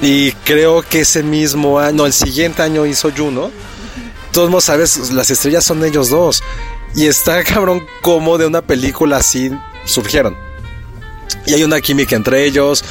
Y 0.00 0.32
creo 0.44 0.82
que 0.82 1.00
ese 1.00 1.22
mismo 1.22 1.78
año, 1.78 2.06
el 2.06 2.12
siguiente 2.12 2.62
año 2.62 2.86
hizo 2.86 3.10
Juno. 3.16 3.50
Todos 4.32 4.64
sabes, 4.64 5.10
las 5.10 5.30
estrellas 5.30 5.64
son 5.64 5.84
ellos 5.84 6.10
dos. 6.10 6.42
Y 6.94 7.06
está 7.06 7.42
cabrón 7.44 7.84
cómo 8.00 8.38
de 8.38 8.46
una 8.46 8.62
película 8.62 9.18
así 9.18 9.50
surgieron. 9.84 10.36
Y 11.46 11.54
hay 11.54 11.64
una 11.64 11.80
química 11.80 12.14
entre 12.14 12.44
ellos. 12.44 12.84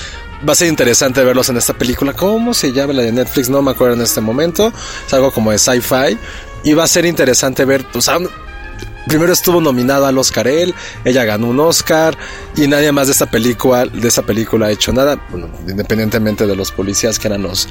Va 0.47 0.53
a 0.53 0.55
ser 0.55 0.67
interesante 0.67 1.23
verlos 1.23 1.49
en 1.49 1.57
esta 1.57 1.73
película. 1.73 2.13
¿Cómo 2.13 2.53
se 2.53 2.71
llama 2.71 2.93
la 2.93 3.03
de 3.03 3.11
Netflix? 3.11 3.49
No 3.49 3.61
me 3.61 3.71
acuerdo 3.71 3.95
en 3.95 4.01
este 4.01 4.21
momento. 4.21 4.71
Es 5.05 5.13
algo 5.13 5.31
como 5.31 5.51
de 5.51 5.57
sci-fi. 5.57 6.17
Y 6.63 6.73
va 6.73 6.83
a 6.83 6.87
ser 6.87 7.05
interesante 7.05 7.65
ver. 7.65 7.85
O 7.93 8.01
sea, 8.01 8.17
primero 9.07 9.33
estuvo 9.33 9.61
nominado 9.61 10.05
al 10.05 10.17
Oscar 10.17 10.47
él. 10.47 10.73
Ella 11.05 11.23
ganó 11.25 11.47
un 11.47 11.59
Oscar. 11.59 12.17
Y 12.55 12.67
nadie 12.67 12.91
más 12.91 13.07
de 13.07 13.13
esta 13.13 13.25
película, 13.29 13.85
de 13.85 14.07
esta 14.07 14.21
película 14.21 14.67
ha 14.67 14.71
hecho 14.71 14.93
nada. 14.93 15.19
Bueno, 15.29 15.49
independientemente 15.67 16.45
de 16.45 16.55
los 16.55 16.71
policías 16.71 17.19
que 17.19 17.27
eran 17.27 17.43
los. 17.43 17.67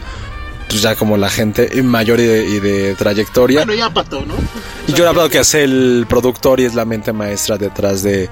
Pues 0.68 0.82
ya 0.82 0.96
como 0.96 1.16
la 1.16 1.30
gente 1.30 1.80
mayor 1.82 2.18
y 2.18 2.26
de, 2.26 2.44
y 2.44 2.58
de 2.58 2.94
trayectoria. 2.96 3.60
Bueno, 3.60 3.74
ya 3.74 3.88
pató, 3.88 4.26
¿no? 4.26 4.34
Y 4.88 4.92
yo 4.94 5.04
he 5.04 5.08
hablado 5.08 5.28
que 5.28 5.38
es 5.38 5.54
el 5.54 6.06
productor 6.08 6.58
y 6.58 6.64
es 6.64 6.74
la 6.74 6.84
mente 6.84 7.12
maestra 7.12 7.56
detrás 7.56 8.02
de, 8.02 8.28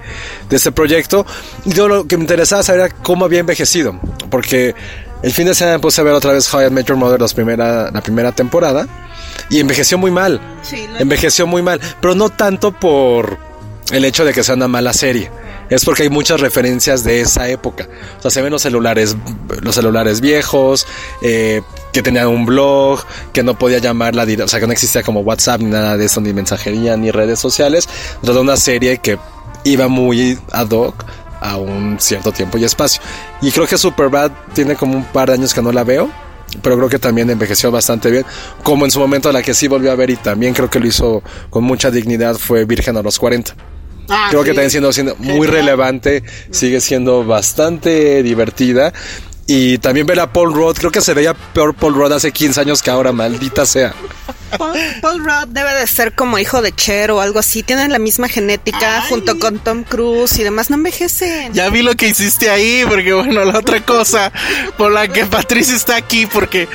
de 0.49 0.57
este 0.57 0.73
proyecto. 0.73 1.25
Y 1.65 1.73
yo 1.73 1.87
lo 1.87 2.09
que 2.09 2.17
me 2.17 2.25
interesaba 2.25 2.65
saber 2.65 2.87
era 2.87 2.95
cómo 3.03 3.25
había 3.25 3.39
envejecido. 3.39 4.01
Porque 4.31 4.75
el 5.23 5.33
fin 5.33 5.47
de 5.47 5.55
semana 5.55 5.77
me 5.77 5.81
puse 5.81 6.01
a 6.01 6.05
ver 6.05 6.13
otra 6.13 6.33
vez 6.33 6.53
How 6.53 6.67
I 6.67 6.71
Met 6.71 6.87
Your 6.87 6.99
Mother 6.99 7.21
los 7.21 7.33
primera, 7.33 7.91
la 7.91 8.01
primera 8.03 8.33
temporada. 8.33 8.87
Y 9.51 9.61
envejeció 9.61 9.99
muy 9.99 10.11
mal. 10.11 10.41
Envejeció 10.99 11.47
muy 11.47 11.63
mal. 11.63 11.81
Pero 12.01 12.15
no 12.15 12.31
tanto 12.31 12.73
por 12.73 13.39
el 13.93 14.05
hecho 14.05 14.25
de 14.25 14.33
que 14.33 14.43
sea 14.43 14.55
una 14.55 14.69
mala 14.69 14.93
serie. 14.93 15.31
Es 15.71 15.85
porque 15.85 16.03
hay 16.05 16.11
muchas 16.11 16.41
referencias 16.41 17.05
de 17.05 17.21
esa 17.21 17.49
época. 17.49 17.89
O 18.19 18.23
sea, 18.23 18.31
se 18.31 18.43
ven 18.43 18.53
los 18.53 18.63
celulares, 18.63 19.17
los 19.63 19.75
celulares 19.75 20.21
viejos, 20.21 20.87
eh, 21.23 21.63
que 21.93 22.03
tenían 22.03 22.29
un 22.29 22.45
blog, 22.45 23.01
que 23.33 23.43
no 23.43 23.59
podía 23.59 23.79
llamarla, 23.79 24.27
o 24.45 24.49
sea, 24.49 24.61
que 24.61 24.67
no 24.67 24.73
existía 24.73 25.03
como 25.03 25.21
WhatsApp 25.21 25.61
ni 25.61 25.71
nada 25.71 25.97
de 25.97 26.05
eso, 26.05 26.21
ni 26.21 26.33
mensajería, 26.33 26.97
ni 26.97 27.11
redes 27.11 27.39
sociales. 27.39 27.89
Toda 28.23 28.41
una 28.41 28.57
serie 28.57 28.99
que 28.99 29.19
iba 29.65 29.89
muy 29.89 30.39
ad 30.53 30.71
hoc 30.71 31.05
a 31.41 31.57
un 31.57 31.99
cierto 31.99 32.33
tiempo 32.33 32.59
y 32.59 32.65
espacio. 32.65 33.03
Y 33.41 33.51
creo 33.51 33.67
que 33.67 33.79
Superbad 33.79 34.33
tiene 34.55 34.77
como 34.77 34.97
un 34.97 35.05
par 35.05 35.29
de 35.29 35.35
años 35.35 35.55
que 35.55 35.63
no 35.63 35.73
la 35.73 35.85
veo. 35.85 36.11
Pero 36.63 36.77
creo 36.77 36.89
que 36.89 36.99
también 36.99 37.31
envejeció 37.31 37.71
bastante 37.71 38.11
bien. 38.11 38.25
Como 38.63 38.85
en 38.85 38.91
su 38.91 38.99
momento 39.01 39.31
la 39.33 39.43
que 39.43 39.55
sí 39.55 39.69
volvió 39.69 39.93
a 39.93 39.97
ver 39.97 40.11
y 40.11 40.17
también 40.17 40.55
creo 40.55 40.71
que 40.71 40.81
lo 40.81 40.87
hizo 40.87 41.23
con 41.51 41.65
mucha 41.65 41.91
dignidad 41.91 42.37
fue 42.37 42.65
Virgen 42.65 42.97
a 42.97 43.03
los 43.03 43.19
40. 43.19 43.55
Ah, 44.09 44.27
Creo 44.29 44.45
que 44.45 44.51
también 44.51 44.71
siendo, 44.71 44.93
siendo 44.93 45.17
muy 45.17 45.47
relevante, 45.47 46.23
sigue 46.51 46.81
siendo 46.81 47.25
bastante 47.25 48.23
divertida. 48.23 48.93
Y 49.47 49.79
también 49.79 50.07
ver 50.07 50.21
a 50.21 50.33
Paul 50.33 50.55
Rudd, 50.55 50.77
creo 50.79 50.91
que 50.91 51.03
se 51.03 51.13
veía 51.13 51.35
peor 51.35 51.75
Paul 51.75 51.95
Rudd 51.95 52.13
hace 52.13 52.33
15 52.33 52.61
años 52.61 52.83
que 52.83 52.91
ahora, 52.91 53.13
maldita 53.13 53.67
sea. 53.67 53.95
Paul, 54.57 54.79
Paul 55.03 55.25
Rudd 55.25 55.49
debe 55.49 55.75
de 55.75 55.87
ser 55.87 56.15
como 56.15 56.39
hijo 56.39 56.63
de 56.63 56.73
Cher 56.73 57.11
o 57.11 57.21
algo 57.21 57.41
así. 57.41 57.63
Tienen 57.63 57.93
la 57.93 57.99
misma 57.99 58.29
genética 58.29 59.03
junto 59.09 59.39
con 59.39 59.59
Tom 59.59 59.83
Cruise 59.83 60.39
y 60.39 60.45
demás. 60.45 60.71
No 60.71 60.77
envejecen. 60.77 61.53
Ya 61.53 61.69
vi 61.71 61.83
lo 61.83 61.95
que 61.95 62.09
hiciste 62.09 62.51
ahí, 62.51 62.85
porque 62.89 63.13
bueno, 63.13 63.45
la 63.45 63.59
otra 63.59 63.85
cosa 63.85 64.33
por 64.79 64.93
la 64.93 65.09
que 65.09 65.27
Patricia 65.27 65.75
está 65.75 65.97
aquí, 65.97 66.27
porque 66.27 66.69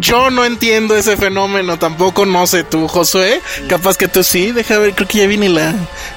yo 0.00 0.30
no 0.30 0.44
entiendo 0.44 0.96
ese 0.96 1.16
fenómeno, 1.16 1.78
tampoco, 1.78 2.24
no 2.26 2.46
sé 2.46 2.64
tú, 2.64 2.88
Josué, 2.88 3.40
capaz 3.68 3.96
que 3.96 4.08
tú 4.08 4.24
sí, 4.24 4.52
deja 4.52 4.78
ver, 4.78 4.94
creo 4.94 5.06
que 5.06 5.18
ya 5.18 5.26
viene 5.26 5.48
la... 5.48 5.74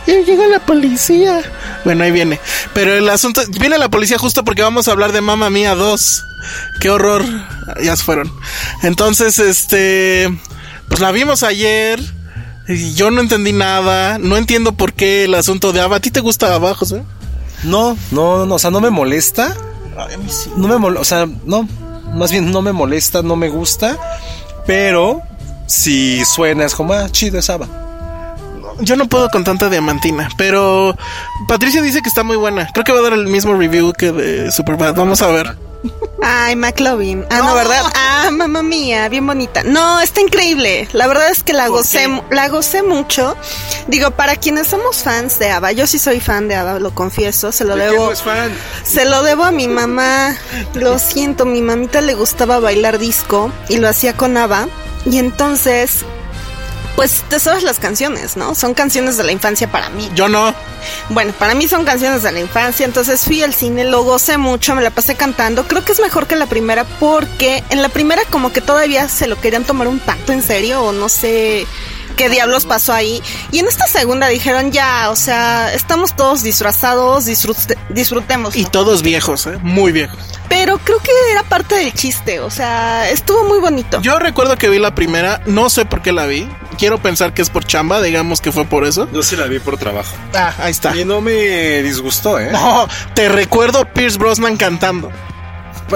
Ya 0.08 0.20
llegó 0.22 0.46
la 0.48 0.60
policía. 0.60 1.42
Bueno, 1.84 2.04
ahí 2.04 2.12
viene. 2.12 2.40
Pero 2.74 2.94
el 2.96 3.08
asunto, 3.10 3.42
viene 3.60 3.78
la 3.78 3.90
policía 3.90 4.18
justo 4.18 4.44
porque 4.44 4.62
vamos 4.62 4.88
a 4.88 4.92
hablar 4.92 5.12
de 5.12 5.22
Mamma 5.22 5.50
Mía 5.50 5.76
2. 5.76 5.91
Qué 6.80 6.90
horror, 6.90 7.24
ya 7.84 7.96
se 7.96 8.04
fueron. 8.04 8.32
Entonces, 8.84 9.40
este, 9.40 10.30
pues 10.88 11.00
la 11.00 11.12
vimos 11.12 11.44
ayer. 11.44 12.00
Y 12.68 12.94
yo 12.94 13.12
no 13.12 13.22
entendí 13.22 13.54
nada, 13.54 14.18
no 14.18 14.38
entiendo 14.38 14.74
por 14.74 14.94
qué 14.94 15.26
el 15.26 15.36
asunto 15.36 15.74
de 15.74 15.82
Ava. 15.82 15.98
¿A 15.98 16.00
ti 16.00 16.12
te 16.12 16.20
gusta 16.20 16.54
Ava, 16.54 16.74
José? 16.74 17.04
No, 17.64 17.98
no, 18.12 18.46
no, 18.46 18.56
o 18.56 18.60
sea, 18.60 18.72
no 18.72 18.80
me 18.82 18.90
molesta. 18.90 19.56
No 20.56 20.68
me 20.68 20.78
molesta, 20.78 21.02
o 21.02 21.06
sea, 21.06 21.28
no, 21.46 21.68
más 22.14 22.32
bien 22.32 22.52
no 22.52 22.62
me 22.62 22.72
molesta, 22.72 23.22
no 23.22 23.36
me 23.36 23.50
gusta. 23.50 23.98
Pero 24.66 25.22
si 25.68 26.24
suena 26.26 26.66
es 26.66 26.76
como, 26.76 26.94
ah, 26.94 27.10
chido, 27.10 27.40
es 27.40 27.50
Ava. 27.50 27.68
Yo 28.80 28.96
no 28.96 29.08
puedo 29.08 29.30
con 29.30 29.44
tanta 29.44 29.70
diamantina, 29.70 30.30
pero 30.38 30.96
Patricia 31.48 31.82
dice 31.82 32.02
que 32.02 32.10
está 32.10 32.24
muy 32.24 32.38
buena. 32.38 32.68
Creo 32.74 32.84
que 32.84 32.94
va 32.94 33.00
a 33.00 33.04
dar 33.04 33.14
el 33.14 33.28
mismo 33.28 33.54
review 33.54 33.94
que 33.94 34.12
de 34.12 34.52
Superbad. 34.52 34.96
Vamos 34.96 35.22
a 35.22 35.28
ver. 35.28 35.71
Ay, 36.22 36.56
McLovin. 36.56 37.26
Ah, 37.30 37.40
no, 37.40 37.56
¿verdad? 37.56 37.84
Ah, 37.96 38.30
mamá 38.32 38.62
mía, 38.62 39.10
bien 39.10 39.26
bonita. 39.26 39.64
No, 39.64 40.00
está 40.00 40.22
increíble. 40.22 40.88
La 40.94 41.08
verdad 41.08 41.30
es 41.32 41.44
que 41.44 41.54
la 41.54 41.68
gocé, 41.68 42.08
la 42.30 42.48
gocé 42.48 42.84
mucho. 42.84 43.36
Digo, 43.88 44.12
para 44.12 44.36
quienes 44.36 44.68
somos 44.68 44.98
fans 45.04 45.40
de 45.40 45.50
ABBA, 45.50 45.72
yo 45.72 45.88
sí 45.88 45.98
soy 45.98 46.20
fan 46.20 46.48
de 46.48 46.56
ABBA, 46.56 46.80
lo 46.80 46.94
confieso, 46.94 47.52
se 47.52 47.66
lo 47.66 47.76
debo. 47.76 48.12
Se 48.84 49.06
lo 49.06 49.24
debo 49.24 49.44
a 49.44 49.52
mi 49.52 49.68
mamá. 49.68 50.36
Lo 50.76 51.00
siento, 51.00 51.46
mi 51.46 51.62
mamita 51.62 52.02
le 52.02 52.14
gustaba 52.14 52.60
bailar 52.60 53.00
disco 53.00 53.52
y 53.68 53.78
lo 53.78 53.90
hacía 53.90 54.16
con 54.16 54.38
ABBA. 54.38 54.68
Y 55.06 55.18
entonces, 55.18 56.06
pues 57.02 57.24
te 57.30 57.40
sabes 57.40 57.64
las 57.64 57.80
canciones, 57.80 58.38
¿no? 58.38 58.54
Son 58.54 58.76
canciones 58.76 59.18
de 59.18 59.24
la 59.24 59.32
infancia 59.32 59.72
para 59.72 59.90
mí. 59.90 60.08
Yo 60.14 60.30
no. 60.30 60.54
Bueno, 61.10 61.34
para 61.40 61.56
mí 61.56 61.68
son 61.68 61.84
canciones 61.84 62.22
de 62.22 62.32
la 62.32 62.40
infancia, 62.40 62.86
entonces 62.86 63.22
fui 63.22 63.42
al 63.42 63.56
cine, 63.56 63.86
lo 63.86 64.04
gocé 64.04 64.38
mucho, 64.38 64.76
me 64.76 64.84
la 64.84 64.92
pasé 64.92 65.16
cantando. 65.16 65.68
Creo 65.68 65.84
que 65.84 65.94
es 65.94 66.00
mejor 66.00 66.28
que 66.28 66.36
la 66.36 66.46
primera 66.46 66.84
porque 67.00 67.64
en 67.72 67.82
la 67.82 67.90
primera 67.90 68.22
como 68.30 68.54
que 68.54 68.62
todavía 68.62 69.10
se 69.10 69.26
lo 69.26 69.42
querían 69.42 69.64
tomar 69.64 69.88
un 69.88 70.00
tanto 70.00 70.32
en 70.32 70.44
serio 70.44 70.84
o 70.84 70.92
no 70.92 71.10
sé, 71.10 71.66
qué 72.18 72.30
diablos 72.30 72.66
pasó 72.66 72.94
ahí. 72.94 73.20
Y 73.52 73.58
en 73.58 73.68
esta 73.68 73.88
segunda 73.88 74.28
dijeron, 74.28 74.72
ya, 74.72 75.10
o 75.10 75.16
sea, 75.16 75.74
estamos 75.74 76.16
todos 76.16 76.44
disfrazados, 76.44 77.26
disfrute- 77.26 77.78
disfrutemos. 77.90 78.56
Y 78.56 78.66
todos 78.66 79.02
viejos, 79.02 79.48
¿eh? 79.48 79.58
Muy 79.64 79.92
viejos. 79.92 80.20
Pero 80.50 80.78
creo 80.78 81.00
que 81.00 81.10
era 81.32 81.42
parte 81.42 81.74
del 81.76 81.94
chiste, 81.96 82.42
o 82.42 82.52
sea, 82.52 83.10
estuvo 83.10 83.44
muy 83.46 83.60
bonito. 83.60 84.00
Yo 84.02 84.20
recuerdo 84.20 84.56
que 84.56 84.70
vi 84.70 84.78
la 84.78 84.94
primera, 84.94 85.42
no 85.48 85.68
sé 85.72 85.86
por 85.86 86.04
qué 86.04 86.12
la 86.12 86.28
vi. 86.28 86.48
Quiero 86.78 86.98
pensar 86.98 87.34
que 87.34 87.42
es 87.42 87.50
por 87.50 87.66
chamba, 87.66 88.02
digamos 88.02 88.42
que 88.42 88.52
fue 88.52 88.66
por 88.66 88.86
eso. 88.86 89.08
Yo 89.14 89.22
sí 89.24 89.36
la 89.36 89.46
vi 89.46 89.60
por 89.60 89.78
trabajo. 89.78 90.16
Ah, 90.34 90.54
ahí 90.60 90.72
está. 90.72 90.96
Y 90.96 91.06
no 91.06 91.22
me 91.22 91.82
disgustó, 91.84 92.40
¿eh? 92.40 92.50
No, 92.52 92.88
te 93.14 93.30
recuerdo 93.30 93.86
Pierce 93.86 94.18
Brosnan 94.18 94.58
cantando. 94.58 95.12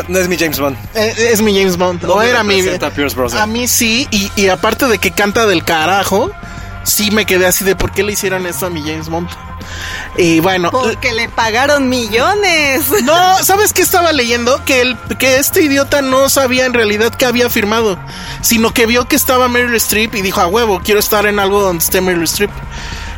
No 0.09 0.19
es 0.19 0.27
mi 0.27 0.37
James 0.37 0.59
Bond. 0.59 0.77
Eh, 0.93 1.29
es 1.31 1.41
mi 1.41 1.57
James 1.57 1.77
Bond. 1.77 2.03
No 2.03 2.21
era 2.21 2.43
mi. 2.43 2.59
a 2.59 2.89
Pierce 2.91 3.15
Brosnan. 3.15 3.41
A 3.41 3.47
mí 3.47 3.67
sí, 3.67 4.07
y, 4.11 4.29
y 4.35 4.49
aparte 4.49 4.87
de 4.87 4.97
que 4.97 5.11
canta 5.11 5.45
del 5.45 5.63
carajo, 5.63 6.31
sí 6.85 7.11
me 7.11 7.25
quedé 7.25 7.45
así 7.45 7.65
de 7.65 7.75
por 7.75 7.91
qué 7.91 8.03
le 8.03 8.13
hicieron 8.13 8.45
esto 8.45 8.67
a 8.67 8.69
mi 8.69 8.81
James 8.81 9.09
Bond. 9.09 9.29
Y 10.17 10.39
bueno. 10.39 10.71
Porque 10.71 11.13
le 11.13 11.27
pagaron 11.27 11.89
millones. 11.89 12.89
No, 13.03 13.37
¿sabes 13.43 13.73
qué 13.73 13.81
estaba 13.81 14.13
leyendo? 14.13 14.63
Que, 14.63 14.81
el, 14.81 14.97
que 15.19 15.37
este 15.37 15.61
idiota 15.61 16.01
no 16.01 16.29
sabía 16.29 16.65
en 16.65 16.73
realidad 16.73 17.13
que 17.13 17.25
había 17.25 17.49
firmado, 17.49 17.99
sino 18.41 18.73
que 18.73 18.85
vio 18.85 19.05
que 19.05 19.15
estaba 19.15 19.49
Meryl 19.49 19.75
Streep 19.75 20.15
y 20.15 20.21
dijo, 20.21 20.39
a 20.39 20.47
huevo, 20.47 20.81
quiero 20.83 20.99
estar 20.99 21.25
en 21.25 21.39
algo 21.39 21.61
donde 21.61 21.83
esté 21.83 22.01
Meryl 22.01 22.23
Streep. 22.23 22.51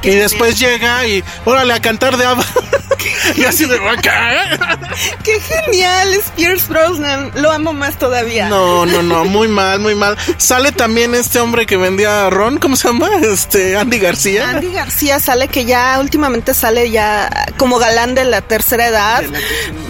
Y 0.04 0.10
después 0.12 0.60
llega 0.60 1.06
y, 1.08 1.24
órale, 1.46 1.74
a 1.74 1.82
cantar 1.82 2.18
de 2.18 2.26
ABBA. 2.26 2.46
y 3.36 3.44
así 3.44 3.66
de 3.66 3.78
vaca. 3.80 4.58
Qué 5.24 5.40
genial 5.40 6.14
es 6.14 6.26
Pierce 6.36 6.68
Brosnan. 6.68 7.32
Lo 7.36 7.52
amo 7.52 7.74
más 7.74 7.98
todavía. 7.98 8.50
No, 8.50 8.86
no, 8.86 9.02
no, 9.02 9.26
muy 9.26 9.48
mal, 9.48 9.80
muy 9.80 9.96
mal. 9.96 10.18
Sale 10.38 10.72
también 10.72 11.16
este 11.16 11.40
hombre 11.40 11.66
que 11.66 11.78
vendía 11.78 12.30
ron, 12.30 12.58
¿cómo 12.58 12.76
se 12.76 12.88
llama? 12.88 13.10
Este, 13.22 13.76
Andy 13.78 14.00
García. 14.00 14.50
Andy 14.50 14.72
García 14.72 15.20
sale 15.20 15.48
que 15.48 15.66
ya 15.66 16.00
últimamente 16.00 16.54
sale 16.54 16.90
ya 16.90 17.30
como 17.58 17.78
galán 17.78 18.16
de 18.16 18.26
la 18.26 18.42
tercera 18.42 18.88
edad. 18.88 19.24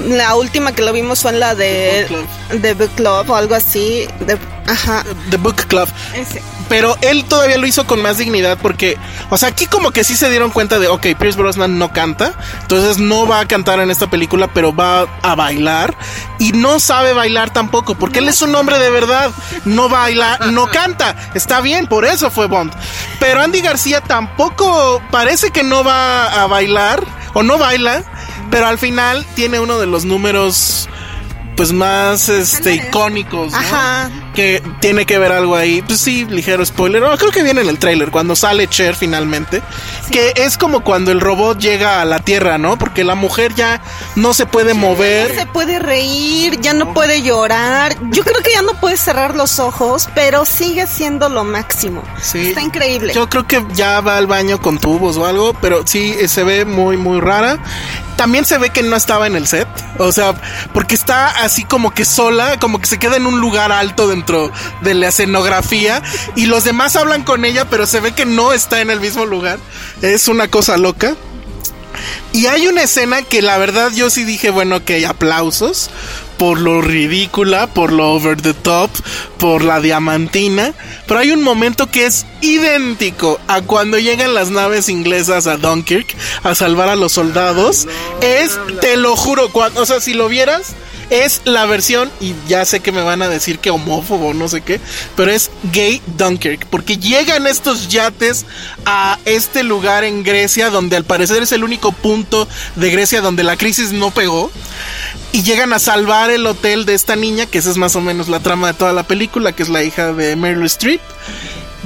La 0.08 0.36
última 0.36 0.72
que 0.74 0.82
lo 0.82 0.94
vimos 0.94 1.22
fue 1.22 1.32
en 1.32 1.40
la 1.40 1.56
de 1.56 2.08
The 2.62 2.74
Book 2.74 2.92
Club 2.96 3.30
o 3.30 3.36
algo 3.36 3.56
así. 3.56 4.08
De, 4.22 4.38
ajá. 4.68 5.04
The 5.30 5.38
Book 5.38 5.68
Club. 5.68 5.90
Ese. 6.14 6.42
Pero 6.70 6.98
él 7.02 7.26
todavía 7.26 7.58
lo 7.58 7.68
hizo 7.68 7.86
con 7.88 8.02
más 8.02 8.18
dignidad 8.18 8.58
porque, 8.62 8.98
o 9.30 9.38
sea, 9.38 9.50
aquí 9.50 9.68
como 9.68 9.92
que 9.92 10.04
sí 10.04 10.16
se 10.16 10.30
dieron 10.30 10.52
cuenta 10.52 10.80
de, 10.80 10.88
ok, 10.88 11.08
Pierce 11.18 11.38
Brosnan 11.38 11.78
no 11.80 11.94
canta, 11.94 12.34
entonces 12.62 12.98
no 12.98 13.26
va 13.26 13.40
a 13.40 13.48
cantar 13.48 13.80
en 13.80 13.90
esta 13.90 14.10
película, 14.10 14.48
pero 14.48 14.76
va 14.76 15.08
a 15.22 15.36
bailar 15.36 15.96
y 16.40 16.52
no 16.52 16.80
sabe 16.80 17.14
bailar 17.14 17.52
tampoco, 17.52 17.96
porque 17.96 18.20
él 18.20 18.28
es 18.28 18.42
un 18.42 18.54
hombre 18.56 18.80
de 18.80 18.90
verdad, 18.90 19.32
no 19.66 19.90
baila, 19.90 20.40
no 20.52 20.68
canta, 20.72 21.16
está 21.34 21.62
bien, 21.62 21.88
por 21.88 22.06
eso 22.06 22.30
fue 22.32 22.48
Bond. 22.48 22.74
Pero 23.20 23.42
Andy 23.42 23.62
García 23.62 24.02
tampoco 24.02 25.02
parece 25.12 25.52
que 25.52 25.64
no 25.64 25.84
va 25.84 26.44
a 26.44 26.48
bailar 26.48 27.04
o 27.34 27.44
no 27.44 27.58
baila, 27.58 28.04
pero 28.52 28.68
al 28.68 28.78
final 28.78 29.26
tiene 29.36 29.60
uno 29.60 29.80
de 29.80 29.86
los 29.86 30.06
números 30.06 30.90
pues 31.56 31.72
más 31.72 32.30
este 32.30 32.76
icónicos, 32.76 33.52
¿no? 33.52 33.58
Ajá. 33.58 34.12
Que 34.38 34.62
tiene 34.82 35.08
que 35.08 35.18
ver 35.18 35.32
algo 35.32 35.56
ahí. 35.56 35.82
Pues 35.82 36.00
sí, 36.00 36.24
ligero 36.26 36.64
spoiler. 36.64 37.02
No, 37.02 37.18
creo 37.18 37.32
que 37.32 37.42
viene 37.42 37.62
en 37.62 37.70
el 37.70 37.80
tráiler 37.80 38.12
cuando 38.12 38.36
sale 38.36 38.68
Cher 38.68 38.96
finalmente, 38.96 39.64
que 40.12 40.32
es 40.36 40.60
como 40.60 40.82
cuando 40.82 41.12
el 41.12 41.20
robot 41.20 41.58
llega 41.58 42.02
a 42.02 42.06
la 42.06 42.20
Tierra, 42.20 42.60
¿no? 42.60 42.78
Porque 42.78 43.04
la 43.04 43.16
mujer 43.16 43.56
ya 43.56 43.82
no 44.16 44.36
se 44.36 44.46
puede 44.46 44.76
No 44.76 44.82
mover. 44.82 45.34
se 45.36 45.48
puede 45.48 45.80
reír, 45.80 46.62
ya 46.62 46.74
no 46.76 46.94
puede 46.94 47.24
llorar. 47.24 47.98
Yo 48.12 48.24
creo 48.24 48.44
que 48.44 48.52
ya 48.52 48.62
no 48.62 48.74
puede 48.80 48.96
cerrar 48.96 49.36
los 49.36 49.58
ojos, 49.58 50.08
pero 50.14 50.46
sigue 50.46 50.86
siendo 50.86 51.30
lo 51.30 51.44
máximo. 51.44 52.04
Sí. 52.22 52.50
Está 52.50 52.62
increíble. 52.62 53.14
Yo 53.16 53.28
creo 53.30 53.48
que 53.48 53.66
ya 53.74 54.02
va 54.02 54.18
al 54.18 54.28
baño 54.28 54.62
con 54.62 54.78
tubos 54.78 55.18
o 55.18 55.26
algo, 55.26 55.56
pero 55.60 55.82
sí 55.88 56.14
eh, 56.20 56.28
se 56.28 56.44
ve 56.44 56.64
muy, 56.64 56.96
muy 56.96 57.20
rara. 57.20 57.58
También 58.18 58.46
se 58.46 58.58
ve 58.58 58.72
que 58.72 58.84
no 58.84 58.96
estaba 58.96 59.28
en 59.28 59.36
el 59.36 59.48
set, 59.48 59.68
o 60.00 60.12
sea, 60.12 60.34
porque 60.74 60.96
está 60.96 61.28
así 61.28 61.64
como 61.64 61.94
que 61.94 62.04
sola, 62.04 62.60
como 62.60 62.80
que 62.80 62.88
se 62.88 62.98
queda 62.98 63.16
en 63.16 63.28
un 63.28 63.40
lugar 63.40 63.72
alto 63.72 64.08
dentro 64.08 64.52
de 64.82 64.94
la 64.96 65.10
escenografía 65.10 66.02
y 66.36 66.48
los 66.48 66.64
demás 66.64 66.96
hablan 66.96 67.24
con 67.24 67.46
ella, 67.46 67.66
pero 67.70 67.86
se 67.86 68.00
ve 68.00 68.14
que 68.14 68.26
no 68.26 68.54
está 68.54 68.82
en 68.82 68.90
el 68.90 69.00
mismo 69.00 69.26
lugar. 69.26 69.60
Es 70.02 70.28
una 70.28 70.48
cosa 70.48 70.78
loca. 70.78 71.16
Y 72.34 72.48
hay 72.48 72.68
una 72.68 72.84
escena 72.84 73.22
que 73.22 73.42
la 73.42 73.58
verdad 73.58 73.92
yo 73.92 74.10
sí 74.10 74.24
dije, 74.24 74.50
bueno, 74.50 74.84
que 74.84 74.96
hay 74.96 75.06
aplausos 75.06 75.90
por 76.38 76.60
lo 76.60 76.82
ridícula, 76.82 77.68
por 77.68 77.92
lo 77.92 78.12
over 78.12 78.42
the 78.42 78.54
top, 78.54 78.90
por 79.38 79.64
la 79.64 79.82
diamantina. 79.82 80.74
Pero 81.08 81.20
hay 81.20 81.32
un 81.32 81.44
momento 81.44 81.90
que 81.90 82.06
es 82.06 82.26
idéntico 82.42 83.40
a 83.48 83.62
cuando 83.62 83.98
llegan 83.98 84.34
las 84.34 84.50
naves 84.50 84.90
inglesas 84.90 85.48
a 85.48 85.58
Dunkirk 85.58 86.16
a 86.44 86.56
salvar 86.56 86.90
a 86.90 86.96
los 86.96 87.14
soldados. 87.14 87.88
es, 88.22 88.60
te 88.82 88.98
lo 88.98 89.16
juro, 89.16 89.50
cuando, 89.52 89.82
o 89.82 89.86
sea, 89.86 90.00
si 90.00 90.14
lo 90.14 90.28
vieras, 90.28 90.76
es 91.10 91.42
la 91.46 91.66
versión, 91.66 92.12
y 92.20 92.34
ya 92.48 92.66
sé 92.66 92.80
que 92.80 92.92
me 92.92 93.02
van 93.02 93.22
a 93.22 93.30
decir 93.30 93.60
que 93.60 93.70
homófobo, 93.70 94.34
no 94.34 94.48
sé 94.48 94.62
qué, 94.62 94.80
pero 95.16 95.32
es 95.32 95.52
gay 95.72 96.02
Dunkirk, 96.18 96.68
porque 96.68 96.98
llegan 96.98 97.48
estos 97.48 97.88
yates 97.88 98.46
a 98.86 99.20
este 99.26 99.64
lugar 99.64 100.04
en 100.04 100.24
Grecia, 100.24 100.70
donde 100.70 100.98
al 100.98 101.06
parecer 101.06 101.44
es 101.44 101.52
el 101.52 101.64
único 101.64 101.92
punto 101.92 102.48
de 102.76 102.92
Grecia 102.92 103.22
donde 103.22 103.44
la 103.44 103.58
crisis 103.58 103.92
no 103.92 104.12
pegó, 104.12 104.52
y 105.32 105.44
llegan 105.44 105.74
a 105.74 105.80
salvar 105.80 106.30
el 106.30 106.46
hotel 106.46 106.86
de 106.86 106.94
esta 106.94 107.16
niña, 107.16 107.46
que 107.46 107.58
esa 107.58 107.70
es 107.70 107.78
más 107.78 107.96
o 107.96 108.02
menos 108.02 108.28
la 108.28 108.40
trama 108.40 108.68
de 108.68 108.74
toda 108.74 108.94
la 108.94 109.04
película, 109.04 109.52
que 109.52 109.64
es 109.64 109.70
la 109.70 109.84
hija 109.84 110.14
de 110.14 110.36
Meryl 110.36 110.66
Streep. 110.66 111.02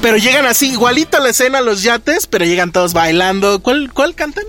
Pero 0.01 0.17
llegan 0.17 0.45
así, 0.45 0.71
igualito 0.71 1.17
a 1.17 1.19
la 1.19 1.29
escena 1.29 1.61
los 1.61 1.83
yates, 1.83 2.27
pero 2.27 2.45
llegan 2.45 2.71
todos 2.71 2.93
bailando. 2.93 3.61
¿Cuál, 3.61 3.91
cuál 3.93 4.15
cantan? 4.15 4.45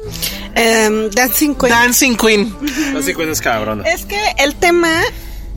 Em, 0.54 1.10
Dancing 1.10 1.54
Queen. 1.54 1.70
Dancing 1.70 2.16
Queen. 2.16 2.56
Así 2.96 3.14
que 3.14 3.30
es 3.30 3.40
cabrona. 3.40 3.82
Es 3.84 4.04
que 4.04 4.20
el 4.38 4.54
tema 4.54 5.02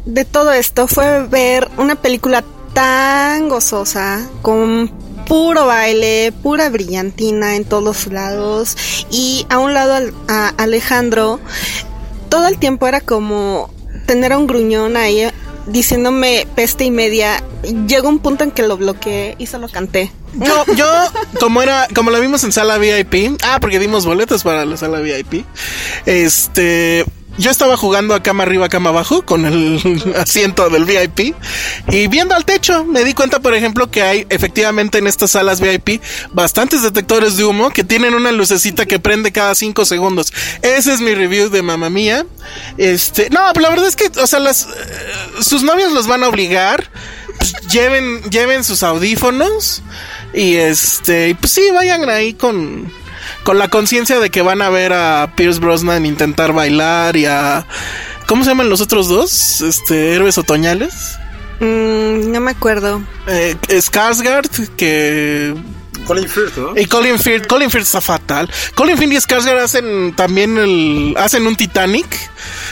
de 0.06 0.26
todo 0.26 0.52
esto 0.52 0.88
fue 0.88 1.28
ver 1.28 1.70
una 1.78 1.96
película 1.96 2.44
tan 2.74 3.48
gozosa, 3.50 4.28
con 4.42 4.90
puro 5.28 5.66
baile, 5.66 6.34
pura 6.44 6.70
brillantina 6.70 7.56
en 7.56 7.66
todos 7.66 8.08
lados. 8.08 8.78
Y 9.12 9.46
a 9.50 9.60
un 9.60 9.74
lado 9.74 10.12
a 10.28 10.50
Alejandro, 10.58 11.40
todo 12.30 12.48
el 12.48 12.58
tiempo 12.58 12.88
era 12.88 13.02
como 13.02 13.70
tener 14.06 14.34
a 14.34 14.38
un 14.38 14.48
gruñón 14.48 14.98
ahí 14.98 15.28
diciéndome 15.68 16.48
peste 16.56 16.86
y 16.86 16.92
media. 16.92 17.44
Llegó 17.88 18.10
un 18.10 18.20
punto 18.20 18.44
en 18.44 18.52
que 18.52 18.64
lo 18.64 18.78
bloqueé 18.78 19.36
y 19.38 19.48
solo 19.48 19.70
canté. 19.70 20.12
No, 20.34 20.66
yo, 20.76 20.86
como 21.40 21.62
era, 21.62 21.88
como 21.96 22.12
la 22.12 22.20
vimos 22.20 22.44
en 22.44 22.52
sala 22.52 22.78
VIP, 22.78 23.38
ah, 23.44 23.60
porque 23.62 23.80
dimos 23.80 24.06
boletos 24.06 24.44
para 24.44 24.66
la 24.66 24.78
sala 24.78 25.00
VIP, 25.00 25.46
este, 26.06 27.06
yo 27.38 27.52
estaba 27.52 27.78
jugando 27.78 28.16
a 28.16 28.24
cama 28.24 28.44
arriba, 28.44 28.70
cama 28.70 28.90
abajo, 28.90 29.26
con 29.26 29.46
el 29.46 30.14
asiento 30.16 30.70
del 30.70 30.86
VIP, 30.86 31.36
y 31.90 32.08
viendo 32.08 32.36
al 32.36 32.46
techo, 32.46 32.86
me 32.86 33.04
di 33.04 33.14
cuenta, 33.14 33.40
por 33.40 33.54
ejemplo, 33.54 33.90
que 33.90 34.02
hay 34.02 34.26
efectivamente 34.30 34.98
en 34.98 35.08
estas 35.08 35.32
salas 35.32 35.60
VIP 35.60 36.02
bastantes 36.32 36.82
detectores 36.82 37.38
de 37.38 37.46
humo 37.46 37.70
que 37.70 37.84
tienen 37.84 38.14
una 38.14 38.32
lucecita 38.32 38.86
que 38.86 39.00
prende 39.00 39.32
cada 39.32 39.56
cinco 39.56 39.86
segundos. 39.86 40.34
Ese 40.62 40.94
es 40.94 41.02
mi 41.02 41.14
review 41.14 41.50
de 41.50 41.62
Mamma 41.62 41.90
Mía. 41.90 42.26
Este, 42.78 43.30
no, 43.30 43.40
pero 43.54 43.64
la 43.64 43.70
verdad 43.70 43.88
es 43.88 43.96
que, 43.96 44.12
o 44.20 44.28
sea, 44.28 44.40
las, 44.40 44.64
eh, 44.64 44.68
sus 45.42 45.64
novios 45.64 45.92
los 45.92 46.08
van 46.08 46.24
a 46.24 46.28
obligar 46.30 46.90
pues, 47.38 47.54
lleven, 47.68 48.22
lleven 48.30 48.64
sus 48.64 48.84
audífonos 48.84 49.82
y 50.34 50.56
este, 50.56 51.36
pues 51.36 51.52
sí, 51.54 51.64
vayan 51.74 52.10
ahí 52.10 52.34
con, 52.34 52.92
con 53.44 53.58
la 53.58 53.70
conciencia 53.70 54.20
de 54.20 54.30
que 54.30 54.42
van 54.42 54.62
a 54.62 54.70
ver 54.70 54.94
a 54.94 55.32
Pierce 55.36 55.60
Brosnan 55.60 56.06
intentar 56.06 56.54
bailar 56.54 57.16
y 57.16 57.26
a, 57.26 57.66
¿cómo 58.28 58.44
se 58.44 58.50
llaman 58.52 58.70
los 58.70 58.82
otros 58.82 59.08
dos? 59.08 59.62
Este, 59.62 60.14
héroes 60.14 60.38
otoñales. 60.38 61.18
Mm, 61.60 62.32
no 62.32 62.40
me 62.42 62.52
acuerdo. 62.52 63.02
Eh, 63.28 63.56
Skarsgård, 63.70 64.76
que 64.76 65.56
Colin 66.06 66.30
Firth, 66.30 66.58
¿no? 66.58 66.78
y 66.80 66.86
Colin 66.86 67.18
Firth, 67.20 67.48
Colin 67.48 67.70
Firth 67.72 67.86
está 67.86 68.02
fatal. 68.02 68.50
Colin 68.76 68.98
Firth 68.98 69.12
y 69.14 69.16
Skarsgård 69.18 69.60
hacen 69.64 70.16
también 70.16 70.58
el, 70.58 71.16
hacen 71.18 71.46
un 71.48 71.56
Titanic. 71.56 72.06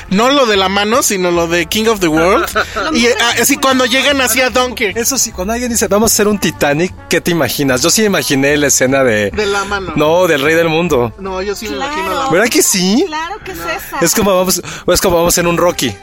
No 0.09 0.29
lo 0.29 0.45
de 0.45 0.55
la 0.57 0.69
mano, 0.69 1.01
sino 1.01 1.31
lo 1.31 1.47
de 1.47 1.65
King 1.65 1.85
of 1.87 1.99
the 1.99 2.07
World. 2.07 2.45
y 2.93 3.07
así 3.39 3.57
cuando 3.57 3.85
llegan 3.85 4.21
hacia 4.21 4.49
Dunkirk. 4.49 4.95
Eso 4.95 5.17
sí, 5.17 5.31
cuando 5.31 5.53
alguien 5.53 5.71
dice, 5.71 5.87
vamos 5.87 6.11
a 6.11 6.13
hacer 6.13 6.27
un 6.27 6.37
Titanic, 6.39 6.93
¿qué 7.09 7.21
te 7.21 7.31
imaginas? 7.31 7.81
Yo 7.81 7.89
sí 7.89 8.03
imaginé 8.03 8.55
la 8.57 8.67
escena 8.67 9.03
de... 9.03 9.31
De 9.31 9.45
la 9.47 9.63
mano. 9.65 9.93
No, 9.95 10.27
del 10.27 10.41
rey 10.41 10.55
del 10.55 10.69
mundo. 10.69 11.13
No, 11.19 11.41
yo 11.41 11.55
sí 11.55 11.67
me 11.67 11.75
Claro. 11.77 11.93
imagino 11.93 12.23
la 12.23 12.29
¿Verdad 12.29 12.49
que 12.49 12.61
sí? 12.61 13.03
Claro 13.07 13.35
que 13.43 13.51
es 13.53 13.57
esa. 13.59 13.99
Es 14.01 14.13
como 14.13 14.35
vamos, 14.35 14.61
es 14.87 15.01
como 15.01 15.15
vamos 15.17 15.37
en 15.37 15.47
un 15.47 15.57
Rocky. 15.57 15.95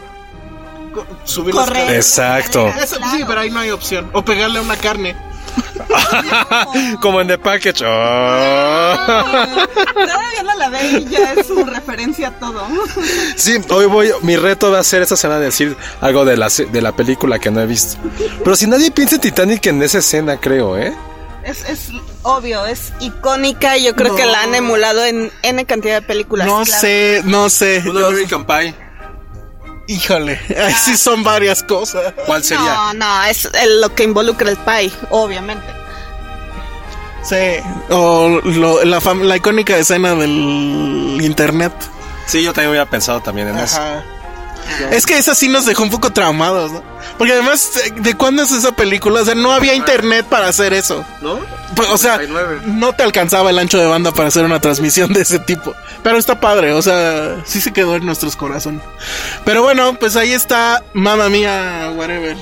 subir 1.24 1.54
las 1.54 1.66
Correcto. 1.68 1.92
Exacto. 1.92 2.68
Eso, 2.82 2.96
Sí, 3.12 3.22
pero 3.26 3.40
ahí 3.40 3.50
no 3.50 3.60
hay 3.60 3.70
opción. 3.70 4.10
O 4.12 4.24
pegarle 4.24 4.58
a 4.58 4.62
una 4.62 4.76
carne. 4.76 5.14
como 7.00 7.20
en 7.20 7.28
The 7.28 7.38
Package. 7.38 7.84
Oh. 7.84 8.94
Todavía 9.94 10.42
no 10.44 10.56
la 10.56 10.68
ve 10.68 10.90
y 11.00 11.04
ya 11.08 11.32
es 11.32 11.46
su 11.46 11.64
referencia 11.64 12.28
a 12.28 12.30
todo. 12.32 12.66
Sí, 13.36 13.58
hoy 13.68 13.86
voy, 13.86 14.12
mi 14.22 14.36
reto 14.36 14.70
va 14.70 14.80
a 14.80 14.84
ser 14.84 15.02
esta 15.02 15.16
semana 15.16 15.40
decir 15.40 15.76
algo 16.00 16.24
de 16.24 16.36
la, 16.36 16.48
de 16.48 16.82
la 16.82 16.92
película 16.92 17.38
que 17.38 17.50
no 17.50 17.60
he 17.60 17.66
visto. 17.66 17.98
Pero 18.42 18.56
si 18.56 18.66
nadie 18.66 18.90
piensa 18.90 19.16
en 19.16 19.20
Titanic 19.20 19.66
en 19.66 19.82
esa 19.82 19.98
escena, 19.98 20.38
creo, 20.38 20.76
¿eh? 20.76 20.94
Es, 21.44 21.68
es 21.68 21.88
obvio, 22.22 22.66
es 22.66 22.92
icónica 23.00 23.76
y 23.78 23.84
yo 23.84 23.96
creo 23.96 24.14
que 24.14 24.26
la 24.26 24.42
han 24.42 24.54
emulado 24.54 25.04
en 25.04 25.32
N 25.42 25.64
cantidad 25.64 25.94
de 25.94 26.02
películas. 26.02 26.46
No 26.46 26.62
claro. 26.62 26.80
sé, 26.80 27.22
no 27.24 27.48
sé. 27.48 27.82
American 27.86 28.44
Pie. 28.44 28.74
Híjole, 29.92 30.40
ahí 30.64 30.72
sí 30.74 30.96
son 30.96 31.22
varias 31.24 31.62
cosas. 31.62 32.12
¿Cuál 32.26 32.44
sería? 32.44 32.62
No, 32.64 32.94
no, 32.94 33.24
es 33.24 33.46
el- 33.46 33.80
lo 33.80 33.94
que 33.94 34.04
involucra 34.04 34.48
el 34.50 34.56
pie, 34.56 34.92
obviamente. 35.10 35.66
Sí, 37.22 37.36
o 37.90 38.40
lo- 38.44 38.84
la, 38.84 39.00
fam- 39.00 39.22
la 39.22 39.36
icónica 39.36 39.76
escena 39.76 40.14
del 40.14 41.18
internet. 41.20 41.72
Sí, 42.26 42.42
yo 42.42 42.52
también 42.52 42.70
hubiera 42.70 42.88
pensado 42.88 43.20
también 43.20 43.48
en 43.48 43.58
eso. 43.58 43.80
Es 44.90 45.06
que 45.06 45.18
esa 45.18 45.34
sí 45.34 45.48
nos 45.48 45.66
dejó 45.66 45.82
un 45.82 45.90
poco 45.90 46.12
traumados, 46.12 46.72
¿no? 46.72 46.82
Porque 47.18 47.32
además, 47.32 47.70
eh, 47.84 47.92
¿de 47.96 48.14
cuándo 48.14 48.42
es 48.42 48.52
esa 48.52 48.72
película? 48.72 49.20
O 49.20 49.24
sea, 49.24 49.34
no 49.34 49.52
había 49.52 49.74
internet 49.74 50.26
para 50.28 50.48
hacer 50.48 50.72
eso. 50.72 51.04
¿No? 51.20 51.38
Pues, 51.76 51.88
o 51.90 51.98
sea, 51.98 52.16
99. 52.16 52.62
no 52.66 52.92
te 52.92 53.02
alcanzaba 53.02 53.50
el 53.50 53.58
ancho 53.58 53.78
de 53.78 53.86
banda 53.86 54.12
para 54.12 54.28
hacer 54.28 54.44
una 54.44 54.60
transmisión 54.60 55.12
de 55.12 55.22
ese 55.22 55.38
tipo. 55.38 55.74
Pero 56.02 56.18
está 56.18 56.40
padre, 56.40 56.72
o 56.72 56.82
sea, 56.82 57.42
sí 57.44 57.60
se 57.60 57.72
quedó 57.72 57.96
en 57.96 58.06
nuestros 58.06 58.36
corazones. 58.36 58.82
Pero 59.44 59.62
bueno, 59.62 59.94
pues 59.94 60.16
ahí 60.16 60.32
está 60.32 60.82
Mamma 60.94 61.28
Mía, 61.28 61.92
whatever. 61.94 62.36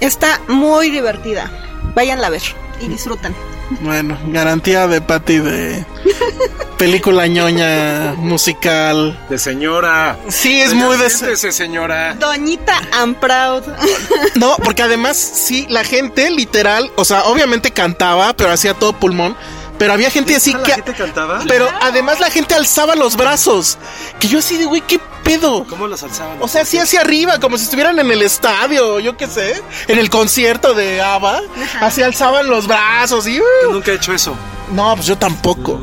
Está 0.00 0.40
muy 0.48 0.90
divertida. 0.90 1.50
Váyanla 1.94 2.28
a 2.28 2.30
ver 2.30 2.42
y 2.80 2.88
disfruten. 2.88 3.34
Bueno, 3.80 4.16
garantía 4.28 4.86
de 4.86 5.00
Patty 5.00 5.38
de 5.38 5.84
película 6.78 7.26
ñoña 7.26 8.14
musical. 8.16 9.18
De 9.28 9.38
señora. 9.38 10.16
Sí, 10.28 10.60
es 10.60 10.72
muy 10.72 10.96
de... 10.96 11.10
Siéntese, 11.10 11.52
señora. 11.52 12.14
Doñita 12.14 12.80
I'm 12.92 13.14
proud. 13.14 13.64
No, 14.36 14.56
porque 14.62 14.82
además, 14.82 15.16
sí, 15.16 15.66
la 15.68 15.82
gente 15.82 16.30
literal, 16.30 16.90
o 16.96 17.04
sea, 17.04 17.24
obviamente 17.24 17.72
cantaba, 17.72 18.32
pero 18.34 18.52
hacía 18.52 18.74
todo 18.74 18.92
pulmón. 18.92 19.36
Pero 19.78 19.92
había 19.92 20.10
gente 20.10 20.34
así 20.34 20.52
¿La 20.52 20.62
que. 20.62 20.72
gente 20.72 20.94
cantaba? 20.94 21.40
Pero 21.46 21.68
además 21.80 22.18
la 22.20 22.30
gente 22.30 22.54
alzaba 22.54 22.96
los 22.96 23.16
brazos. 23.16 23.78
Que 24.18 24.26
yo 24.26 24.40
así 24.40 24.56
de, 24.56 24.64
güey, 24.64 24.80
¿qué 24.80 25.00
pedo? 25.22 25.64
¿Cómo 25.68 25.86
las 25.86 26.02
alzaban? 26.02 26.38
O 26.40 26.48
sea, 26.48 26.62
así 26.62 26.78
hacia 26.78 27.00
arriba, 27.00 27.38
como 27.38 27.56
si 27.56 27.64
estuvieran 27.64 27.98
en 27.98 28.10
el 28.10 28.22
estadio, 28.22 28.98
yo 28.98 29.16
qué 29.16 29.28
sé, 29.28 29.62
en 29.86 29.98
el 29.98 30.10
concierto 30.10 30.74
de 30.74 31.00
ABBA. 31.00 31.42
Así 31.80 32.02
alzaban 32.02 32.48
los 32.48 32.66
brazos 32.66 33.26
y. 33.26 33.36
Yo 33.36 33.44
uh. 33.68 33.72
nunca 33.72 33.92
he 33.92 33.94
hecho 33.94 34.12
eso. 34.12 34.36
No, 34.72 34.94
pues 34.96 35.06
yo 35.06 35.16
tampoco. 35.16 35.80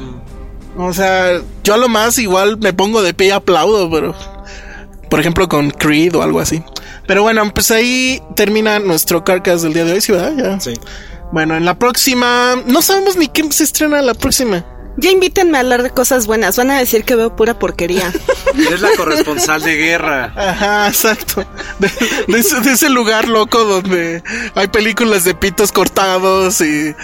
O 0.77 0.93
sea, 0.93 1.41
yo 1.63 1.73
a 1.73 1.77
lo 1.77 1.87
más 1.87 2.17
igual 2.19 2.57
me 2.57 2.73
pongo 2.73 3.01
de 3.01 3.13
pie 3.13 3.27
y 3.27 3.31
aplaudo, 3.31 3.89
pero. 3.89 4.15
Por 5.09 5.19
ejemplo, 5.19 5.47
con 5.47 5.71
Creed 5.71 6.15
o 6.15 6.23
algo 6.23 6.39
así. 6.39 6.63
Pero 7.07 7.21
bueno, 7.21 7.53
pues 7.53 7.71
ahí 7.71 8.21
termina 8.35 8.79
nuestro 8.79 9.23
carcas 9.23 9.61
del 9.61 9.73
día 9.73 9.85
de 9.85 9.93
hoy, 9.93 10.01
¿sí, 10.01 10.11
verdad? 10.11 10.33
Ya. 10.35 10.59
Sí. 10.59 10.73
Bueno, 11.31 11.55
en 11.55 11.65
la 11.65 11.77
próxima. 11.77 12.55
No 12.65 12.81
sabemos 12.81 13.15
ni 13.15 13.27
qué 13.27 13.49
se 13.51 13.63
estrena 13.63 14.01
la 14.01 14.13
próxima. 14.13 14.65
Ya 14.97 15.11
invítenme 15.11 15.57
a 15.57 15.61
hablar 15.61 15.83
de 15.83 15.89
cosas 15.89 16.25
buenas. 16.25 16.55
Van 16.57 16.71
a 16.71 16.79
decir 16.79 17.03
que 17.03 17.15
veo 17.15 17.35
pura 17.35 17.59
porquería. 17.59 18.11
Es 18.55 18.79
la 18.79 18.91
corresponsal 18.95 19.61
de 19.61 19.75
guerra. 19.75 20.31
Ajá, 20.33 20.87
exacto. 20.87 21.45
De, 21.79 21.91
de 22.27 22.39
ese, 22.39 22.61
de 22.61 22.71
ese 22.71 22.89
lugar 22.89 23.27
loco 23.27 23.65
donde 23.65 24.23
hay 24.55 24.67
películas 24.67 25.25
de 25.25 25.35
pitos 25.35 25.73
cortados 25.73 26.61
y, 26.61 26.95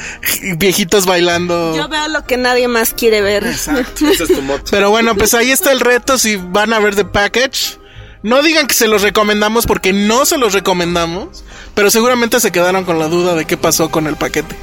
y 0.44 0.54
viejitos 0.56 1.06
bailando. 1.06 1.76
Yo 1.76 1.90
veo 1.90 2.08
lo 2.08 2.26
que 2.26 2.38
nadie 2.38 2.70
más 2.70 2.94
quiere 2.94 3.22
ver. 3.22 3.46
Exacto. 3.46 4.08
Ese 4.08 4.24
es 4.24 4.34
tu 4.34 4.42
moto. 4.42 4.64
Pero 4.72 4.90
bueno, 4.92 5.16
pues 5.16 5.34
ahí 5.34 5.52
está 5.52 5.74
el 5.74 5.82
reto 5.82 6.18
si 6.18 6.38
van 6.38 6.72
a 6.72 6.80
ver 6.80 6.96
The 6.96 7.04
Package. 7.06 7.78
No 8.24 8.42
digan 8.44 8.68
que 8.68 8.76
se 8.76 8.88
los 8.88 9.02
recomendamos 9.02 9.66
porque 9.66 9.92
no 9.94 10.26
se 10.26 10.38
los 10.38 10.54
recomendamos, 10.54 11.44
pero 11.74 11.90
seguramente 11.92 12.40
se 12.40 12.52
quedaron 12.52 12.86
con 12.86 12.98
la 13.00 13.08
duda 13.08 13.36
de 13.36 13.46
qué 13.46 13.58
pasó 13.58 13.90
con 13.92 14.08
el 14.08 14.16
paquete. 14.16 14.56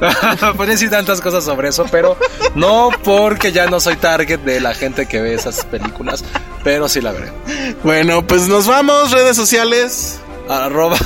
Pueden 0.56 0.74
decir 0.74 0.90
tantas 0.90 1.20
cosas 1.20 1.44
sobre 1.44 1.68
eso, 1.68 1.86
pero 1.90 2.16
no 2.54 2.90
porque 3.02 3.52
ya 3.52 3.66
no 3.66 3.80
soy 3.80 3.96
target 3.96 4.40
de 4.40 4.60
la 4.60 4.74
gente 4.74 5.06
que 5.06 5.20
ve 5.20 5.34
esas 5.34 5.64
películas, 5.64 6.24
pero 6.64 6.88
sí 6.88 7.00
la 7.00 7.12
veré. 7.12 7.32
Bueno, 7.82 8.26
pues 8.26 8.48
nos 8.48 8.66
vamos, 8.66 9.12
redes 9.12 9.36
sociales. 9.36 10.20
Arroba, 10.48 10.96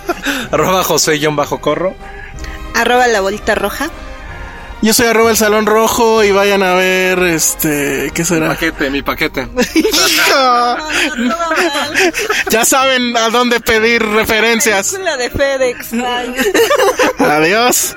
arroba 0.50 0.82
José-Corro. 0.84 1.94
Arroba 2.74 3.06
la 3.06 3.20
bolita 3.20 3.54
roja. 3.54 3.90
Yo 4.82 4.94
soy 4.94 5.08
arroba 5.08 5.30
el 5.30 5.36
salón 5.36 5.66
rojo 5.66 6.24
y 6.24 6.32
vayan 6.32 6.62
a 6.62 6.72
ver 6.72 7.18
este, 7.18 8.10
¿qué 8.14 8.24
será? 8.24 8.48
Paquete, 8.48 8.88
mi 8.88 9.02
paquete. 9.02 9.46
Hijo, 9.74 10.76
ya 12.50 12.64
saben 12.64 13.14
a 13.14 13.28
dónde 13.28 13.60
pedir 13.60 14.02
referencias. 14.02 14.98
La 15.04 15.18
de 15.18 15.28
FedEx. 15.28 15.90
Adiós. 17.18 17.94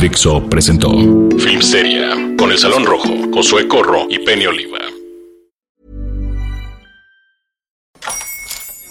Dixo 0.00 0.44
presentó 0.48 0.90
Filmsteria 1.38 2.10
con 2.36 2.50
el 2.50 2.58
Salón 2.58 2.84
Rojo, 2.84 3.14
Josué 3.32 3.68
Corro 3.68 4.06
y 4.10 4.18
Penny 4.18 4.46
Oliva. 4.46 4.78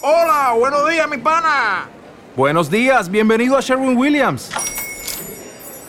Hola, 0.00 0.54
buenos 0.58 0.88
días, 0.88 1.08
mi 1.10 1.18
pana. 1.18 1.88
Buenos 2.34 2.70
días, 2.70 3.10
bienvenido 3.10 3.56
a 3.58 3.60
Sherwin 3.60 3.96
Williams. 3.96 4.50